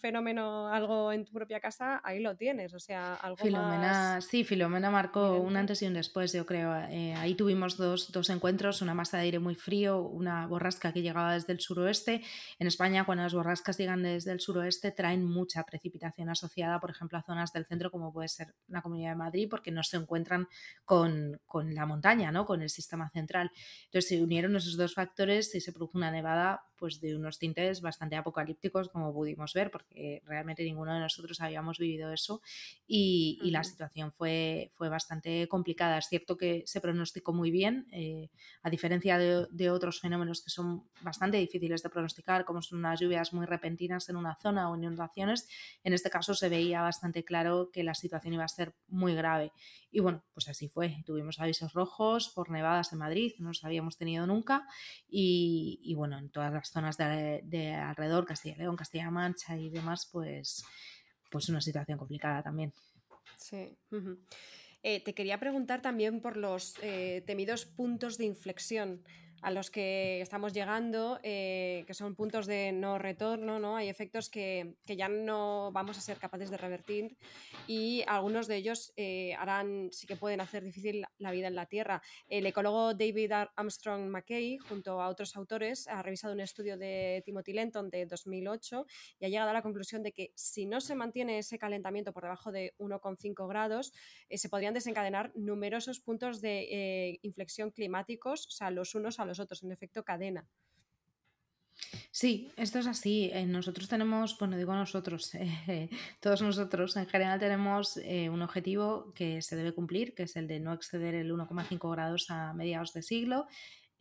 fenómeno, 0.00 0.68
algo 0.68 1.12
en 1.12 1.24
tu 1.24 1.32
propia 1.32 1.60
casa, 1.60 2.00
ahí 2.02 2.20
lo 2.20 2.36
tienes, 2.36 2.72
o 2.72 2.80
sea, 2.80 3.14
algo 3.14 3.36
Filomena, 3.36 4.20
Sí, 4.20 4.44
Filomena 4.44 4.90
marcó 4.90 5.36
un 5.36 5.56
antes 5.56 5.82
y 5.82 5.86
un 5.86 5.94
después, 5.94 6.32
yo 6.32 6.46
creo. 6.46 6.72
ahí 6.72 7.34
tuvimos 7.34 7.76
dos, 7.76 8.10
dos 8.10 8.30
encuentros, 8.30 8.80
una 8.80 8.94
masa 8.94 9.18
de 9.18 9.24
aire 9.24 9.38
muy 9.38 9.54
frío, 9.54 10.00
una 10.00 10.46
borrasca 10.46 10.92
que 10.92 11.02
llegaba 11.02 11.34
desde 11.34 11.52
el 11.52 11.60
suroeste. 11.60 12.22
En 12.58 12.66
España, 12.66 13.04
cuando 13.04 13.24
las 13.24 13.34
borrascas 13.34 13.76
llegan 13.78 14.02
desde 14.02 14.32
el 14.32 14.40
suroeste, 14.40 14.77
traen 14.80 15.24
mucha 15.24 15.64
precipitación 15.64 16.28
asociada, 16.28 16.80
por 16.80 16.90
ejemplo, 16.90 17.18
a 17.18 17.22
zonas 17.22 17.52
del 17.52 17.66
centro 17.66 17.90
como 17.90 18.12
puede 18.12 18.28
ser 18.28 18.54
la 18.68 18.82
Comunidad 18.82 19.10
de 19.10 19.16
Madrid, 19.16 19.48
porque 19.50 19.70
no 19.70 19.82
se 19.82 19.96
encuentran 19.96 20.48
con, 20.84 21.40
la 21.64 21.86
montaña, 21.86 22.32
¿no? 22.32 22.46
con 22.46 22.62
el 22.62 22.70
sistema 22.70 23.10
central. 23.10 23.50
Entonces 23.86 24.08
se 24.08 24.22
unieron 24.22 24.56
esos 24.56 24.76
dos 24.76 24.94
factores 24.94 25.54
y 25.54 25.60
se 25.60 25.72
produjo 25.72 25.98
una 25.98 26.10
nevada 26.10 26.62
pues, 26.78 27.00
de 27.00 27.16
unos 27.16 27.38
tintes 27.38 27.80
bastante 27.80 28.16
apocalípticos, 28.16 28.88
como 28.88 29.12
pudimos 29.12 29.52
ver, 29.54 29.70
porque 29.70 30.22
realmente 30.24 30.64
ninguno 30.64 30.94
de 30.94 31.00
nosotros 31.00 31.40
habíamos 31.40 31.78
vivido 31.78 32.12
eso 32.12 32.40
y, 32.86 33.38
la 33.48 33.64
situación 33.64 34.12
fue, 34.12 34.70
fue 34.74 34.88
bastante 34.88 35.48
complicada. 35.48 35.98
Es 35.98 36.06
cierto 36.06 36.36
que 36.36 36.62
se 36.66 36.80
pronosticó 36.80 37.32
muy 37.32 37.50
bien, 37.50 37.86
eh, 37.92 38.28
a 38.62 38.70
diferencia 38.70 39.18
de, 39.18 39.46
de 39.50 39.70
otros 39.70 40.00
fenómenos 40.00 40.42
que 40.42 40.50
son 40.50 40.88
bastante 41.00 41.38
difíciles 41.38 41.82
de 41.82 41.90
pronosticar, 41.90 42.44
como 42.44 42.60
son 42.60 42.78
unas 42.78 43.00
lluvias 43.00 43.32
muy 43.32 43.46
repentinas 43.46 44.08
en 44.08 44.16
una 44.16 44.36
zona 44.36 44.70
o 44.70 44.76
inundaciones, 44.76 45.48
en 45.82 45.92
este 45.92 46.10
caso 46.10 46.34
se 46.34 46.48
veía 46.48 46.82
bastante 46.82 47.24
claro 47.24 47.70
que 47.72 47.82
la 47.82 47.94
situación 47.94 48.34
iba 48.34 48.44
a 48.44 48.48
ser 48.48 48.74
muy 48.86 49.14
grave. 49.14 49.52
Y 49.90 50.00
bueno, 50.00 50.22
pues 50.34 50.48
así 50.48 50.68
fue. 50.68 51.02
Tuvimos 51.06 51.40
avisos 51.40 51.72
rojos 51.72 52.28
por 52.28 52.50
nevadas 52.50 52.92
en 52.92 52.98
Madrid, 52.98 53.32
no 53.38 53.48
los 53.48 53.64
habíamos 53.64 53.96
tenido 53.96 54.26
nunca. 54.26 54.66
Y, 55.08 55.94
bueno, 55.96 56.18
en 56.18 56.30
todas 56.30 56.52
las 56.52 56.67
zonas 56.70 56.96
de, 56.96 57.74
alrededor, 57.74 58.24
Castilla 58.24 58.54
y 58.56 58.58
León, 58.58 58.76
Castilla-La 58.76 59.10
Mancha 59.10 59.56
y 59.56 59.70
demás, 59.70 60.08
pues, 60.10 60.64
pues 61.30 61.48
una 61.48 61.60
situación 61.60 61.98
complicada 61.98 62.42
también. 62.42 62.72
Sí. 63.36 63.76
Eh, 64.82 65.02
te 65.02 65.14
quería 65.14 65.40
preguntar 65.40 65.82
también 65.82 66.20
por 66.20 66.36
los 66.36 66.76
eh, 66.82 67.22
temidos 67.26 67.64
puntos 67.64 68.16
de 68.16 68.24
inflexión 68.26 69.02
a 69.42 69.50
los 69.50 69.70
que 69.70 70.20
estamos 70.20 70.52
llegando, 70.52 71.18
eh, 71.22 71.84
que 71.86 71.94
son 71.94 72.14
puntos 72.14 72.46
de 72.46 72.72
no 72.72 72.98
retorno, 72.98 73.58
¿no? 73.58 73.76
Hay 73.76 73.88
efectos 73.88 74.28
que, 74.28 74.74
ya 74.86 75.08
no 75.08 75.70
vamos 75.72 75.96
a 75.96 76.00
ser 76.00 76.18
capaces 76.18 76.50
de 76.50 76.56
revertir 76.56 77.16
y 77.66 78.02
algunos 78.06 78.48
de 78.48 78.56
ellos 78.56 78.92
eh, 78.96 79.34
harán, 79.34 79.90
sí 79.92 80.06
que 80.06 80.16
pueden 80.16 80.40
hacer 80.40 80.64
difícil 80.64 81.04
la 81.18 81.30
vida 81.30 81.46
en 81.46 81.54
la 81.54 81.66
Tierra. 81.66 82.02
El 82.28 82.46
ecólogo 82.46 82.94
David 82.94 83.32
Armstrong 83.54 84.08
McKay, 84.08 84.58
junto 84.58 85.00
a 85.00 85.08
otros 85.08 85.36
autores, 85.36 85.86
ha 85.88 86.02
revisado 86.02 86.34
un 86.34 86.40
estudio 86.40 86.76
de 86.76 87.22
Timothy 87.24 87.52
Lenton 87.52 87.90
de 87.90 88.06
2008 88.06 88.86
y 89.20 89.24
ha 89.26 89.28
llegado 89.28 89.50
a 89.50 89.52
la 89.52 89.62
conclusión 89.62 90.02
de 90.02 90.12
que 90.12 90.32
si 90.34 90.66
no 90.66 90.80
se 90.80 90.94
mantiene 90.94 91.38
ese 91.38 91.58
calentamiento 91.58 92.12
por 92.12 92.24
debajo 92.24 92.50
de 92.50 92.74
1,5 92.78 93.48
grados, 93.48 93.92
eh, 94.28 94.38
se 94.38 94.48
podrían 94.48 94.74
desencadenar 94.74 95.30
numerosos 95.36 96.00
puntos 96.00 96.40
de 96.40 97.18
inflexión 97.22 97.70
climáticos, 97.70 98.46
o 98.46 98.50
sea, 98.50 98.70
los 98.70 98.94
unos 98.94 99.20
a 99.20 99.27
los 99.28 99.62
en 99.62 99.72
efecto 99.72 100.02
cadena. 100.04 100.46
Sí, 102.10 102.50
esto 102.56 102.78
es 102.80 102.86
así. 102.86 103.30
Eh, 103.32 103.46
nosotros 103.46 103.88
tenemos, 103.88 104.36
bueno, 104.38 104.56
digo 104.56 104.74
nosotros, 104.74 105.34
eh, 105.34 105.88
todos 106.20 106.42
nosotros 106.42 106.96
en 106.96 107.06
general 107.06 107.38
tenemos 107.38 107.96
eh, 107.98 108.28
un 108.30 108.42
objetivo 108.42 109.12
que 109.14 109.42
se 109.42 109.56
debe 109.56 109.72
cumplir, 109.72 110.14
que 110.14 110.24
es 110.24 110.36
el 110.36 110.48
de 110.48 110.60
no 110.60 110.72
exceder 110.72 111.14
el 111.14 111.32
1,5 111.32 111.90
grados 111.92 112.30
a 112.30 112.52
mediados 112.54 112.92
de 112.92 113.02
siglo 113.02 113.46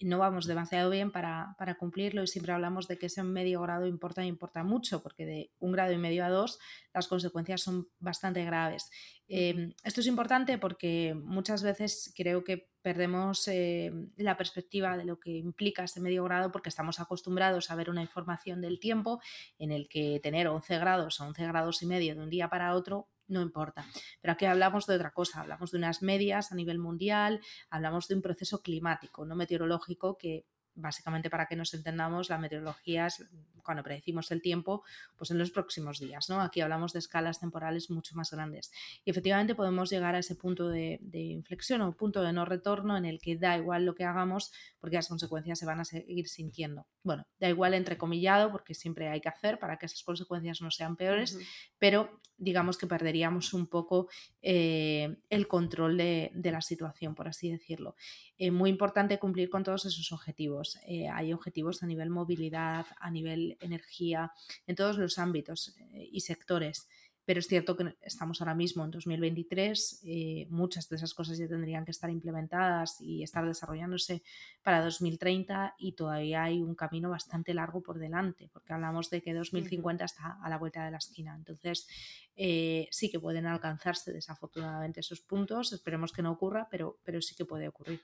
no 0.01 0.19
vamos 0.19 0.45
demasiado 0.45 0.89
bien 0.89 1.11
para, 1.11 1.55
cumplirlo 1.79 2.23
y 2.23 2.27
siempre 2.27 2.53
hablamos 2.53 2.87
de 2.87 2.97
que 2.97 3.07
ese 3.07 3.23
medio 3.23 3.61
grado 3.61 3.87
importa 3.87 4.21
e 4.21 4.27
importa 4.27 4.63
mucho, 4.63 5.01
porque 5.01 5.25
de 5.25 5.51
un 5.59 5.71
grado 5.71 5.91
y 5.91 5.97
medio 5.97 6.23
a 6.23 6.29
dos 6.29 6.59
las 6.93 7.07
consecuencias 7.07 7.61
son 7.61 7.87
bastante 7.99 8.43
graves. 8.45 8.89
Em, 9.27 9.73
esto 9.83 10.01
es 10.01 10.07
importante 10.07 10.57
porque 10.57 11.15
muchas 11.15 11.63
veces 11.63 12.13
creo 12.15 12.43
que 12.43 12.69
perdemos 12.81 13.47
eh, 13.47 13.91
la 14.15 14.37
perspectiva 14.37 14.95
de 14.97 15.05
lo 15.05 15.19
que 15.19 15.31
implica 15.31 15.83
ese 15.83 15.99
medio 15.99 16.23
grado 16.23 16.51
porque 16.51 16.69
estamos 16.69 16.99
acostumbrados 16.99 17.69
a 17.69 17.75
ver 17.75 17.89
una 17.89 18.01
información 18.01 18.61
del 18.61 18.79
tiempo 18.79 19.19
en 19.59 19.71
el 19.71 19.89
que 19.89 20.19
tener 20.21 20.47
11 20.47 20.77
grados 20.77 21.19
o 21.19 21.25
11 21.25 21.47
grados 21.47 21.81
y 21.81 21.85
medio 21.85 22.15
de 22.15 22.21
un 22.21 22.29
día 22.29 22.49
para 22.49 22.73
otro 22.73 23.09
no 23.27 23.41
importa. 23.41 23.85
Pero 24.21 24.33
aquí 24.33 24.45
hablamos 24.45 24.85
de 24.85 24.95
otra 24.95 25.11
cosa, 25.11 25.41
hablamos 25.41 25.71
de 25.71 25.77
unas 25.77 26.01
medias 26.01 26.51
a 26.51 26.55
nivel 26.55 26.79
mundial, 26.79 27.41
hablamos 27.69 28.07
de 28.07 28.15
un 28.15 28.21
proceso 28.21 28.61
climático, 28.61 29.25
no 29.25 29.35
meteorológico, 29.35 30.17
que 30.17 30.45
básicamente 30.77 31.29
para 31.29 31.47
que 31.47 31.55
nos 31.55 31.73
entendamos, 31.73 32.29
la 32.29 32.37
meteorología 32.37 33.07
es 33.07 33.25
cuando 33.67 33.83
predecimos 33.83 34.31
el 34.31 34.41
tiempo, 34.41 34.83
pues 35.17 35.29
en 35.29 35.37
los 35.37 35.51
próximos 35.51 35.99
días, 35.99 36.29
¿no? 36.29 36.39
Aquí 36.39 36.61
hablamos 36.61 36.93
de 36.93 36.99
escalas 36.99 37.41
temporales 37.41 37.89
mucho 37.89 38.15
más 38.15 38.31
grandes. 38.31 38.71
Y 39.03 39.09
efectivamente 39.09 39.55
podemos 39.55 39.89
llegar 39.89 40.15
a 40.15 40.19
ese 40.19 40.35
punto 40.35 40.69
de, 40.69 41.01
inflexión 41.11 41.81
o 41.81 41.91
punto 41.91 42.21
de 42.21 42.31
no 42.31 42.45
retorno 42.45 42.95
en 42.95 43.03
el 43.03 43.19
que 43.19 43.35
da 43.35 43.57
igual 43.57 43.85
lo 43.85 43.93
que 43.93 44.05
hagamos 44.05 44.53
porque 44.79 44.95
las 44.95 45.09
consecuencias 45.09 45.59
se 45.59 45.65
van 45.65 45.81
a 45.81 45.85
seguir 45.85 46.29
sintiendo. 46.29 46.87
Bueno, 47.03 47.27
da 47.39 47.49
igual 47.49 47.73
entrecomillado 47.73 48.51
porque 48.51 48.73
siempre 48.73 49.09
hay 49.09 49.19
que 49.19 49.29
hacer 49.29 49.59
para 49.59 49.77
que 49.77 49.87
esas 49.87 50.03
consecuencias 50.03 50.61
no 50.61 50.71
sean 50.71 50.95
peores, 50.95 51.37
pero 51.77 52.21
digamos 52.37 52.77
que 52.77 52.87
perderíamos 52.87 53.53
un 53.53 53.67
poco 53.67 54.07
eh, 54.41 55.17
el 55.29 55.47
control 55.47 55.97
de, 55.97 56.31
la 56.35 56.61
situación, 56.61 57.15
por 57.15 57.27
así 57.27 57.51
decirlo. 57.51 57.95
Es 58.37 58.51
muy 58.51 58.69
importante 58.69 59.19
cumplir 59.19 59.49
con 59.49 59.63
todos 59.63 59.85
esos 59.85 60.11
objetivos. 60.11 60.77
Eh, 60.85 61.07
hay 61.07 61.33
objetivos 61.33 61.81
a 61.83 61.87
nivel 61.87 62.09
movilidad, 62.09 62.85
a 62.99 63.09
nivel 63.09 63.57
energía, 63.59 64.31
en 64.65 64.75
todos 64.75 64.97
los 64.97 65.17
ámbitos 65.17 65.75
eh, 65.79 66.09
y 66.11 66.21
sectores 66.21 66.87
pero 67.27 67.41
es 67.41 67.47
cierto 67.47 67.75
que 67.75 67.93
estamos 68.03 68.39
ahora 68.39 68.55
mismo 68.55 68.85
en 68.85 68.91
2023, 68.91 69.99
eh, 70.05 70.47
muchas 70.49 70.87
de 70.87 70.95
esas 70.95 71.13
cosas 71.13 71.37
ya 71.37 71.45
tendrían 71.45 71.83
que 71.83 71.91
estar 71.91 72.09
implementadas 72.09 73.01
y 73.01 73.21
estar 73.21 73.45
desarrollándose 73.45 74.23
para 74.63 74.81
2030 74.81 75.75
y 75.77 75.91
todavía 75.91 76.43
hay 76.43 76.61
un 76.61 76.73
camino 76.73 77.09
bastante 77.09 77.53
largo 77.53 77.83
por 77.83 77.99
delante, 77.99 78.49
porque 78.53 78.71
hablamos 78.71 79.09
de 79.09 79.21
que 79.21 79.33
2050 79.33 80.05
está 80.05 80.39
a 80.41 80.49
la 80.49 80.57
vuelta 80.57 80.85
de 80.85 80.91
la 80.91 80.99
esquina. 80.99 81.35
Entonces, 81.35 81.89
eh, 82.37 82.87
sí 82.91 83.11
que 83.11 83.19
pueden 83.19 83.45
alcanzarse 83.45 84.13
desafortunadamente 84.13 85.01
esos 85.01 85.19
puntos, 85.19 85.73
esperemos 85.73 86.13
que 86.13 86.21
no 86.21 86.31
ocurra, 86.31 86.69
pero, 86.71 86.97
pero 87.03 87.21
sí 87.21 87.35
que 87.35 87.43
puede 87.43 87.67
ocurrir. 87.67 87.99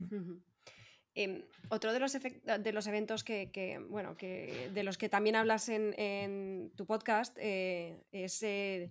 Em, 1.14 1.42
otro 1.68 1.92
de 1.92 2.00
los, 2.00 2.12
de 2.12 2.72
los 2.72 2.86
eventos 2.86 3.22
que, 3.22 3.80
bueno, 3.90 4.16
que, 4.16 4.70
de 4.72 4.82
los 4.82 4.96
que 4.96 5.10
también 5.10 5.36
hablas 5.36 5.68
en, 5.68 6.72
tu 6.74 6.86
podcast 6.86 7.36
eh, 7.38 8.02
es 8.12 8.42
eh, 8.42 8.90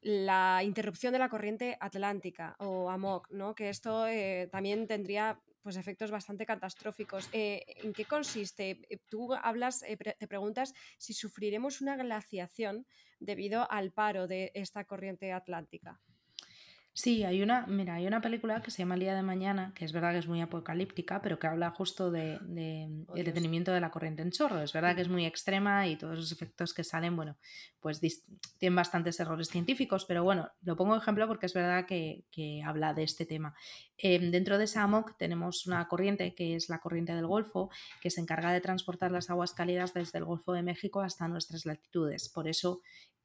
la 0.00 0.62
interrupción 0.62 1.12
de 1.12 1.18
la 1.18 1.28
corriente 1.28 1.76
atlántica 1.80 2.54
o 2.60 2.90
AMOC, 2.90 3.30
¿no? 3.30 3.56
que 3.56 3.70
esto 3.70 4.06
eh, 4.06 4.48
también 4.52 4.86
tendría 4.86 5.40
pues, 5.62 5.76
efectos 5.76 6.12
bastante 6.12 6.46
catastróficos. 6.46 7.28
¿En 7.32 7.92
qué 7.92 8.04
consiste? 8.04 8.80
Tú 9.08 9.34
hablas, 9.34 9.80
te 9.80 10.28
preguntas 10.28 10.74
si 10.96 11.12
sufriremos 11.12 11.80
una 11.80 11.96
glaciación 11.96 12.86
debido 13.18 13.68
al 13.68 13.90
paro 13.90 14.28
de 14.28 14.52
esta 14.54 14.84
corriente 14.84 15.32
atlántica. 15.32 16.00
Sí, 16.98 17.22
hay 17.22 17.42
una, 17.42 17.64
mira, 17.68 17.94
hay 17.94 18.08
una 18.08 18.20
película 18.20 18.60
que 18.60 18.72
se 18.72 18.78
llama 18.78 18.96
El 18.96 19.02
día 19.02 19.14
de 19.14 19.22
mañana, 19.22 19.72
que 19.76 19.84
es 19.84 19.92
verdad 19.92 20.10
que 20.10 20.18
es 20.18 20.26
muy 20.26 20.40
apocalíptica, 20.40 21.22
pero 21.22 21.38
que 21.38 21.46
habla 21.46 21.70
justo 21.70 22.10
de, 22.10 22.40
de 22.42 23.04
oh, 23.06 23.14
el 23.14 23.24
detenimiento 23.24 23.70
de 23.70 23.80
la 23.80 23.92
corriente 23.92 24.22
en 24.22 24.32
chorro. 24.32 24.60
Es 24.60 24.72
verdad 24.72 24.96
que 24.96 25.02
es 25.02 25.08
muy 25.08 25.24
extrema 25.24 25.86
y 25.86 25.94
todos 25.94 26.18
los 26.18 26.32
efectos 26.32 26.74
que 26.74 26.82
salen, 26.82 27.14
bueno, 27.14 27.36
pues 27.78 28.00
tienen 28.58 28.74
bastantes 28.74 29.20
errores 29.20 29.46
científicos, 29.46 30.06
pero 30.06 30.24
bueno, 30.24 30.50
lo 30.62 30.74
pongo 30.74 30.94
de 30.94 30.98
ejemplo 30.98 31.28
porque 31.28 31.46
es 31.46 31.54
verdad 31.54 31.86
que, 31.86 32.24
que 32.32 32.64
habla 32.64 32.92
de 32.94 33.04
este 33.04 33.26
tema. 33.26 33.54
Em, 33.96 34.32
dentro 34.32 34.58
de 34.58 34.64
esa 34.64 34.82
AMOC 34.82 35.16
tenemos 35.16 35.68
una 35.68 35.86
corriente 35.86 36.34
que 36.34 36.56
es 36.56 36.68
la 36.68 36.80
corriente 36.80 37.14
del 37.14 37.28
Golfo, 37.28 37.70
que 38.00 38.10
se 38.10 38.20
encarga 38.20 38.52
de 38.52 38.60
transportar 38.60 39.12
las 39.12 39.30
aguas 39.30 39.52
cálidas 39.52 39.94
desde 39.94 40.18
el 40.18 40.24
Golfo 40.24 40.52
de 40.52 40.64
México 40.64 41.00
hasta 41.00 41.28
nuestras 41.28 41.64
latitudes. 41.64 42.28
Por 42.28 42.48
eso 42.48 42.80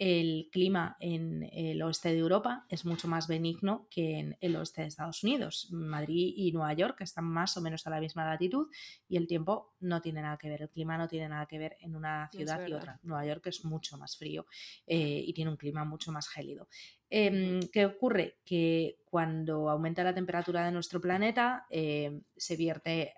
el 0.05 0.49
clima 0.51 0.97
en 0.99 1.49
el 1.53 1.81
oeste 1.81 2.09
de 2.09 2.17
Europa 2.17 2.65
es 2.67 2.83
mucho 2.83 3.07
más 3.07 3.29
benigno 3.29 3.87
que 3.89 4.19
en 4.19 4.37
el 4.41 4.57
oeste 4.57 4.81
de 4.81 4.89
Estados 4.89 5.23
Unidos. 5.23 5.69
Madrid 5.71 6.33
y 6.35 6.51
Nueva 6.51 6.73
York 6.73 6.99
están 6.99 7.23
más 7.23 7.55
o 7.55 7.61
menos 7.61 7.87
a 7.87 7.89
la 7.89 8.01
misma 8.01 8.25
latitud 8.25 8.67
y 9.07 9.15
el 9.15 9.27
tiempo 9.27 9.75
no 9.79 10.01
tiene 10.01 10.21
nada 10.21 10.37
que 10.37 10.49
ver, 10.49 10.63
el 10.63 10.69
clima 10.69 10.97
no 10.97 11.07
tiene 11.07 11.29
nada 11.29 11.45
que 11.45 11.57
ver 11.57 11.77
en 11.79 11.95
una 11.95 12.29
ciudad 12.33 12.67
y 12.67 12.73
otra. 12.73 12.99
Nueva 13.03 13.25
York 13.25 13.47
es 13.47 13.63
mucho 13.63 13.97
más 13.97 14.17
frío 14.17 14.45
eh, 14.85 15.23
y 15.25 15.31
tiene 15.31 15.51
un 15.51 15.57
clima 15.57 15.85
mucho 15.85 16.11
más 16.11 16.27
gélido. 16.27 16.67
Em, 17.09 17.61
¿Qué 17.71 17.85
ocurre? 17.85 18.39
Que 18.43 18.97
cuando 19.05 19.69
aumenta 19.69 20.03
la 20.03 20.13
temperatura 20.13 20.65
de 20.65 20.73
nuestro 20.73 20.99
planeta 20.99 21.65
eh, 21.69 22.23
se 22.35 22.57
vierte 22.57 23.13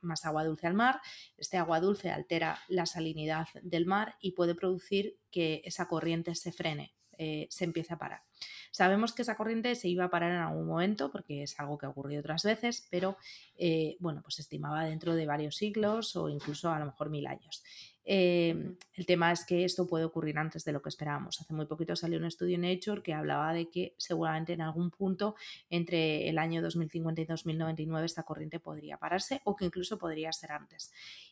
más 0.00 0.24
agua 0.24 0.44
dulce 0.44 0.66
al 0.66 0.74
mar. 0.74 1.00
Este 1.36 1.56
agua 1.56 1.80
dulce 1.80 2.10
altera 2.10 2.58
la 2.68 2.86
salinidad 2.86 3.46
del 3.62 3.86
mar 3.86 4.16
y 4.20 4.32
puede 4.32 4.54
producir 4.54 5.18
que 5.30 5.62
esa 5.64 5.88
corriente 5.88 6.34
se 6.34 6.52
frene, 6.52 6.94
eh, 7.18 7.46
se 7.50 7.64
empiece 7.64 7.94
a 7.94 7.98
parar. 7.98 8.22
Sabemos 8.70 9.12
que 9.12 9.22
esa 9.22 9.36
corriente 9.36 9.74
se 9.74 9.88
iba 9.88 10.04
a 10.04 10.10
parar 10.10 10.30
en 10.30 10.38
algún 10.38 10.66
momento 10.66 11.10
porque 11.10 11.42
es 11.42 11.58
algo 11.58 11.78
que 11.78 11.86
ha 11.86 11.90
ocurrido 11.90 12.20
otras 12.20 12.44
veces, 12.44 12.86
pero 12.90 13.16
eh, 13.56 13.96
bueno, 14.00 14.22
pues 14.22 14.38
estimaba 14.38 14.84
dentro 14.84 15.14
de 15.14 15.26
varios 15.26 15.56
siglos 15.56 16.14
o 16.16 16.28
incluso 16.28 16.70
a 16.70 16.78
lo 16.78 16.86
mejor 16.86 17.10
mil 17.10 17.26
años. 17.26 17.62
Em, 18.10 18.74
el 18.94 19.04
tema 19.04 19.30
es 19.32 19.44
que 19.44 19.66
esto 19.66 19.86
puede 19.86 20.06
ocurrir 20.06 20.38
antes 20.38 20.64
de 20.64 20.72
lo 20.72 20.80
que 20.80 20.88
esperábamos. 20.88 21.42
Hace 21.42 21.52
muy 21.52 21.66
poquito 21.66 21.94
salió 21.94 22.18
un 22.18 22.24
estudio 22.24 22.54
en 22.54 22.62
Nature 22.62 23.02
que 23.02 23.12
hablaba 23.12 23.52
de 23.52 23.68
que 23.68 23.94
seguramente 23.98 24.54
en 24.54 24.62
algún 24.62 24.90
punto 24.90 25.34
entre 25.68 26.26
el 26.26 26.38
año 26.38 26.62
2050 26.62 27.20
y 27.20 27.24
2099 27.26 28.06
esta 28.06 28.22
corriente 28.22 28.60
podría 28.60 28.96
pararse 28.96 29.42
o 29.44 29.54
que 29.54 29.66
incluso 29.66 29.98
podría 29.98 30.32
ser 30.32 30.52
antes. 30.52 30.90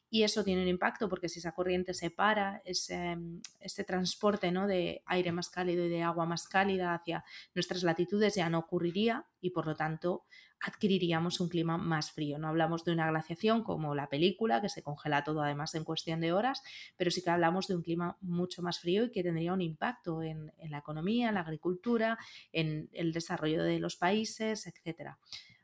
Y 0.09 0.23
eso 0.23 0.45
tiene 0.45 0.63
un 0.63 0.69
impacto 0.69 1.09
porque 1.09 1.29
si 1.29 1.41
esa 1.41 1.53
corriente 1.53 1.93
se 1.93 2.11
para, 2.11 2.63
ese, 2.65 3.17
ese 3.61 3.85
transporte 3.85 4.53
¿no? 4.53 4.67
de 4.67 5.03
aire 5.07 5.33
más 5.33 5.51
cálido 5.51 5.85
y 5.85 5.89
de 5.89 6.03
agua 6.03 6.27
más 6.27 6.47
cálida 6.47 6.95
hacia 6.95 7.25
nuestras 7.55 7.83
latitudes 7.83 8.37
ya 8.37 8.49
no 8.49 8.59
ocurriría 8.59 9.27
y 9.41 9.51
por 9.51 9.67
lo 9.67 9.75
tanto 9.75 10.25
adquiriríamos 10.61 11.41
un 11.41 11.49
clima 11.49 11.77
más 11.77 12.13
frío. 12.13 12.39
No 12.39 12.49
hablamos 12.49 12.85
de 12.85 12.93
una 12.93 13.09
glaciación 13.09 13.63
como 13.63 13.95
la 13.95 14.09
película, 14.09 14.61
que 14.61 14.69
se 14.69 14.83
congela 14.83 15.25
todo 15.25 15.43
además 15.43 15.75
en 15.75 15.85
cuestión 15.85 16.21
de 16.21 16.33
horas, 16.33 16.63
pero 16.97 17.11
sí 17.11 17.23
que 17.23 17.31
hablamos 17.31 17.67
de 17.67 17.77
un 17.77 17.83
clima 17.83 18.17
mucho 18.21 18.63
más 18.63 18.81
frío 18.81 19.05
y 19.05 19.11
que 19.11 19.23
tendría 19.23 19.53
un 19.53 19.61
impacto 19.61 20.23
en, 20.23 20.53
la 20.69 20.79
economía, 20.79 21.29
en 21.29 21.35
la 21.35 21.41
agricultura, 21.41 22.19
en 22.53 22.89
el 22.93 23.13
desarrollo 23.13 23.63
de 23.63 23.79
los 23.79 23.97
países, 23.97 24.67
etcétera. 24.67 25.19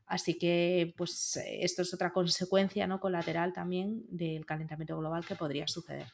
Así 0.06 0.38
que, 0.38 0.94
pues, 0.96 1.40
esto 1.44 1.82
es 1.82 1.94
otra 1.94 2.12
consecuencia 2.12 2.86
no 2.86 3.00
colateral 3.00 3.52
también 3.52 4.04
del 4.08 4.44
calentamiento 4.44 4.98
global 4.98 5.24
que 5.26 5.36
podría 5.36 5.66
suceder. 5.66 6.06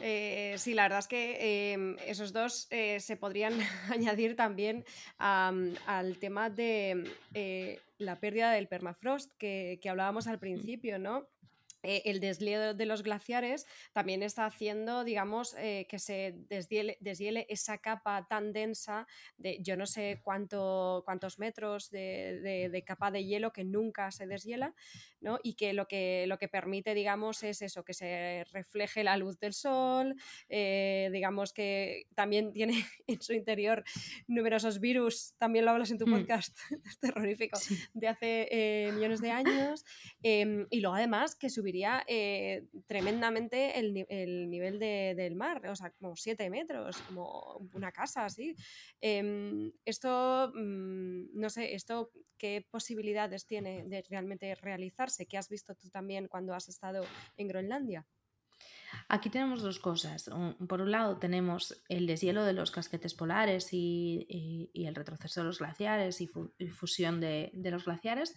Eh, 0.00 0.56
sí, 0.58 0.74
la 0.74 0.82
verdad 0.82 0.98
es 0.98 1.06
que 1.06 1.72
em, 1.72 1.96
esos 2.06 2.32
dos 2.32 2.66
eh, 2.70 3.00
se 3.00 3.16
podrían 3.16 3.54
añadir 3.90 4.36
también 4.36 4.84
al 5.18 6.18
tema 6.18 6.50
de 6.50 7.10
eh, 7.32 7.80
la 7.98 8.18
pérdida 8.20 8.52
del 8.52 8.68
permafrost 8.68 9.32
que, 9.38 9.78
que 9.80 9.88
hablábamos 9.88 10.26
al 10.26 10.38
principio, 10.38 10.98
¿no? 10.98 11.28
Eh, 11.84 12.02
el 12.06 12.18
deshielo 12.18 12.72
de 12.72 12.86
los 12.86 13.02
glaciares 13.02 13.66
también 13.92 14.22
está 14.22 14.46
haciendo, 14.46 15.04
digamos, 15.04 15.54
eh, 15.58 15.86
que 15.88 15.98
se 15.98 16.34
deshiele, 16.48 17.46
esa 17.50 17.78
capa 17.78 18.26
tan 18.26 18.52
densa 18.52 19.06
de 19.36 19.58
yo 19.60 19.76
no 19.76 19.84
sé 19.84 20.20
cuánto, 20.22 21.02
cuántos 21.04 21.38
metros 21.38 21.90
de, 21.90 22.82
capa 22.86 23.10
de 23.10 23.24
hielo 23.24 23.52
que 23.52 23.64
nunca 23.64 24.10
se 24.10 24.26
deshiela, 24.26 24.74
¿no? 25.20 25.38
Y 25.42 25.54
que 25.54 25.74
lo, 25.74 25.86
que 25.86 26.24
lo 26.26 26.38
que 26.38 26.48
permite, 26.48 26.94
digamos, 26.94 27.42
es 27.42 27.60
eso, 27.60 27.84
que 27.84 27.92
se 27.92 28.44
refleje 28.52 29.04
la 29.04 29.18
luz 29.18 29.38
del 29.38 29.52
sol, 29.52 30.14
eh, 30.48 31.10
digamos 31.12 31.52
que 31.52 32.06
también 32.14 32.52
tiene 32.52 32.72
en 33.06 33.20
su 33.20 33.34
interior 33.34 33.84
numerosos 34.26 34.80
virus, 34.80 35.34
también 35.36 35.66
lo 35.66 35.72
hablas 35.72 35.90
en 35.90 35.98
tu 35.98 36.06
mm. 36.06 36.12
podcast, 36.12 36.56
es 36.86 36.98
terrorífico, 36.98 37.58
de 37.92 38.08
hace 38.08 38.90
millones 38.94 39.20
de 39.20 39.30
años, 39.30 39.84
em, 40.22 40.66
y 40.70 40.80
luego 40.80 40.96
además 40.96 41.34
que 41.34 41.50
subir 41.50 41.73
eh, 42.06 42.66
tremendamente 42.86 43.78
el, 43.78 44.50
nivel 44.50 44.78
del 44.78 45.34
mar, 45.36 45.66
o 45.66 45.76
sea, 45.76 45.90
como 45.90 46.16
7 46.16 46.48
metros, 46.50 46.96
como 47.08 47.68
una 47.74 47.92
casa 47.92 48.24
así. 48.24 48.54
Em, 49.00 49.72
esto, 49.84 50.52
mm, 50.54 51.38
no 51.38 51.50
sé, 51.50 51.74
esto 51.74 52.10
qué 52.38 52.66
posibilidades 52.70 53.46
tiene 53.46 53.84
de 53.84 54.02
realmente 54.08 54.54
realizarse, 54.54 55.26
¿qué 55.26 55.38
has 55.38 55.48
visto 55.48 55.74
tú 55.74 55.88
también 55.90 56.28
cuando 56.28 56.54
has 56.54 56.68
estado 56.68 57.04
en 57.36 57.48
Groenlandia? 57.48 58.06
Aquí 59.08 59.30
tenemos 59.30 59.62
dos 59.62 59.78
cosas. 59.78 60.30
Por 60.68 60.80
un 60.80 60.90
lado 60.90 61.18
tenemos 61.18 61.82
el 61.88 62.06
deshielo 62.06 62.44
de 62.44 62.52
los 62.52 62.70
casquetes 62.70 63.14
polares 63.14 63.68
y, 63.72 64.70
el 64.74 64.94
retroceso 64.94 65.40
de 65.40 65.46
los 65.46 65.58
glaciares 65.58 66.20
y, 66.20 66.28
fusión 66.68 67.20
de, 67.20 67.50
los 67.54 67.84
glaciares. 67.84 68.34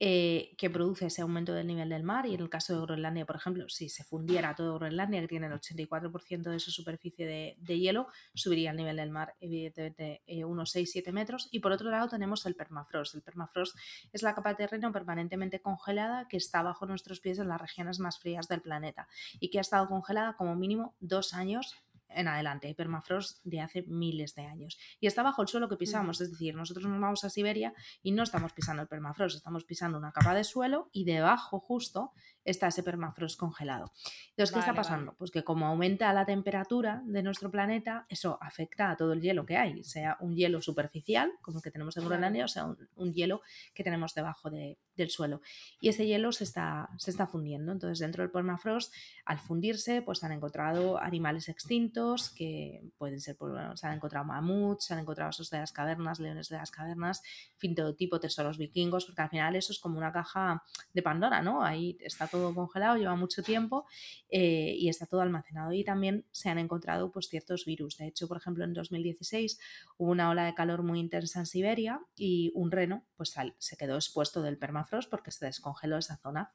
Eh, 0.00 0.54
que 0.56 0.70
produce 0.70 1.06
ese 1.06 1.22
aumento 1.22 1.52
del 1.52 1.66
nivel 1.66 1.88
del 1.88 2.04
mar. 2.04 2.24
Y 2.26 2.34
en 2.34 2.40
el 2.40 2.48
caso 2.48 2.72
de 2.72 2.80
Groenlandia, 2.82 3.26
por 3.26 3.34
ejemplo, 3.34 3.68
si 3.68 3.88
se 3.88 4.04
fundiera 4.04 4.54
todo 4.54 4.74
Groenlandia, 4.78 5.20
que 5.22 5.26
tiene 5.26 5.48
el 5.48 5.54
84% 5.54 6.50
de 6.50 6.60
su 6.60 6.70
superficie 6.70 7.26
de, 7.58 7.78
hielo, 7.80 8.06
subiría 8.32 8.70
el 8.70 8.76
nivel 8.76 8.96
del 8.96 9.10
mar, 9.10 9.34
evidentemente, 9.40 10.22
eh, 10.28 10.44
unos 10.44 10.72
6-7 10.72 11.10
metros. 11.10 11.48
Y 11.50 11.58
por 11.58 11.72
otro 11.72 11.90
lado, 11.90 12.08
tenemos 12.08 12.46
el 12.46 12.54
permafrost. 12.54 13.16
El 13.16 13.22
permafrost 13.22 13.76
es 14.12 14.22
la 14.22 14.36
capa 14.36 14.50
de 14.50 14.54
terreno 14.54 14.92
permanentemente 14.92 15.60
congelada 15.60 16.28
que 16.28 16.36
está 16.36 16.62
bajo 16.62 16.86
nuestros 16.86 17.18
pies 17.18 17.40
en 17.40 17.48
las 17.48 17.60
regiones 17.60 17.98
más 17.98 18.20
frías 18.20 18.46
del 18.46 18.60
planeta 18.60 19.08
y 19.40 19.50
que 19.50 19.58
ha 19.58 19.62
estado 19.62 19.88
congelada 19.88 20.36
como 20.36 20.54
mínimo 20.54 20.94
dos 21.00 21.34
años 21.34 21.74
en 22.18 22.28
adelante. 22.28 22.66
Hay 22.66 22.74
permafrost 22.74 23.40
de 23.44 23.60
hace 23.60 23.82
miles 23.86 24.34
de 24.34 24.42
años. 24.42 24.78
Y 25.00 25.06
está 25.06 25.22
bajo 25.22 25.42
el 25.42 25.48
suelo 25.48 25.68
que 25.68 25.76
pisamos. 25.76 26.20
Es 26.20 26.30
decir, 26.30 26.54
nosotros 26.54 26.86
nos 26.86 27.00
vamos 27.00 27.24
a 27.24 27.30
Siberia 27.30 27.72
y 28.02 28.12
no 28.12 28.22
estamos 28.22 28.52
pisando 28.52 28.82
el 28.82 28.88
permafrost, 28.88 29.36
estamos 29.36 29.64
pisando 29.64 29.98
una 29.98 30.12
capa 30.12 30.34
de 30.34 30.44
suelo 30.44 30.90
y 30.92 31.04
debajo 31.04 31.60
justo 31.60 32.12
está 32.50 32.68
ese 32.68 32.82
permafrost 32.82 33.38
congelado. 33.38 33.92
Entonces, 34.30 34.52
¿qué 34.52 34.60
está 34.60 34.74
pasando? 34.74 35.14
Pues 35.18 35.30
que 35.30 35.44
como 35.44 35.66
aumenta 35.66 36.12
la 36.12 36.24
temperatura 36.24 37.02
de 37.04 37.22
nuestro 37.22 37.50
planeta, 37.50 38.06
eso 38.08 38.38
afecta 38.40 38.90
a 38.90 38.96
todo 38.96 39.12
el 39.12 39.20
hielo 39.20 39.44
que 39.44 39.56
hay, 39.56 39.82
sea 39.84 40.16
un 40.20 40.36
hielo 40.36 40.62
superficial, 40.62 41.32
como 41.42 41.58
el 41.58 41.62
que 41.62 41.70
tenemos 41.70 41.96
en 41.96 42.04
Groenlandia, 42.04 42.44
o 42.44 42.48
sea 42.48 42.66
un, 42.94 43.12
hielo 43.12 43.42
que 43.74 43.82
tenemos 43.82 44.14
debajo 44.14 44.50
del 44.50 45.10
suelo. 45.10 45.40
Y 45.80 45.88
ese 45.88 46.06
hielo 46.06 46.32
se 46.32 46.44
está, 46.44 46.88
se 46.98 47.10
está 47.10 47.26
fundiendo. 47.26 47.72
Entonces, 47.72 47.98
dentro 47.98 48.22
del 48.22 48.30
permafrost, 48.30 48.92
al 49.24 49.38
fundirse, 49.38 50.02
pues 50.02 50.22
han 50.24 50.32
encontrado 50.32 50.98
animales 50.98 51.48
extintos 51.48 52.30
que 52.30 52.82
pueden 52.96 53.20
ser, 53.20 53.36
pues, 53.36 53.52
se 53.74 53.86
han 53.86 53.94
encontrado 53.94 54.24
mamuts, 54.24 54.86
se 54.86 54.94
han 54.94 55.00
encontrado 55.00 55.30
osos 55.30 55.50
de 55.50 55.58
las 55.58 55.72
cavernas, 55.72 56.20
leones 56.20 56.48
de 56.48 56.56
las 56.56 56.70
cavernas, 56.70 57.22
fin, 57.56 57.74
todo 57.74 57.94
tipo, 57.94 58.20
tesoros 58.20 58.58
vikingos, 58.58 59.04
porque 59.04 59.22
al 59.22 59.30
final 59.30 59.56
eso 59.56 59.72
es 59.72 59.78
como 59.78 59.98
una 59.98 60.12
caja 60.12 60.62
de 60.92 61.02
Pandora, 61.02 61.42
¿no? 61.42 61.62
Ahí 61.62 61.96
está 62.00 62.26
todo 62.26 62.37
congelado, 62.54 62.96
lleva 62.96 63.16
mucho 63.16 63.42
tiempo 63.42 63.86
eh, 64.28 64.74
y 64.76 64.88
está 64.88 65.06
todo 65.06 65.20
almacenado. 65.20 65.72
Y 65.72 65.84
también 65.84 66.24
se 66.30 66.48
han 66.48 66.58
encontrado 66.58 67.10
pues, 67.12 67.28
ciertos 67.28 67.64
virus. 67.64 67.96
De 67.96 68.06
hecho, 68.06 68.28
por 68.28 68.36
ejemplo, 68.36 68.64
en 68.64 68.74
2016 68.74 69.58
hubo 69.96 70.10
una 70.10 70.30
ola 70.30 70.44
de 70.44 70.54
calor 70.54 70.82
muy 70.82 71.00
intensa 71.00 71.40
en 71.40 71.46
Siberia 71.46 72.00
y 72.16 72.52
un 72.54 72.70
reno 72.70 73.04
pues, 73.16 73.34
se 73.58 73.76
quedó 73.76 73.96
expuesto 73.96 74.42
del 74.42 74.58
permafrost 74.58 75.10
porque 75.10 75.30
se 75.30 75.46
descongeló 75.46 75.98
esa 75.98 76.16
zona. 76.16 76.54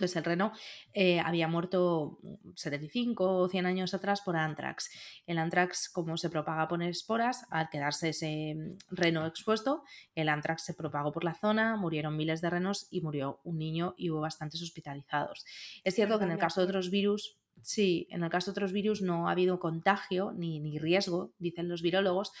Entonces 0.00 0.16
el 0.16 0.24
reno 0.24 0.52
eh, 0.94 1.20
había 1.20 1.46
muerto 1.46 2.18
75 2.54 3.36
o 3.36 3.48
100 3.50 3.66
años 3.66 3.92
atrás 3.92 4.22
por 4.22 4.34
antrax. 4.34 4.90
El 5.26 5.36
antrax, 5.36 5.90
como 5.90 6.16
se 6.16 6.30
propaga 6.30 6.66
por 6.68 6.82
esporas, 6.82 7.44
al 7.50 7.68
quedarse 7.68 8.08
ese 8.08 8.54
mm, 8.56 8.78
reno 8.88 9.26
expuesto, 9.26 9.84
el 10.14 10.30
antrax 10.30 10.64
se 10.64 10.72
propagó 10.72 11.12
por 11.12 11.22
la 11.22 11.34
zona, 11.34 11.76
murieron 11.76 12.16
miles 12.16 12.40
de 12.40 12.48
renos 12.48 12.88
y 12.90 13.02
murió 13.02 13.40
un 13.44 13.58
niño 13.58 13.94
y 13.98 14.08
hubo 14.08 14.20
bastantes 14.20 14.62
hospitalizados. 14.62 15.44
Es 15.84 15.96
cierto 15.96 16.18
que 16.18 16.24
en 16.24 16.30
el 16.30 16.38
caso 16.38 16.62
de 16.62 16.66
otros 16.66 16.90
virus 16.90 17.36
Sí, 17.62 18.06
en 18.10 18.24
el 18.24 18.30
caso 18.30 18.50
de 18.50 18.52
otros 18.52 18.72
virus 18.72 19.02
no 19.02 19.28
ha 19.28 19.32
habido 19.32 19.60
contagio 19.60 20.32
ni, 20.32 20.60
ni 20.60 20.78
riesgo, 20.78 21.34
dicen 21.38 21.68
los 21.68 21.82
virólogos, 21.82 22.32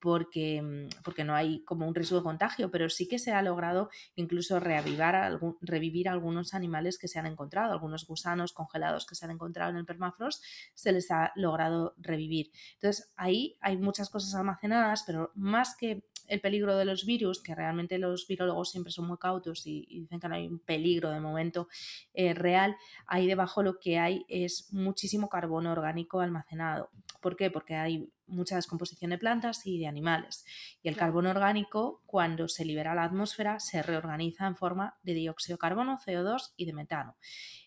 porque, 0.00 0.62
mm, 0.62 1.02
porque 1.02 1.24
no 1.24 1.34
hay 1.34 1.62
como 1.64 1.86
un 1.86 1.94
riesgo 1.94 2.18
de 2.18 2.22
contagio, 2.22 2.70
pero 2.70 2.88
sí 2.88 3.08
que 3.08 3.18
se 3.18 3.32
ha 3.32 3.42
logrado 3.42 3.90
incluso 4.14 4.60
reavivar 4.60 5.38
revivir 5.60 6.08
algunos 6.08 6.54
animales 6.54 6.98
que 6.98 7.08
se 7.08 7.18
han 7.18 7.26
encontrado, 7.26 7.72
algunos 7.72 8.06
gusanos 8.06 8.52
congelados 8.52 9.06
que 9.06 9.14
se 9.14 9.24
han 9.24 9.30
encontrado 9.30 9.70
en 9.70 9.76
el 9.76 9.86
permafrost, 9.86 10.42
se 10.74 10.92
les 10.92 11.10
ha 11.10 11.32
logrado 11.36 11.94
revivir. 11.98 12.50
Entonces 12.74 13.12
ahí 13.16 13.56
hay 13.60 13.76
muchas 13.76 14.10
cosas 14.10 14.34
almacenadas, 14.34 15.04
pero 15.06 15.32
más 15.34 15.76
que 15.76 16.04
el 16.28 16.40
peligro 16.40 16.76
de 16.76 16.84
los 16.84 17.04
virus, 17.04 17.42
que 17.42 17.54
realmente 17.54 17.98
los 17.98 18.26
virólogos 18.26 18.70
siempre 18.70 18.92
son 18.92 19.06
muy 19.06 19.18
cautos 19.18 19.66
y, 19.66 19.86
dicen 19.88 20.20
que 20.20 20.28
no 20.28 20.34
hay 20.34 20.46
un 20.46 20.58
peligro 20.58 21.10
de 21.10 21.20
momento 21.20 21.68
eh, 22.14 22.34
real, 22.34 22.76
ahí 23.06 23.26
debajo 23.26 23.62
lo 23.62 23.78
que 23.78 23.98
hay 23.98 24.24
es 24.28 24.72
muchísimo 24.72 25.28
carbono 25.28 25.72
orgánico 25.72 26.20
almacenado. 26.20 26.90
¿Por 27.20 27.36
qué? 27.36 27.50
Porque 27.50 27.74
hay 27.74 28.10
mucha 28.26 28.56
descomposición 28.56 29.10
de 29.10 29.18
plantas 29.18 29.66
y 29.66 29.78
de 29.78 29.86
animales. 29.86 30.44
Y 30.82 30.88
el 30.88 30.96
carbono 30.96 31.30
orgánico, 31.30 32.02
cuando 32.06 32.48
se 32.48 32.64
libera 32.64 32.92
a 32.92 32.94
la 32.94 33.04
atmósfera, 33.04 33.60
se 33.60 33.82
reorganiza 33.82 34.46
en 34.46 34.56
forma 34.56 34.98
de 35.02 35.14
dióxido 35.14 35.56
de 35.56 35.60
carbono, 35.60 35.98
CO2 35.98 36.52
y 36.56 36.66
de 36.66 36.72
metano, 36.72 37.16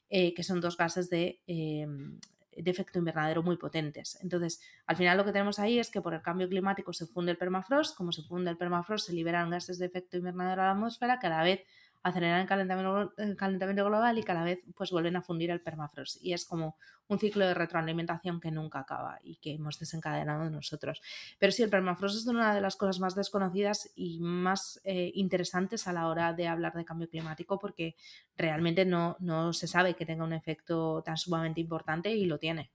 eh, 0.10 0.34
que 0.34 0.44
son 0.44 0.62
dos 0.62 0.78
gases 0.78 1.10
de, 1.10 1.42
em, 1.48 2.20
de 2.62 2.72
efecto 2.72 3.00
invernadero 3.00 3.44
muy 3.44 3.58
potentes. 3.58 4.18
Entonces, 4.22 4.62
al 4.86 4.96
final 4.96 5.18
lo 5.18 5.26
que 5.26 5.32
tenemos 5.32 5.60
ahí 5.60 5.80
es 5.80 5.90
que 5.90 6.02
por 6.02 6.14
el 6.14 6.22
cambio 6.22 6.48
climático 6.50 6.94
se 6.94 7.06
funde 7.06 7.32
el 7.32 7.38
permafrost, 7.38 7.96
como 7.96 8.12
se 8.12 8.24
funde 8.24 8.52
el 8.52 8.58
permafrost 8.58 9.08
se 9.08 9.14
liberan 9.14 9.50
gases 9.50 9.80
de 9.80 9.86
efecto 9.86 10.18
invernadero 10.18 10.62
a 10.62 10.66
la 10.66 10.72
atmósfera, 10.72 11.20
cada 11.20 11.44
vez 11.44 11.62
aceleran 12.04 12.42
el 12.42 12.48
calentamiento, 12.48 13.14
calentamiento 13.38 13.86
global 13.86 14.18
y 14.18 14.24
cada 14.24 14.44
vez 14.44 14.60
pues 14.76 14.92
vuelven 14.92 15.16
a 15.16 15.22
fundir 15.22 15.52
el 15.52 15.62
permafrost. 15.62 16.18
Y 16.22 16.34
es 16.34 16.46
como 16.46 16.78
un 17.08 17.20
ciclo 17.20 17.46
de 17.46 17.54
retroalimentación 17.54 18.40
que 18.40 18.52
nunca 18.52 18.80
acaba 18.80 19.20
y 19.24 19.38
que 19.38 19.54
hemos 19.54 19.80
desencadenado 19.80 20.50
nosotros. 20.50 21.02
Pero 21.40 21.52
sí, 21.52 21.64
el 21.64 21.70
permafrost 21.70 22.18
es 22.18 22.28
una 22.28 22.54
de 22.54 22.62
las 22.62 22.76
cosas 22.76 23.00
más 23.00 23.16
desconocidas 23.16 23.92
y 23.96 24.20
más 24.20 24.80
eh, 24.84 25.12
interesantes 25.16 25.88
a 25.88 25.94
la 25.94 26.08
hora 26.08 26.34
de 26.34 26.48
hablar 26.48 26.74
de 26.74 26.86
cambio 26.86 27.10
climático 27.10 27.60
porque 27.60 27.96
realmente 28.38 28.86
no, 28.86 29.18
no 29.20 29.54
se 29.54 29.68
sabe 29.68 29.96
que 29.96 30.06
tenga 30.06 30.24
un 30.24 30.34
efecto 30.34 31.02
tan 31.04 31.18
sumamente 31.18 31.62
importante 31.62 32.12
y 32.12 32.26
lo 32.26 32.38
tiene. 32.38 32.72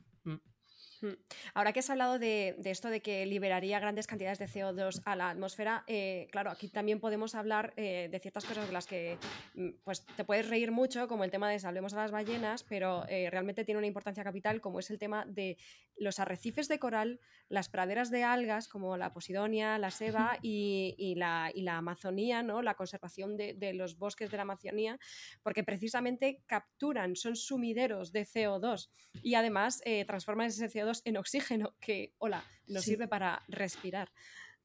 Ahora 1.54 1.72
que 1.72 1.80
has 1.80 1.90
hablado 1.90 2.18
de, 2.18 2.56
esto 2.64 2.88
de 2.88 3.00
que 3.00 3.26
liberaría 3.26 3.78
grandes 3.78 4.06
cantidades 4.06 4.38
de 4.38 4.46
CO2 4.46 5.02
a 5.04 5.16
la 5.16 5.30
atmósfera, 5.30 5.84
eh, 5.86 6.28
claro, 6.30 6.50
aquí 6.50 6.68
también 6.68 7.00
podemos 7.00 7.34
hablar 7.34 7.72
eh, 7.76 8.08
de 8.10 8.20
ciertas 8.20 8.44
cosas 8.44 8.66
de 8.66 8.72
las 8.72 8.86
que 8.86 9.18
mm, 9.54 9.68
pues, 9.84 10.04
te 10.04 10.24
puedes 10.24 10.48
reír 10.48 10.70
mucho, 10.70 11.08
como 11.08 11.24
el 11.24 11.30
tema 11.30 11.50
de 11.50 11.58
salvemos 11.58 11.94
a 11.94 11.98
las 11.98 12.10
ballenas, 12.10 12.64
pero 12.64 13.06
eh, 13.08 13.28
realmente 13.30 13.64
tiene 13.64 13.78
una 13.78 13.86
importancia 13.86 14.24
capital, 14.24 14.60
como 14.60 14.80
es 14.80 14.90
el 14.90 14.98
tema 14.98 15.24
de 15.26 15.56
los 15.96 16.18
arrecifes 16.18 16.68
de 16.68 16.78
coral, 16.78 17.20
las 17.48 17.68
praderas 17.68 18.10
de 18.10 18.24
algas, 18.24 18.68
como 18.68 18.96
la 18.96 19.12
posidonia, 19.12 19.78
la 19.78 19.90
seba 19.90 20.38
y, 20.42 21.14
la, 21.16 21.52
Amazonía, 21.74 22.42
¿no? 22.42 22.62
la 22.62 22.74
conservación 22.74 23.36
de, 23.36 23.54
de, 23.54 23.74
los 23.74 23.98
bosques 23.98 24.30
de 24.30 24.36
la 24.36 24.42
Amazonía, 24.42 24.98
porque 25.42 25.64
precisamente 25.64 26.42
capturan, 26.46 27.16
son 27.16 27.36
sumideros 27.36 28.12
de 28.12 28.24
CO2 28.24 28.90
y 29.22 29.34
además 29.34 29.82
transforman 30.06 30.46
ese 30.46 30.68
CO2 30.68 30.93
en 31.04 31.16
oxígeno, 31.16 31.74
que, 31.80 32.14
hola, 32.18 32.44
nos 32.66 32.84
sirve 32.84 33.08
para 33.08 33.42
respirar. 33.48 34.10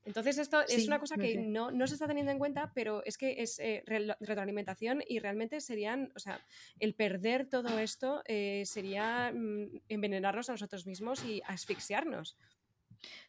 Entonces, 0.06 0.38
esto 0.38 0.62
es 0.62 0.88
una 0.88 1.00
cosa 1.00 1.18
que 1.18 1.38
no, 1.38 1.72
se 1.88 1.94
está 1.94 2.08
teniendo 2.08 2.32
en 2.32 2.40
cuenta, 2.40 2.72
pero 2.74 3.04
es 3.06 3.18
que 3.18 3.42
es 3.42 3.60
eh, 3.60 3.84
retroalimentación 3.86 5.04
y 5.08 5.20
realmente 5.20 5.60
serían, 5.62 6.12
o 6.16 6.20
sea, 6.20 6.44
el 6.80 6.96
perder 6.96 7.50
todo 7.50 7.78
esto 7.80 8.24
eh, 8.26 8.64
sería 8.66 9.32
mm, 9.32 9.82
envenenarnos 9.90 10.50
a 10.50 10.54
nosotros 10.54 10.88
mismos 10.88 11.24
y 11.26 11.42
asfixiarnos. 11.46 12.38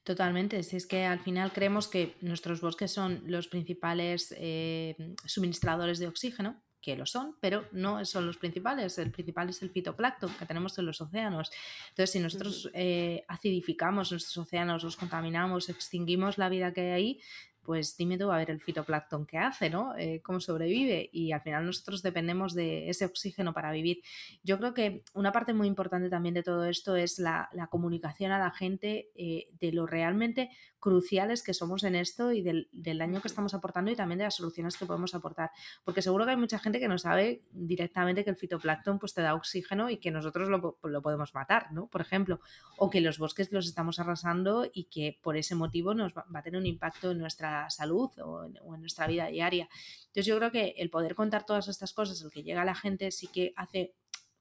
Totalmente, 0.04 0.62
si 0.62 0.76
es 0.76 0.86
que 0.86 1.04
al 1.04 1.20
final 1.20 1.52
creemos 1.52 1.86
que 1.86 2.16
nuestros 2.20 2.60
bosques 2.60 2.90
son 2.90 3.22
los 3.26 3.48
principales 3.48 4.34
eh, 4.38 4.96
suministradores 5.24 5.98
de 5.98 6.08
oxígeno, 6.08 6.62
que 6.80 6.96
lo 6.96 7.06
son, 7.06 7.36
pero 7.40 7.66
no 7.72 8.04
son 8.04 8.26
los 8.26 8.38
principales. 8.38 8.98
El 8.98 9.10
principal 9.10 9.48
es 9.50 9.62
el 9.62 9.70
fitoplancton 9.70 10.32
que 10.34 10.46
tenemos 10.46 10.78
en 10.78 10.86
los 10.86 11.00
océanos. 11.00 11.50
Entonces, 11.90 12.10
si 12.10 12.18
nosotros 12.20 12.70
eh, 12.74 13.24
acidificamos 13.28 14.10
nuestros 14.10 14.36
océanos, 14.38 14.82
los 14.82 14.96
contaminamos, 14.96 15.68
extinguimos 15.68 16.38
la 16.38 16.48
vida 16.48 16.72
que 16.72 16.80
hay 16.80 16.90
ahí, 16.90 17.20
pues 17.62 17.96
dime 17.96 18.18
tú 18.18 18.30
a 18.30 18.38
ver 18.38 18.50
el 18.50 18.60
fitoplancton 18.60 19.26
que 19.26 19.38
hace, 19.38 19.70
¿no? 19.70 19.96
Eh, 19.96 20.20
¿Cómo 20.22 20.40
sobrevive? 20.40 21.08
Y 21.12 21.32
al 21.32 21.42
final 21.42 21.66
nosotros 21.66 22.02
dependemos 22.02 22.54
de 22.54 22.88
ese 22.88 23.04
oxígeno 23.04 23.52
para 23.52 23.72
vivir. 23.72 24.02
Yo 24.42 24.58
creo 24.58 24.74
que 24.74 25.02
una 25.14 25.32
parte 25.32 25.52
muy 25.52 25.68
importante 25.68 26.08
también 26.08 26.34
de 26.34 26.42
todo 26.42 26.64
esto 26.64 26.96
es 26.96 27.18
la, 27.18 27.48
comunicación 27.70 28.32
a 28.32 28.38
la 28.38 28.50
gente 28.50 29.10
eh, 29.14 29.48
de 29.60 29.72
lo 29.72 29.86
realmente 29.86 30.50
cruciales 30.80 31.42
que 31.42 31.54
somos 31.54 31.84
en 31.84 31.94
esto 31.94 32.32
y 32.32 32.42
del, 32.42 32.68
daño 32.72 33.20
que 33.20 33.28
estamos 33.28 33.54
aportando 33.54 33.90
y 33.90 33.96
también 33.96 34.18
de 34.18 34.24
las 34.24 34.34
soluciones 34.34 34.76
que 34.76 34.86
podemos 34.86 35.14
aportar. 35.14 35.50
Porque 35.84 36.02
seguro 36.02 36.24
que 36.24 36.32
hay 36.32 36.36
mucha 36.36 36.58
gente 36.58 36.80
que 36.80 36.88
no 36.88 36.98
sabe 36.98 37.42
directamente 37.52 38.24
que 38.24 38.30
el 38.30 38.36
fitoplancton 38.36 38.98
pues, 38.98 39.14
te 39.14 39.22
da 39.22 39.34
oxígeno 39.34 39.90
y 39.90 39.98
que 39.98 40.10
nosotros 40.10 40.48
lo, 40.48 40.78
lo 40.82 41.02
podemos 41.02 41.34
matar, 41.34 41.70
¿no? 41.72 41.86
Por 41.86 42.00
ejemplo, 42.00 42.40
o 42.78 42.90
que 42.90 43.00
los 43.00 43.18
bosques 43.18 43.52
los 43.52 43.66
estamos 43.66 43.98
arrasando 43.98 44.68
y 44.72 44.84
que 44.84 45.18
por 45.22 45.36
ese 45.36 45.54
motivo 45.54 45.94
nos 45.94 46.14
va 46.14 46.24
a 46.34 46.42
tener 46.42 46.58
un 46.58 46.66
impacto 46.66 47.10
en 47.10 47.18
nuestra 47.18 47.49
salud 47.68 48.10
o 48.20 48.44
en, 48.44 48.80
nuestra 48.80 49.06
vida 49.06 49.26
diaria. 49.26 49.68
Entonces 50.08 50.26
yo 50.26 50.36
creo 50.36 50.50
que 50.50 50.74
el 50.78 50.90
poder 50.90 51.14
contar 51.14 51.44
todas 51.44 51.68
estas 51.68 51.92
cosas, 51.92 52.20
el 52.22 52.30
que 52.30 52.42
llega 52.42 52.62
a 52.62 52.64
la 52.64 52.74
gente, 52.74 53.10
sí 53.10 53.26
que 53.28 53.52
hace 53.56 53.94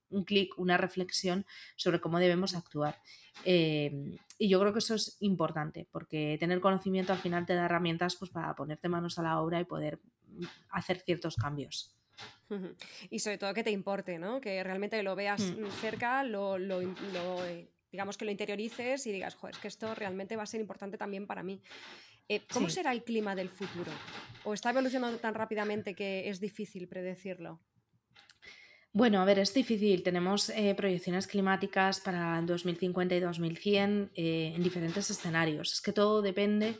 un 0.09 0.23
clic, 0.23 0.57
una 0.57 0.77
reflexión 0.77 1.45
sobre 1.75 1.99
cómo 1.99 2.19
debemos 2.19 2.55
actuar. 2.55 2.99
Em, 3.45 4.17
y 4.37 4.49
yo 4.49 4.59
creo 4.59 4.73
que 4.73 4.79
eso 4.79 4.95
es 4.95 5.17
importante, 5.19 5.87
porque 5.91 6.37
tener 6.39 6.59
conocimiento 6.61 7.13
al 7.13 7.19
final 7.19 7.45
te 7.45 7.53
da 7.53 7.65
herramientas 7.65 8.15
pues, 8.15 8.31
para 8.31 8.55
ponerte 8.55 8.89
manos 8.89 9.19
a 9.19 9.23
la 9.23 9.39
obra 9.39 9.59
y 9.59 9.65
poder 9.65 9.99
hacer 10.71 10.99
ciertos 10.99 11.35
cambios. 11.35 11.95
Y 13.09 13.19
sobre 13.19 13.37
todo 13.37 13.53
que 13.53 13.63
te 13.63 13.71
importe, 13.71 14.17
¿no? 14.17 14.41
Que 14.41 14.63
realmente 14.63 15.01
lo 15.03 15.15
veas 15.15 15.41
mm. 15.41 15.67
cerca, 15.81 16.23
lo, 16.23 16.57
eh, 16.57 17.69
digamos 17.91 18.17
que 18.17 18.25
lo 18.25 18.31
interiorices 18.31 19.05
y 19.05 19.11
digas, 19.11 19.35
joder, 19.35 19.55
es 19.55 19.61
que 19.61 19.67
esto 19.67 19.93
realmente 19.93 20.35
va 20.35 20.43
a 20.43 20.47
ser 20.47 20.59
importante 20.59 20.97
también 20.97 21.27
para 21.27 21.43
mí. 21.43 21.61
Eh, 22.29 22.43
¿Cómo 22.53 22.69
será 22.69 22.91
el 22.91 23.03
clima 23.03 23.33
del 23.35 23.49
futuro? 23.49 23.91
¿O 24.43 24.53
está 24.53 24.69
evolucionando 24.69 25.17
tan 25.17 25.33
rápidamente 25.33 25.95
que 25.95 26.29
es 26.29 26.39
difícil 26.39 26.87
predecirlo? 26.87 27.59
Bueno, 28.93 29.19
a 29.19 29.25
ver, 29.25 29.39
es 29.39 29.51
difícil. 29.51 30.03
Tenemos 30.03 30.49
eh, 30.51 30.75
proyecciones 30.75 31.25
climáticas 31.25 31.99
para 31.99 32.41
2050 32.43 33.15
y 33.15 33.19
2100 33.19 34.11
eh, 34.13 34.53
en 34.55 34.61
diferentes 34.61 35.09
escenarios. 35.09 35.73
Es 35.73 35.81
que 35.81 35.91
todo 35.91 36.21
depende 36.21 36.77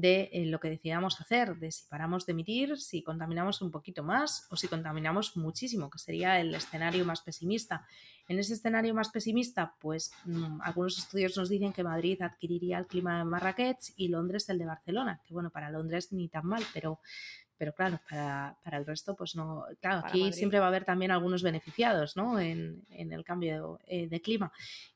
de 0.00 0.30
eh, 0.32 0.46
lo 0.46 0.60
que 0.60 0.70
decidamos 0.70 1.20
hacer, 1.20 1.56
de 1.56 1.70
si 1.70 1.86
paramos 1.88 2.26
de 2.26 2.32
emitir, 2.32 2.78
si 2.78 3.02
contaminamos 3.02 3.62
un 3.62 3.70
poquito 3.70 4.02
más 4.02 4.46
o 4.50 4.56
si 4.56 4.68
contaminamos 4.68 5.36
muchísimo, 5.36 5.90
que 5.90 5.98
sería 5.98 6.40
el 6.40 6.54
escenario 6.54 7.04
más 7.04 7.20
pesimista. 7.20 7.86
En 8.28 8.38
ese 8.38 8.54
escenario 8.54 8.94
más 8.94 9.10
pesimista, 9.10 9.74
pues 9.80 10.12
mm, 10.24 10.60
algunos 10.62 10.98
estudios 10.98 11.36
nos 11.36 11.48
dicen 11.48 11.72
que 11.72 11.82
Madrid 11.82 12.22
adquiriría 12.22 12.78
el 12.78 12.86
clima 12.86 13.18
de 13.18 13.24
Marrakech 13.24 13.92
y 13.96 14.08
Londres 14.08 14.48
el 14.48 14.58
de 14.58 14.66
Barcelona, 14.66 15.20
que 15.26 15.34
bueno, 15.34 15.50
para 15.50 15.70
Londres 15.70 16.12
ni 16.12 16.28
tan 16.28 16.46
mal, 16.46 16.64
pero 16.72 17.00
pero 17.60 17.74
claro, 17.74 18.00
para, 18.08 18.56
el 18.72 18.86
resto, 18.86 19.14
pues 19.14 19.36
no. 19.36 19.66
Claro, 19.82 20.00
aquí 20.06 20.32
siempre 20.32 20.58
va 20.58 20.64
a 20.64 20.68
haber 20.68 20.86
también 20.86 21.10
algunos 21.10 21.42
beneficiados, 21.42 22.16
¿no? 22.16 22.40
En, 22.40 22.86
el 22.88 23.22
cambio 23.22 23.78
eh, 23.86 24.08
de 24.08 24.22
clima. 24.22 24.50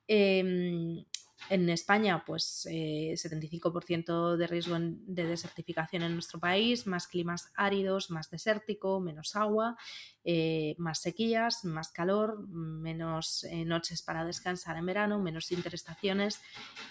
Em, 0.09 1.05
en 1.51 1.68
España, 1.68 2.24
pues 2.24 2.66
75% 2.66 4.34
eh, 4.34 4.36
de 4.38 4.47
riesgo 4.47 4.76
de 4.78 5.24
desertificación 5.24 6.03
en 6.03 6.14
nuestro 6.14 6.38
país, 6.38 6.86
más 6.86 7.07
climas 7.07 7.53
áridos, 7.55 8.11
más 8.11 8.30
desértico, 8.30 9.01
menos 9.01 9.36
agua, 9.36 9.76
eh, 10.24 10.74
más 10.78 11.00
sequías, 11.00 11.64
más 11.64 11.90
calor, 11.90 12.48
menos 12.48 13.44
eh, 13.44 13.64
noches 13.64 14.02
para 14.02 14.24
descansar 14.24 14.76
en 14.76 14.86
verano, 14.86 15.18
menos 15.18 15.52
interestaciones, 15.52 16.40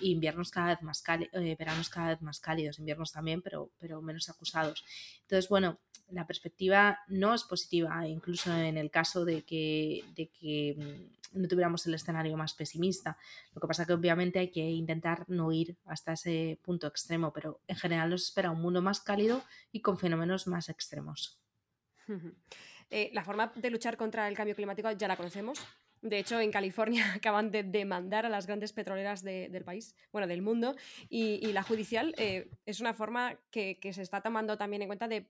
inviernos 0.02 0.52
cada 0.52 0.68
vez 0.68 0.82
más 0.84 1.04
veranos 1.58 1.90
cada 1.90 2.10
vez 2.10 2.22
más 2.22 2.40
cálidos, 2.40 2.80
inviernos 2.80 3.12
también, 3.12 3.42
pero, 3.42 3.72
pero 3.80 4.02
menos 4.02 4.30
acusados. 4.30 4.86
Entonces, 5.22 5.50
bueno, 5.50 5.80
la 6.12 6.28
perspectiva 6.28 7.00
no 7.08 7.34
es 7.34 7.44
positiva, 7.44 8.08
incluso 8.08 8.54
en 8.54 8.78
el 8.78 8.92
caso 8.92 9.26
de 9.26 9.44
que, 9.44 10.04
de 10.16 10.30
que 10.30 10.76
mm, 10.78 11.42
no 11.42 11.48
tuviéramos 11.48 11.86
el 11.88 11.96
escenario 11.96 12.38
más 12.38 12.54
pesimista. 12.54 13.18
Lo 13.54 13.62
que 13.62 13.68
pasa 13.68 13.86
que 13.86 13.94
obviamente 13.94 14.40
hay 14.40 14.52
que 14.52 14.62
intentar 14.62 15.26
no 15.28 15.52
ir 15.52 15.78
hasta 15.86 16.14
ese 16.14 16.60
punto 16.62 16.88
extremo, 16.88 17.34
pero 17.34 17.62
en 17.68 17.76
general 17.76 18.10
nos 18.10 18.24
espera 18.24 18.52
un 18.52 18.62
mundo 18.62 18.82
más 18.82 19.02
cálido 19.02 19.44
y 19.72 19.82
con 19.82 19.98
fenómenos 19.98 20.48
más 20.48 20.70
extremos. 20.70 21.40
Eh, 22.96 23.10
la 23.12 23.24
forma 23.24 23.52
de 23.56 23.72
luchar 23.72 23.98
contra 23.98 24.28
el 24.28 24.36
cambio 24.38 24.56
climático 24.56 24.92
ya 24.92 25.08
la 25.08 25.18
conocemos, 25.18 25.60
De 26.04 26.20
hecho, 26.20 26.40
en 26.42 26.52
California 26.52 27.06
acaban 27.16 27.50
de 27.50 27.64
demandar 27.64 28.26
a 28.26 28.30
las 28.30 28.46
grandes 28.46 28.74
petroleras 28.74 29.24
del 29.24 29.64
país, 29.64 29.96
bueno, 30.12 30.28
del 30.28 30.42
mundo, 30.42 30.76
y, 31.10 31.54
la 31.54 31.64
judicial 31.64 32.16
eh, 32.18 32.50
es 32.66 32.82
una 32.82 32.94
forma 32.94 33.38
que, 33.52 33.78
se 33.94 34.02
está 34.02 34.22
tomando 34.22 34.58
también 34.58 34.82
en 34.82 34.88
cuenta 34.88 35.08
de, 35.08 35.28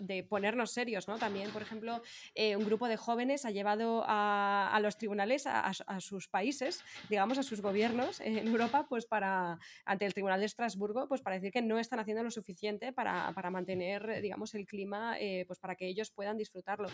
de 0.00 0.22
ponernos 0.24 0.72
serios, 0.72 1.06
¿no? 1.06 1.18
También, 1.18 1.50
por 1.50 1.62
ejemplo, 1.62 2.02
eh, 2.34 2.56
un 2.56 2.64
grupo 2.64 2.88
de 2.88 2.96
jóvenes 2.96 3.44
ha 3.44 3.50
llevado 3.50 4.04
a, 4.06 4.78
los 4.82 4.96
tribunales, 4.96 5.46
a, 5.46 5.72
sus 6.00 6.28
países, 6.28 6.82
digamos, 7.08 7.38
a 7.38 7.42
sus 7.42 7.60
gobiernos 7.60 8.20
en 8.24 8.48
Europa, 8.48 8.86
pues 8.88 9.06
para, 9.06 9.58
ante 9.84 10.06
el 10.06 10.14
Tribunal 10.14 10.40
de 10.40 10.46
Estrasburgo, 10.46 11.06
pues 11.08 11.20
para 11.20 11.36
decir 11.36 11.52
que 11.52 11.62
no 11.62 11.78
están 11.78 12.00
haciendo 12.00 12.24
lo 12.24 12.30
suficiente 12.30 12.92
para, 12.92 13.32
mantener, 13.50 14.20
digamos, 14.22 14.54
el 14.54 14.66
clima, 14.66 15.16
eh, 15.20 15.44
pues 15.46 15.60
para 15.60 15.76
que 15.76 15.86
ellos 15.86 16.10
puedan 16.10 16.36
disfrutarlo. 16.36 16.88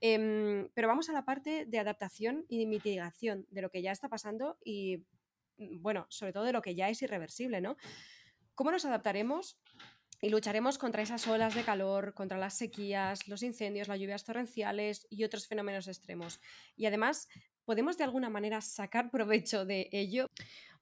Em, 0.00 0.68
pero 0.74 0.88
vamos 0.88 1.08
a 1.08 1.12
la 1.12 1.24
parte 1.24 1.64
de 1.64 1.78
adaptación 1.78 2.44
y 2.48 2.65
mitigación 2.68 3.46
de 3.50 3.62
lo 3.62 3.70
que 3.70 3.82
ya 3.82 3.92
está 3.92 4.08
pasando 4.08 4.58
y, 4.64 4.98
mm, 5.58 5.82
bueno, 5.82 6.06
sobre 6.08 6.32
todo 6.32 6.44
de 6.44 6.52
lo 6.52 6.62
que 6.62 6.74
ya 6.74 6.88
es 6.88 7.00
irreversible, 7.02 7.60
¿no? 7.60 7.76
¿Cómo 8.54 8.70
nos 8.70 8.84
adaptaremos 8.84 9.58
y 10.20 10.30
lucharemos 10.30 10.78
contra 10.78 11.02
esas 11.02 11.26
olas 11.26 11.54
de 11.54 11.62
calor, 11.62 12.14
contra 12.14 12.38
las 12.38 12.56
sequías, 12.56 13.28
los 13.28 13.42
incendios, 13.42 13.88
las 13.88 13.98
lluvias 13.98 14.24
torrenciales 14.24 15.06
y 15.10 15.24
otros 15.24 15.46
fenómenos 15.46 15.88
extremos? 15.88 16.40
Y 16.74 16.86
además, 16.86 17.28
¿podemos 17.66 17.98
de 17.98 18.04
alguna 18.04 18.30
manera 18.30 18.62
sacar 18.62 19.10
provecho 19.10 19.66
de 19.66 19.88
ello? 19.92 20.30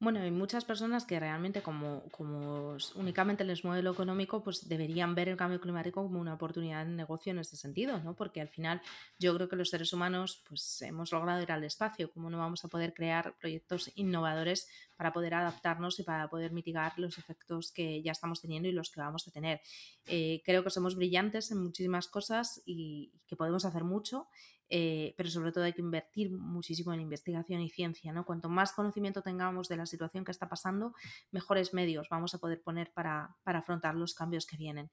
Bueno, 0.00 0.20
hay 0.20 0.30
muchas 0.30 0.64
personas 0.64 1.06
que 1.06 1.18
realmente 1.18 1.62
como, 1.62 2.02
como 2.10 2.76
únicamente 2.96 3.42
les 3.42 3.64
mueve 3.64 3.82
lo 3.82 3.92
económico, 3.92 4.42
pues 4.42 4.68
deberían 4.68 5.14
ver 5.14 5.30
el 5.30 5.36
cambio 5.36 5.60
climático 5.60 6.02
como 6.02 6.20
una 6.20 6.34
oportunidad 6.34 6.84
de 6.84 6.92
negocio 6.92 7.30
en 7.32 7.38
este 7.38 7.56
sentido, 7.56 7.98
¿no? 8.00 8.14
Porque 8.14 8.40
al 8.40 8.48
final 8.48 8.82
yo 9.18 9.34
creo 9.34 9.48
que 9.48 9.56
los 9.56 9.70
seres 9.70 9.92
humanos 9.92 10.42
pues 10.46 10.82
hemos 10.82 11.10
logrado 11.10 11.40
ir 11.42 11.52
al 11.52 11.64
espacio, 11.64 12.10
¿cómo 12.12 12.28
no 12.28 12.38
vamos 12.38 12.64
a 12.64 12.68
poder 12.68 12.92
crear 12.92 13.34
proyectos 13.38 13.92
innovadores 13.94 14.68
para 14.96 15.12
poder 15.12 15.34
adaptarnos 15.34 15.98
y 16.00 16.02
para 16.02 16.28
poder 16.28 16.52
mitigar 16.52 16.92
los 16.98 17.16
efectos 17.16 17.72
que 17.72 18.02
ya 18.02 18.12
estamos 18.12 18.42
teniendo 18.42 18.68
y 18.68 18.72
los 18.72 18.90
que 18.90 19.00
vamos 19.00 19.26
a 19.26 19.30
tener? 19.30 19.60
Eh, 20.06 20.42
creo 20.44 20.62
que 20.64 20.70
somos 20.70 20.96
brillantes 20.96 21.50
en 21.50 21.62
muchísimas 21.62 22.08
cosas 22.08 22.60
y 22.66 23.12
que 23.26 23.36
podemos 23.36 23.64
hacer 23.64 23.84
mucho 23.84 24.28
eh, 24.68 25.14
pero 25.16 25.30
sobre 25.30 25.52
todo 25.52 25.64
hay 25.64 25.72
que 25.72 25.82
invertir 25.82 26.30
muchísimo 26.30 26.92
en 26.92 27.00
investigación 27.00 27.60
y 27.60 27.70
ciencia. 27.70 28.12
¿no? 28.12 28.24
Cuanto 28.24 28.48
más 28.48 28.72
conocimiento 28.72 29.22
tengamos 29.22 29.68
de 29.68 29.76
la 29.76 29.86
situación 29.86 30.24
que 30.24 30.32
está 30.32 30.48
pasando, 30.48 30.94
mejores 31.30 31.74
medios 31.74 32.08
vamos 32.08 32.34
a 32.34 32.38
poder 32.38 32.62
poner 32.62 32.92
para, 32.92 33.36
afrontar 33.44 33.94
los 33.94 34.14
cambios 34.14 34.46
que 34.46 34.56
vienen. 34.56 34.90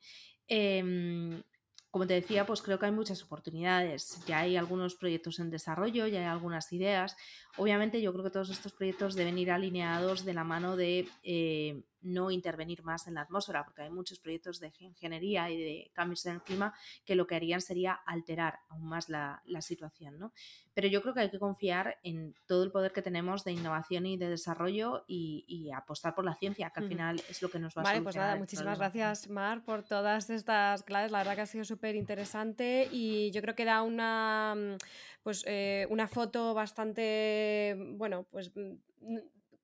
Em, 0.47 1.41
como 1.89 2.07
te 2.07 2.13
decía, 2.13 2.45
pues 2.45 2.61
creo 2.61 2.79
que 2.79 2.85
hay 2.85 2.91
muchas 2.93 3.21
oportunidades. 3.21 4.23
Ya 4.25 4.39
hay 4.39 4.55
algunos 4.55 4.95
proyectos 4.95 5.39
en 5.39 5.49
desarrollo, 5.49 6.07
ya 6.07 6.19
hay 6.19 6.25
algunas 6.25 6.71
ideas. 6.71 7.17
Obviamente 7.57 8.01
yo 8.01 8.13
creo 8.13 8.23
que 8.23 8.31
todos 8.31 8.49
estos 8.49 8.71
proyectos 8.71 9.13
deben 9.13 9.37
ir 9.37 9.51
alineados 9.51 10.23
de 10.23 10.33
la 10.33 10.45
mano 10.45 10.77
de 10.77 11.09
eh, 11.23 11.83
no 12.01 12.31
intervenir 12.31 12.83
más 12.83 13.07
en 13.07 13.15
la 13.15 13.21
atmósfera, 13.21 13.63
porque 13.63 13.83
hay 13.83 13.89
muchos 13.89 14.19
proyectos 14.19 14.59
de 14.59 14.71
ingeniería 14.79 15.49
y 15.49 15.57
de 15.57 15.91
cambios 15.93 16.25
en 16.25 16.35
el 16.35 16.41
clima 16.41 16.73
que 17.05 17.15
lo 17.15 17.27
que 17.27 17.35
harían 17.35 17.61
sería 17.61 17.93
alterar 18.05 18.59
aún 18.69 18.85
más 18.85 19.09
la, 19.09 19.41
situación. 19.61 20.17
¿no? 20.17 20.33
Pero 20.73 20.87
yo 20.87 21.01
creo 21.01 21.13
que 21.13 21.19
hay 21.19 21.29
que 21.29 21.37
confiar 21.37 21.97
en 22.03 22.33
todo 22.47 22.63
el 22.63 22.71
poder 22.71 22.91
que 22.91 23.01
tenemos 23.01 23.43
de 23.43 23.51
innovación 23.51 24.05
y 24.07 24.17
de 24.17 24.29
desarrollo 24.29 25.05
y, 25.07 25.69
apostar 25.75 26.15
por 26.15 26.25
la 26.25 26.35
ciencia, 26.35 26.69
que 26.71 26.79
al 26.81 26.87
final 26.87 27.21
es 27.29 27.41
lo 27.41 27.49
que 27.49 27.59
nos 27.59 27.75
va 27.77 27.81
a 27.81 27.85
Vale, 27.85 28.01
pues 28.01 28.15
nada, 28.15 28.35
muchísimas 28.35 28.77
gracias, 28.77 29.29
Mar, 29.29 29.63
por 29.63 29.83
todas 29.83 30.29
estas 30.29 30.83
claves. 30.83 31.11
La 31.11 31.19
verdad 31.19 31.35
que 31.35 31.41
ha 31.41 31.45
sido 31.45 31.63
súper 31.63 31.95
interesante 31.95 32.89
y 32.91 33.31
yo 33.31 33.41
creo 33.41 33.55
que 33.55 33.65
da 33.65 33.81
una, 33.83 34.55
mm, 34.55 34.77
pues, 35.23 35.43
eh, 35.47 35.87
una 35.89 36.07
foto 36.07 36.53
bastante, 36.53 37.75
bueno, 37.95 38.25
pues 38.31 38.51
mm, 38.55 39.17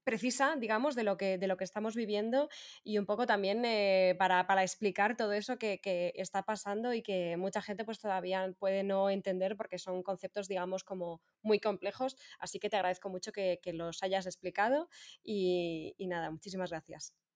precisa, 0.08 0.56
digamos, 0.56 0.96
de 0.96 1.04
lo 1.04 1.18
que, 1.18 1.38
de 1.38 1.48
lo 1.48 1.58
que 1.58 1.66
estamos 1.66 1.94
viviendo 1.94 2.48
y 2.82 2.98
un 2.98 3.06
poco 3.06 3.26
también 3.26 3.66
eh, 3.66 4.16
para, 4.18 4.48
para, 4.48 4.64
explicar 4.64 5.18
todo 5.18 5.34
eso 5.34 5.58
que, 5.58 5.82
que, 5.82 6.14
está 6.16 6.44
pasando 6.44 6.94
y 6.94 7.02
que 7.02 7.36
mucha 7.36 7.62
gente 7.62 7.84
pues 7.84 8.00
todavía 8.00 8.50
puede 8.58 8.84
no 8.84 9.10
entender 9.10 9.58
porque 9.58 9.78
son 9.78 10.04
conceptos, 10.04 10.48
digamos, 10.48 10.86
como 10.86 11.20
muy 11.42 11.60
complejos. 11.60 12.16
Así 12.40 12.58
que 12.58 12.70
te 12.70 12.78
agradezco 12.78 13.10
mucho 13.10 13.34
que, 13.34 13.60
que 13.62 13.74
los 13.74 14.02
hayas 14.02 14.26
explicado 14.28 14.88
y, 15.22 15.94
y 15.98 16.08
nada, 16.08 16.32
muchísimas 16.32 16.70
gracias. 16.70 17.27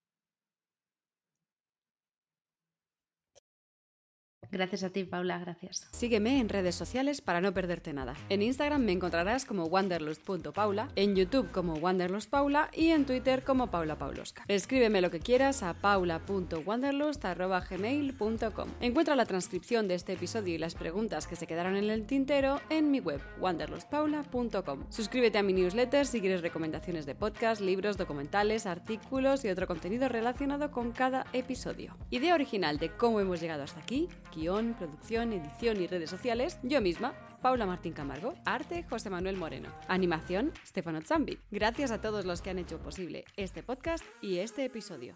Gracias 4.52 4.84
a 4.84 4.90
ti, 4.90 5.06
Paula, 5.06 5.40
gracias. 5.40 5.88
Sígueme 5.92 6.42
en 6.42 6.50
redes 6.50 6.76
sociales 6.76 7.22
para 7.22 7.40
no 7.40 7.54
perderte 7.54 7.94
nada. 7.94 8.16
En 8.28 8.42
Instagram 8.42 8.82
me 8.82 8.92
encontrarás 8.92 9.46
como 9.46 9.64
wanderlust.paula, 9.66 10.90
en 10.98 11.16
YouTube 11.16 11.50
como 11.52 11.76
wanderlustpaula 11.76 12.70
y 12.74 12.90
en 12.90 13.06
Twitter 13.06 13.46
como 13.46 13.72
Paula 13.72 13.98
Paulosca. 13.98 14.44
Escríbeme 14.50 15.00
lo 15.00 15.10
que 15.10 15.20
quieras 15.20 15.64
a 15.64 15.74
paula.wanderlust.gmail.com. 15.76 18.70
Encuentra 18.82 19.16
la 19.16 19.26
transcripción 19.26 19.88
de 19.88 19.96
este 19.96 20.12
episodio 20.14 20.56
y 20.56 20.58
las 20.58 20.76
preguntas 20.76 21.28
que 21.28 21.38
se 21.38 21.48
quedaron 21.48 21.78
en 21.78 21.90
el 21.90 22.06
tintero 22.06 22.60
en 22.70 22.92
mi 22.92 23.00
web 23.00 23.22
wanderlustpaula.com. 23.40 24.84
Suscríbete 24.90 25.38
a 25.38 25.44
mi 25.44 25.54
newsletter 25.54 26.06
si 26.06 26.20
quieres 26.20 26.42
recomendaciones 26.42 27.06
de 27.06 27.16
podcast, 27.16 27.62
libros, 27.62 27.96
documentales, 27.96 28.66
artículos 28.66 29.46
y 29.46 29.50
otro 29.50 29.66
contenido 29.66 30.10
relacionado 30.10 30.72
con 30.72 30.92
cada 30.92 31.26
episodio. 31.32 31.96
Idea 32.10 32.36
original 32.36 32.80
de 32.80 32.90
cómo 32.90 33.22
hemos 33.22 33.40
llegado 33.40 33.64
hasta 33.64 33.80
aquí 33.80 34.10
Guión, 34.42 34.74
producción, 34.74 35.34
edición 35.34 35.80
y 35.80 35.86
redes 35.86 36.10
sociales, 36.10 36.58
yo 36.64 36.82
misma, 36.82 37.14
Paula 37.44 37.68
Martín 37.68 37.94
Camargo. 37.94 38.34
Arte, 38.44 38.84
José 38.90 39.12
Manuel 39.12 39.38
Moreno. 39.38 39.70
Animación, 39.88 40.52
Stefano 40.66 41.00
Zambi. 41.02 41.38
Gracias 41.52 41.92
a 41.92 42.02
todos 42.02 42.26
los 42.26 42.42
que 42.42 42.50
han 42.50 42.58
hecho 42.58 42.80
posible 42.80 43.24
este 43.38 43.62
podcast 43.62 44.04
y 44.20 44.40
este 44.40 44.66
episodio. 44.66 45.16